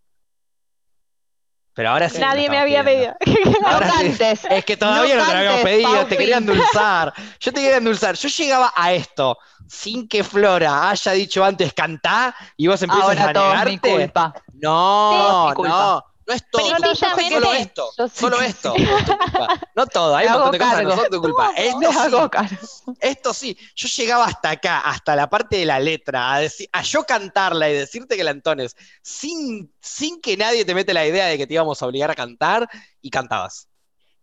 Pero 1.73 1.89
ahora 1.89 2.09
sí 2.09 2.21
Nadie 2.21 2.49
me 2.49 2.57
había 2.59 2.83
pidiendo. 2.83 2.83
pedido. 2.83 3.13
No 3.65 3.83
sí. 3.87 4.19
cantes. 4.19 4.41
Es 4.47 4.65
que 4.65 4.77
todavía 4.77 5.15
no, 5.15 5.25
te 5.25 5.33
lo 5.33 5.37
habíamos 5.39 5.61
pedido, 5.61 6.07
te 6.07 6.17
quería 6.17 6.37
endulzar. 6.37 7.13
Yo 7.39 7.53
te 7.53 7.61
quería 7.61 7.77
endulzar. 7.77 8.15
Yo 8.15 8.27
llegaba 8.29 8.73
a 8.75 8.93
esto 8.93 9.37
sin 9.67 10.07
que 10.07 10.23
Flora 10.23 10.89
haya 10.89 11.11
dicho 11.13 11.43
antes 11.45 11.73
cantá 11.73 12.35
y 12.57 12.67
vos 12.67 12.81
empiezas 12.81 13.19
Ahora 13.19 13.25
a 13.25 13.33
todo 13.33 13.53
es 13.55 13.63
mi 13.63 13.79
negarte. 13.79 13.79
culpa. 13.79 14.33
No, 14.53 14.71
Todo 15.07 15.31
es 15.31 15.39
mi 15.41 15.53
culpa. 15.53 15.95
no, 15.95 16.03
No 16.29 16.35
es 16.35 16.47
todo, 16.51 16.69
no, 16.77 16.93
solo 16.93 17.53
esto, 17.55 17.91
solo 18.13 18.39
esto. 18.39 18.75
no 18.77 18.85
es 18.85 18.85
tu 18.85 19.25
culpa. 19.25 19.59
No 19.73 19.87
todo, 19.87 20.15
hay 20.15 20.27
un 20.27 20.33
montón 20.33 20.51
de 20.51 20.59
cosas 20.59 20.77
que 20.77 20.83
no 20.83 20.95
son 20.95 21.09
tu 21.09 21.21
culpa. 21.21 21.53
Esto 21.57 21.91
sí, 21.91 22.93
esto 22.99 23.33
sí. 23.33 23.57
Yo 23.75 23.87
llegaba 23.87 24.25
hasta 24.25 24.51
acá, 24.51 24.81
hasta 24.81 25.15
la 25.15 25.27
parte 25.27 25.57
de 25.57 25.65
la 25.65 25.79
letra, 25.79 26.31
a, 26.31 26.39
decir, 26.41 26.69
a 26.71 26.83
yo 26.83 27.03
cantarla 27.03 27.67
y 27.71 27.73
decirte 27.73 28.15
que 28.15 28.23
la 28.23 28.29
entones, 28.29 28.77
sin, 29.01 29.73
sin 29.81 30.21
que 30.21 30.37
nadie 30.37 30.65
te 30.65 30.75
mete 30.75 30.93
la 30.93 31.07
idea 31.07 31.25
de 31.25 31.37
que 31.39 31.47
te 31.47 31.55
íbamos 31.55 31.81
a 31.81 31.87
obligar 31.87 32.11
a 32.11 32.15
cantar, 32.15 32.69
y 33.01 33.09
cantabas. 33.09 33.67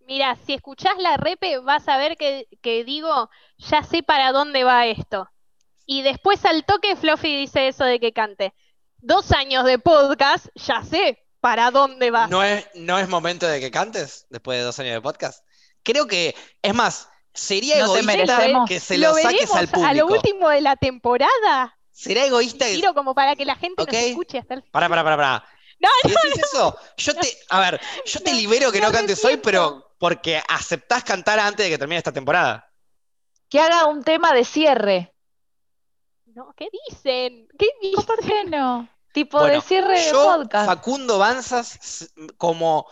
Mira, 0.07 0.37
si 0.47 0.55
escuchás 0.55 0.97
la 0.99 1.17
repe, 1.17 1.59
vas 1.59 1.89
a 1.89 1.97
ver 1.97 2.17
que, 2.17 2.47
que 2.63 2.85
digo, 2.85 3.31
ya 3.59 3.83
sé 3.83 4.05
para 4.05 4.31
dónde 4.31 4.63
va 4.63 4.87
esto. 4.87 5.29
Y 5.87 6.03
después 6.03 6.45
al 6.45 6.65
toque 6.65 6.95
Fluffy 6.95 7.37
dice 7.37 7.67
eso 7.67 7.83
de 7.83 7.99
que 7.99 8.13
cante. 8.13 8.55
Dos 8.99 9.33
años 9.33 9.65
de 9.65 9.81
podcast, 9.81 10.47
ya 10.55 10.85
sé 10.85 11.26
para 11.41 11.70
dónde 11.70 12.11
va. 12.11 12.26
¿No 12.26 12.43
es, 12.43 12.66
¿No 12.74 12.99
es 12.99 13.09
momento 13.09 13.47
de 13.47 13.61
que 13.61 13.70
cantes 13.70 14.26
después 14.30 14.59
de 14.59 14.64
dos 14.64 14.78
años 14.78 14.95
de 14.95 15.01
podcast? 15.01 15.45
Creo 15.82 16.07
que, 16.07 16.34
es 16.62 16.74
más, 16.74 17.09
sería 17.32 17.78
No 17.78 17.97
egoísta 17.97 18.64
que 18.66 18.80
se 18.80 18.99
lo 18.99 19.09
lo 19.09 19.14
saques 19.14 19.55
al 19.55 19.68
a 19.82 19.95
lo 19.95 20.07
público. 20.07 20.12
último 20.14 20.49
de 20.49 20.61
la 20.61 20.76
temporada. 20.76 21.78
Será 21.91 22.26
egoísta 22.26 22.66
que... 22.66 22.74
Tiro 22.74 22.95
como 22.95 23.14
para 23.14 23.37
que 23.37 23.45
la 23.45 23.57
gente 23.57 23.84
nos 23.84 23.95
escuche 23.95 24.39
hasta 24.39 24.55
el 24.55 24.62
Pará, 24.64 24.89
pará, 24.89 25.03
pará, 25.05 25.16
pará. 25.16 25.45
No, 25.78 25.89
si 26.03 26.09
decís 26.09 26.45
eso, 26.53 26.78
yo 26.97 27.14
te, 27.14 27.39
a 27.51 27.61
ver, 27.61 27.80
yo 28.07 28.20
te 28.20 28.32
No, 28.32 28.37
libero 28.39 28.72
que 28.72 28.80
no 28.80 28.91
cantes 28.91 29.22
hoy, 29.24 29.37
pero 29.37 29.95
porque 29.99 30.43
aceptás 30.49 31.05
cantar 31.05 31.39
antes 31.39 31.66
de 31.66 31.70
que 31.70 31.78
termine 31.78 31.99
esta 31.99 32.12
temporada. 32.12 32.70
Que 33.49 33.61
haga 33.61 33.87
un 33.87 34.03
tema 34.03 34.32
de 34.32 34.45
cierre. 34.45 35.14
No, 36.26 36.53
¿qué 36.57 36.68
dicen? 36.89 37.49
¿Qué 37.59 37.68
¿O 37.95 38.03
¿Por 38.03 38.24
qué 38.24 38.26
dicen? 38.28 38.51
no? 38.51 38.89
Tipo 39.17 39.39
Bueno, 39.39 39.55
de 39.55 39.61
cierre 39.62 39.99
de 39.99 40.11
yo, 40.11 40.25
podcast. 40.25 40.67
Facundo 40.67 41.17
Banzas, 41.17 42.11
como 42.37 42.87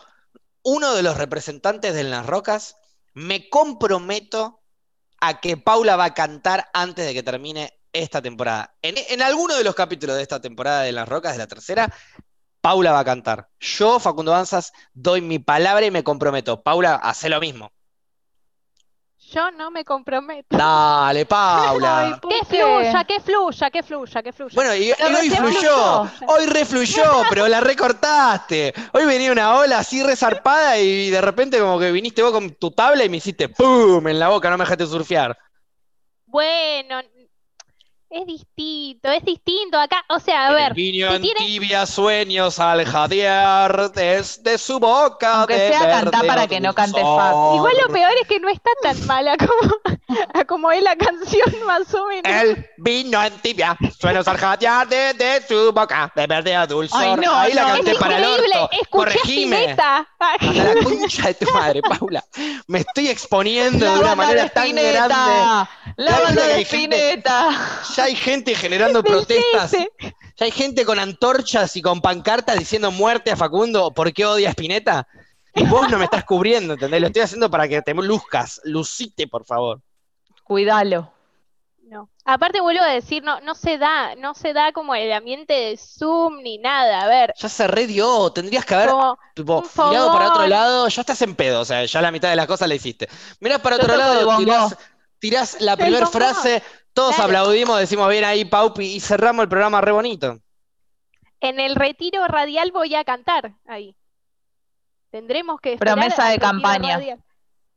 uno 0.63 0.95
de 0.95 1.03
los 1.03 1.19
representantes 1.19 1.93
de 1.93 2.03
Las 2.03 2.25
Rocas, 2.25 2.79
me 3.13 3.51
comprometo 3.51 4.63
a 5.21 5.39
que 5.41 5.59
Paula 5.59 5.97
va 5.97 6.07
a 6.07 6.15
cantar 6.15 6.71
antes 6.73 7.05
de 7.05 7.13
que 7.13 7.23
termine 7.23 7.79
esta 7.93 8.23
temporada. 8.23 8.75
En, 8.81 8.95
en 8.97 9.21
alguno 9.21 9.55
de 9.55 9.65
los 9.65 9.75
capítulos 9.75 10.17
de 10.17 10.23
esta 10.23 10.41
temporada 10.41 10.81
de 10.81 10.93
Las 10.93 11.07
Rocas, 11.07 11.33
de 11.33 11.39
la 11.41 11.47
tercera, 11.47 11.95
Paula 12.63 12.93
va 12.93 13.01
a 13.01 13.05
cantar. 13.05 13.51
Yo, 13.61 14.01
Facundo 14.01 14.33
Banzas, 14.33 14.73
doy 14.95 15.21
mi 15.21 15.41
palabra 15.41 15.85
y 15.85 15.91
me 15.91 16.05
comprometo. 16.05 16.63
Paula, 16.63 16.95
hace 16.95 17.29
lo 17.29 17.39
mismo. 17.39 17.71
Yo 19.35 19.51
no 19.51 19.71
me 19.73 19.85
comprometo. 19.85 20.57
Dale, 20.57 21.27
Paula. 21.27 22.01
Ay, 22.01 22.15
¿por 22.21 22.31
Que 22.31 22.39
qué? 22.41 22.47
fluya, 22.47 23.05
que 23.05 23.21
fluya, 23.21 23.71
que 23.71 23.83
fluya, 23.83 24.23
que 24.23 24.33
fluya. 24.33 24.55
Bueno, 24.55 24.75
y, 24.77 24.91
y 24.91 24.93
hoy 24.93 25.31
fluyó. 25.31 26.03
hoy 26.29 26.47
refluyó, 26.47 27.03
pero 27.29 27.49
la 27.49 27.61
recortaste. 27.61 28.73
Hoy 28.93 29.05
venía 29.07 29.33
una 29.33 29.57
ola 29.57 29.79
así 29.81 30.03
resarpada 30.05 30.79
y 30.79 31.11
de 31.11 31.21
repente 31.21 31.59
como 31.59 31.81
que 31.81 31.91
viniste 31.91 32.23
vos 32.23 32.31
con 32.33 32.55
tu 32.55 32.71
tabla 32.71 33.05
y 33.05 33.09
me 33.09 33.17
hiciste 33.17 33.49
¡pum! 33.49 34.07
en 34.07 34.19
la 34.21 34.29
boca, 34.29 34.49
no 34.51 34.57
me 34.57 34.63
dejaste 34.65 34.87
surfear. 34.87 35.37
Bueno, 36.27 37.01
es 38.15 38.27
distinto, 38.27 39.11
es 39.11 39.25
distinto 39.25 39.79
acá. 39.79 40.05
O 40.09 40.21
sea, 40.21 40.47
a 40.47 40.49
El 40.51 40.55
ver, 40.55 40.75
vino 40.75 41.11
si 41.11 41.17
en 41.17 41.23
tibia 41.37 41.85
sueños 41.85 42.61
al 42.61 42.85
jadear 42.85 43.91
desde 43.93 44.57
su 44.57 44.79
boca 44.79 45.41
Aunque 45.41 45.55
de 45.55 45.69
sea 45.71 45.81
cantá 45.81 46.19
verde 46.19 46.29
para 46.29 46.47
que 46.47 46.61
no 46.61 46.73
cante. 46.75 47.01
Facu. 47.01 47.57
igual 47.57 47.75
lo 47.87 47.93
peor 47.93 48.13
es 48.23 48.29
que 48.29 48.39
no 48.39 48.49
está 48.49 48.71
tan 48.83 49.07
mala 49.07 49.37
como, 49.39 50.47
como 50.47 50.71
es 50.71 50.83
la 50.83 50.95
canción, 50.97 51.53
más 51.67 51.93
o 51.93 52.07
menos. 52.07 52.25
El 52.25 52.67
vino 52.79 53.21
en 53.21 53.33
tibia, 53.39 53.77
sueños 53.99 54.29
al 54.29 54.37
jadear 54.39 54.87
desde 54.87 55.47
su 55.49 55.73
boca 55.73 56.13
de 56.15 56.27
verde 56.29 56.55
a 56.55 56.67
dulzor. 56.69 57.01
Ay, 57.03 57.17
no, 57.17 57.35
Ahí 57.35 57.53
la 57.53 57.65
canté 57.67 57.91
es 57.93 57.99
para 57.99 58.19
el 58.19 58.25
orto. 58.25 58.45
escuché 58.45 58.79
a 58.83 58.89
Corregime. 58.91 59.57
Anda 59.67 60.09
la 60.19 60.83
concha 60.85 61.27
de 61.27 61.35
tu 61.35 61.51
madre, 61.53 61.83
Paula. 61.83 62.25
Me 62.69 62.79
estoy 62.79 63.09
exponiendo 63.09 63.85
La 63.85 63.93
de 63.95 63.99
una 63.99 64.15
manera 64.15 64.43
de 64.45 64.51
tan 64.51 64.73
grande. 64.73 65.69
La 65.97 66.21
banda 66.21 66.47
de 66.47 66.61
Spinetta. 66.63 67.51
Ya 67.97 68.04
hay 68.05 68.17
gente 68.17 68.55
generando 68.55 69.03
protestas. 69.03 69.73
Ya 70.37 70.47
hay 70.47 70.51
gente 70.51 70.85
con 70.85 70.99
antorchas 70.99 71.77
y 71.77 71.83
con 71.83 72.01
pancartas 72.01 72.59
diciendo 72.59 72.91
muerte 72.91 73.31
a 73.31 73.37
Facundo. 73.37 73.93
¿Por 73.93 74.13
qué 74.13 74.27
odia 74.27 74.49
a 74.49 74.53
Spinetta? 74.53 75.07
Y 75.55 75.65
vos 75.67 75.89
no 75.89 75.99
me 75.99 76.05
estás 76.05 76.25
cubriendo, 76.25 76.75
¿entendés? 76.75 77.01
Lo 77.01 77.07
estoy 77.07 77.23
haciendo 77.23 77.49
para 77.49 77.69
que 77.69 77.81
te 77.83 77.95
luzcas. 77.95 78.61
Lucite, 78.65 79.29
por 79.29 79.45
favor. 79.45 79.81
Cuídalo. 80.43 81.13
No. 81.85 82.09
Aparte 82.25 82.61
vuelvo 82.61 82.83
a 82.83 82.89
decir, 82.89 83.23
no, 83.23 83.41
no 83.43 83.55
se 83.55 83.79
da, 83.79 84.17
no 84.17 84.35
se 84.35 84.53
da 84.53 84.73
como 84.73 84.95
el 84.95 85.13
ambiente 85.13 85.53
de 85.53 85.77
Zoom 85.77 86.43
ni 86.43 86.59
nada. 86.59 87.03
A 87.03 87.07
ver, 87.07 87.33
Ya 87.39 87.49
se 87.49 87.69
redió. 87.69 88.31
Tendrías 88.31 88.65
que 88.65 88.75
haber 88.75 88.91
tipo, 89.35 89.63
mirado 89.89 90.13
para 90.13 90.31
otro 90.31 90.47
lado. 90.49 90.89
Ya 90.89 91.03
estás 91.03 91.23
en 91.23 91.37
pedo. 91.37 91.61
O 91.61 91.65
sea, 91.65 91.85
ya 91.85 92.01
la 92.01 92.11
mitad 92.11 92.31
de 92.31 92.37
las 92.37 92.47
cosas 92.49 92.69
la 92.69 92.75
hiciste. 92.75 93.09
Mirás 93.39 93.61
para 93.61 93.77
otro 93.77 93.97
lado, 93.97 94.37
tirás, 94.39 94.77
tirás 95.21 95.61
la 95.61 95.77
primera 95.77 96.07
bongo. 96.07 96.13
frase. 96.19 96.63
Todos 96.95 97.17
Claro. 97.17 97.25
aplaudimos, 97.29 97.79
decimos 97.79 98.09
bien 98.09 98.25
ahí, 98.25 98.45
Paupi, 98.45 98.85
y 98.95 99.01
cerramos 99.01 99.43
el 99.43 99.49
programa 99.49 99.81
re 99.81 99.93
bonito. 99.93 100.39
en 101.41 101.61
el 101.61 101.75
retiro 101.75 102.27
radial 102.27 102.73
voy 102.73 102.95
a 102.95 103.05
cantar 103.05 103.53
ahí. 103.67 103.95
Tendremos 105.11 105.61
que 105.61 105.75
esperar 105.75 105.95
Promesa 105.97 106.25
de 106.25 106.31
retiro 106.37 106.47
campaña. 106.51 106.95
radial. 106.95 107.25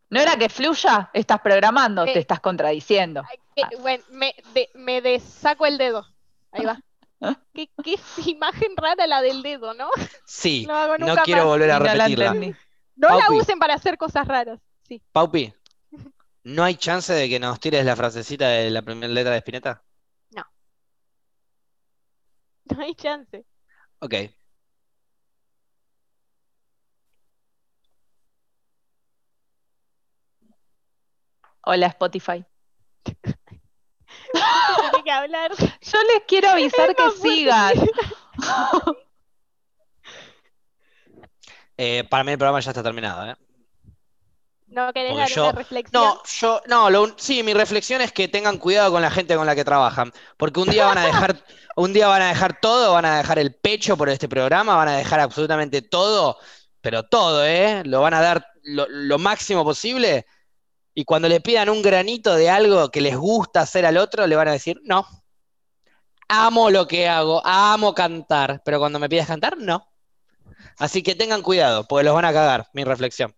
¿No 0.10 0.22
era 0.22 0.38
que 0.38 0.48
fluya? 0.48 1.10
Estás 1.14 1.42
programando, 1.42 2.06
Eh. 2.06 2.14
te 2.14 2.20
estás 2.20 2.40
contradiciendo. 2.40 3.24
Que- 3.56 3.76
bueno, 3.82 4.04
me, 4.12 4.34
de- 4.54 4.70
me 4.76 5.02
desaco 5.02 5.66
el 5.66 5.78
dedo. 5.78 6.06
Ahí 6.54 6.64
va. 6.66 6.80
¿Qué, 7.54 7.70
qué 7.84 7.96
imagen 8.28 8.72
rara 8.78 9.06
la 9.06 9.22
del 9.22 9.42
dedo, 9.44 9.74
¿no? 9.74 9.90
Sí, 10.26 10.66
No 10.68 10.76
hago 10.76 10.98
no 10.98 11.08
nunca 11.08 11.24
quiero 11.24 11.42
más. 11.42 11.48
volver 11.50 11.72
a 11.72 11.76
Y 11.76 11.80
no 11.80 11.86
la 11.86 11.94
repetirla. 11.94 12.56
No 12.96 13.10
la 13.20 13.32
usen 13.32 13.60
para 13.60 13.74
hacer 13.74 13.98
cosas 13.98 14.26
raras. 14.28 14.60
Sí. 14.88 15.02
Paupi, 15.12 15.54
¿no 16.48 16.64
hay 16.64 16.76
chance 16.76 17.14
de 17.14 17.28
que 17.28 17.40
nos 17.40 17.60
tires 17.60 17.84
la 17.84 17.96
frasecita 17.96 18.48
de 18.48 18.70
la 18.70 18.82
primera 18.82 19.12
letra 19.12 19.34
de 19.34 19.40
Spinetta? 19.40 19.84
No 20.32 20.46
hay 22.82 22.96
chance. 22.96 23.46
Ok. 24.00 24.14
Hola 31.62 31.88
Spotify. 31.88 32.46
Tiene 33.04 35.04
que 35.04 35.12
hablar. 35.12 35.52
Yo 35.58 36.00
les 36.14 36.24
quiero 36.28 36.50
avisar 36.50 36.96
que 36.96 37.12
sigan. 37.12 37.74
Eh, 41.76 42.06
para 42.10 42.24
mí 42.24 42.32
el 42.32 42.38
programa 42.38 42.62
ya 42.62 42.72
está 42.72 42.82
terminado, 42.82 43.32
¿eh? 43.32 43.36
No 44.68 44.92
querés 44.94 45.16
dar 45.16 45.30
yo- 45.30 45.44
una 45.44 45.52
reflexión. 45.54 46.04
No, 46.04 46.22
yo, 46.26 46.62
no, 46.68 46.90
lo 46.90 47.14
sí, 47.18 47.42
mi 47.44 47.54
reflexión 47.54 48.02
es 48.02 48.12
que 48.12 48.28
tengan 48.28 48.58
cuidado 48.58 48.92
con 48.92 49.02
la 49.02 49.10
gente 49.10 49.36
con 49.36 49.46
la 49.46 49.56
que 49.56 49.64
trabajan, 49.64 50.12
porque 50.38 50.60
un 50.60 50.70
día 50.70 50.86
van 50.86 50.98
a 50.98 51.06
dejar, 51.06 51.42
un 51.78 51.94
día 51.94 52.08
van 52.08 52.22
a 52.22 52.28
dejar 52.30 52.60
todo, 52.60 52.94
van 52.94 53.06
a 53.06 53.18
dejar 53.18 53.40
el 53.40 53.56
pecho 53.56 53.96
por 53.98 54.10
este 54.10 54.28
programa, 54.28 54.76
van 54.76 54.90
a 54.90 54.98
dejar 54.98 55.20
absolutamente 55.22 55.82
todo, 55.82 56.38
pero 56.82 57.04
todo, 57.04 57.46
¿eh? 57.46 57.82
Lo 57.86 58.02
van 58.02 58.14
a 58.14 58.22
dar 58.22 58.46
lo, 58.64 58.86
lo 58.90 59.18
máximo 59.18 59.64
posible, 59.64 60.26
y 60.94 61.06
cuando 61.06 61.30
le 61.30 61.42
pidan 61.42 61.70
un 61.70 61.82
granito 61.82 62.36
de 62.36 62.50
algo 62.50 62.90
que 62.92 63.02
les 63.02 63.16
gusta 63.18 63.62
hacer 63.62 63.86
al 63.86 63.98
otro, 63.98 64.28
le 64.28 64.36
van 64.36 64.50
a 64.50 64.54
decir, 64.54 64.80
no, 64.84 65.08
amo 66.30 66.70
lo 66.70 66.88
que 66.88 67.08
hago, 67.08 67.42
amo 67.46 67.94
cantar, 67.94 68.62
pero 68.66 68.80
cuando 68.80 69.00
me 69.00 69.10
pidas 69.10 69.28
cantar, 69.28 69.58
no. 69.58 69.88
Así 70.80 71.04
que 71.04 71.16
tengan 71.16 71.44
cuidado, 71.44 71.88
porque 71.88 72.06
los 72.06 72.16
van 72.16 72.26
a 72.26 72.34
cagar, 72.34 72.68
mi 72.74 72.86
reflexión. 72.86 73.36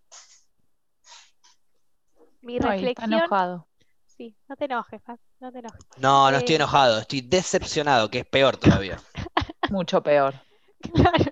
Mi 2.41 2.55
está 2.57 2.71
reflexión. 2.71 3.13
enojado. 3.13 3.67
Sí, 4.05 4.35
no 4.47 4.55
te 4.55 4.65
enojes, 4.65 5.01
Fab, 5.03 5.17
no 5.39 5.51
te 5.51 5.59
enojes. 5.59 5.79
No, 5.97 6.29
no 6.31 6.37
estoy 6.37 6.55
Eh. 6.55 6.57
enojado, 6.57 6.99
estoy 6.99 7.21
decepcionado, 7.21 8.09
que 8.09 8.19
es 8.19 8.25
peor 8.25 8.57
todavía. 8.57 8.99
Mucho 9.69 10.01
peor. 10.03 10.33
Claro. 10.93 11.31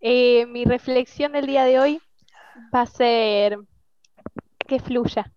Eh, 0.00 0.46
mi 0.46 0.64
reflexión 0.64 1.32
del 1.32 1.46
día 1.46 1.64
de 1.64 1.78
hoy 1.78 2.02
va 2.74 2.82
a 2.82 2.86
ser 2.86 3.58
que 4.66 4.80
fluya. 4.80 5.32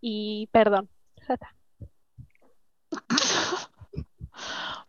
Y 0.00 0.48
perdón. 0.52 0.88
Ya 1.28 1.34
está. 1.34 1.54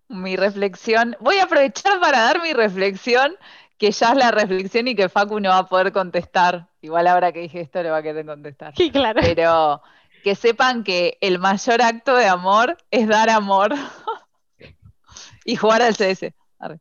Mi 0.09 0.35
reflexión. 0.37 1.15
Voy 1.19 1.37
a 1.37 1.43
aprovechar 1.43 1.99
para 1.99 2.19
dar 2.23 2.41
mi 2.41 2.53
reflexión, 2.53 3.35
que 3.77 3.91
ya 3.91 4.11
es 4.11 4.17
la 4.17 4.31
reflexión 4.31 4.87
y 4.87 4.95
que 4.95 5.09
Facu 5.09 5.39
no 5.39 5.49
va 5.49 5.59
a 5.59 5.67
poder 5.67 5.91
contestar. 5.91 6.67
Igual 6.81 7.07
ahora 7.07 7.31
que 7.31 7.39
dije 7.41 7.61
esto 7.61 7.81
le 7.83 7.89
va 7.89 7.97
a 7.97 8.03
querer 8.03 8.25
contestar. 8.25 8.73
Sí, 8.75 8.91
claro. 8.91 9.21
Pero 9.21 9.81
que 10.23 10.35
sepan 10.35 10.83
que 10.83 11.17
el 11.21 11.39
mayor 11.39 11.81
acto 11.81 12.15
de 12.15 12.27
amor 12.27 12.77
es 12.91 13.07
dar 13.07 13.29
amor 13.29 13.73
y 15.45 15.55
jugar 15.55 15.81
al 15.81 15.95
CS. 15.95 16.33
Arre. 16.59 16.79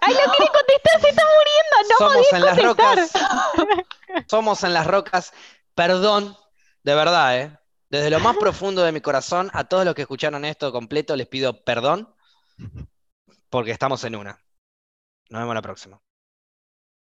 ¡Ay, 0.00 0.14
lo 0.14 0.32
quiere 0.32 0.50
contestar! 0.52 1.00
¡Se 1.00 1.08
está 1.10 1.22
muriendo! 1.22 1.88
¡No 1.90 1.98
Somos 1.98 2.32
en 2.32 2.40
las 2.40 2.58
contestar! 2.58 2.98
rocas. 2.98 4.26
Somos 4.28 4.64
en 4.64 4.74
las 4.74 4.86
rocas. 4.86 5.32
Perdón, 5.74 6.36
de 6.82 6.94
verdad, 6.94 7.38
¿eh? 7.38 7.58
Desde 7.90 8.08
lo 8.10 8.20
más 8.20 8.36
profundo 8.38 8.82
de 8.82 8.92
mi 8.92 9.02
corazón, 9.02 9.50
a 9.52 9.64
todos 9.64 9.84
los 9.84 9.94
que 9.94 10.02
escucharon 10.02 10.46
esto 10.46 10.72
completo, 10.72 11.14
les 11.14 11.26
pido 11.28 11.62
perdón, 11.62 12.14
porque 13.50 13.70
estamos 13.70 14.02
en 14.04 14.16
una. 14.16 14.38
Nos 15.28 15.42
vemos 15.42 15.54
la 15.54 15.60
próxima. 15.62 16.00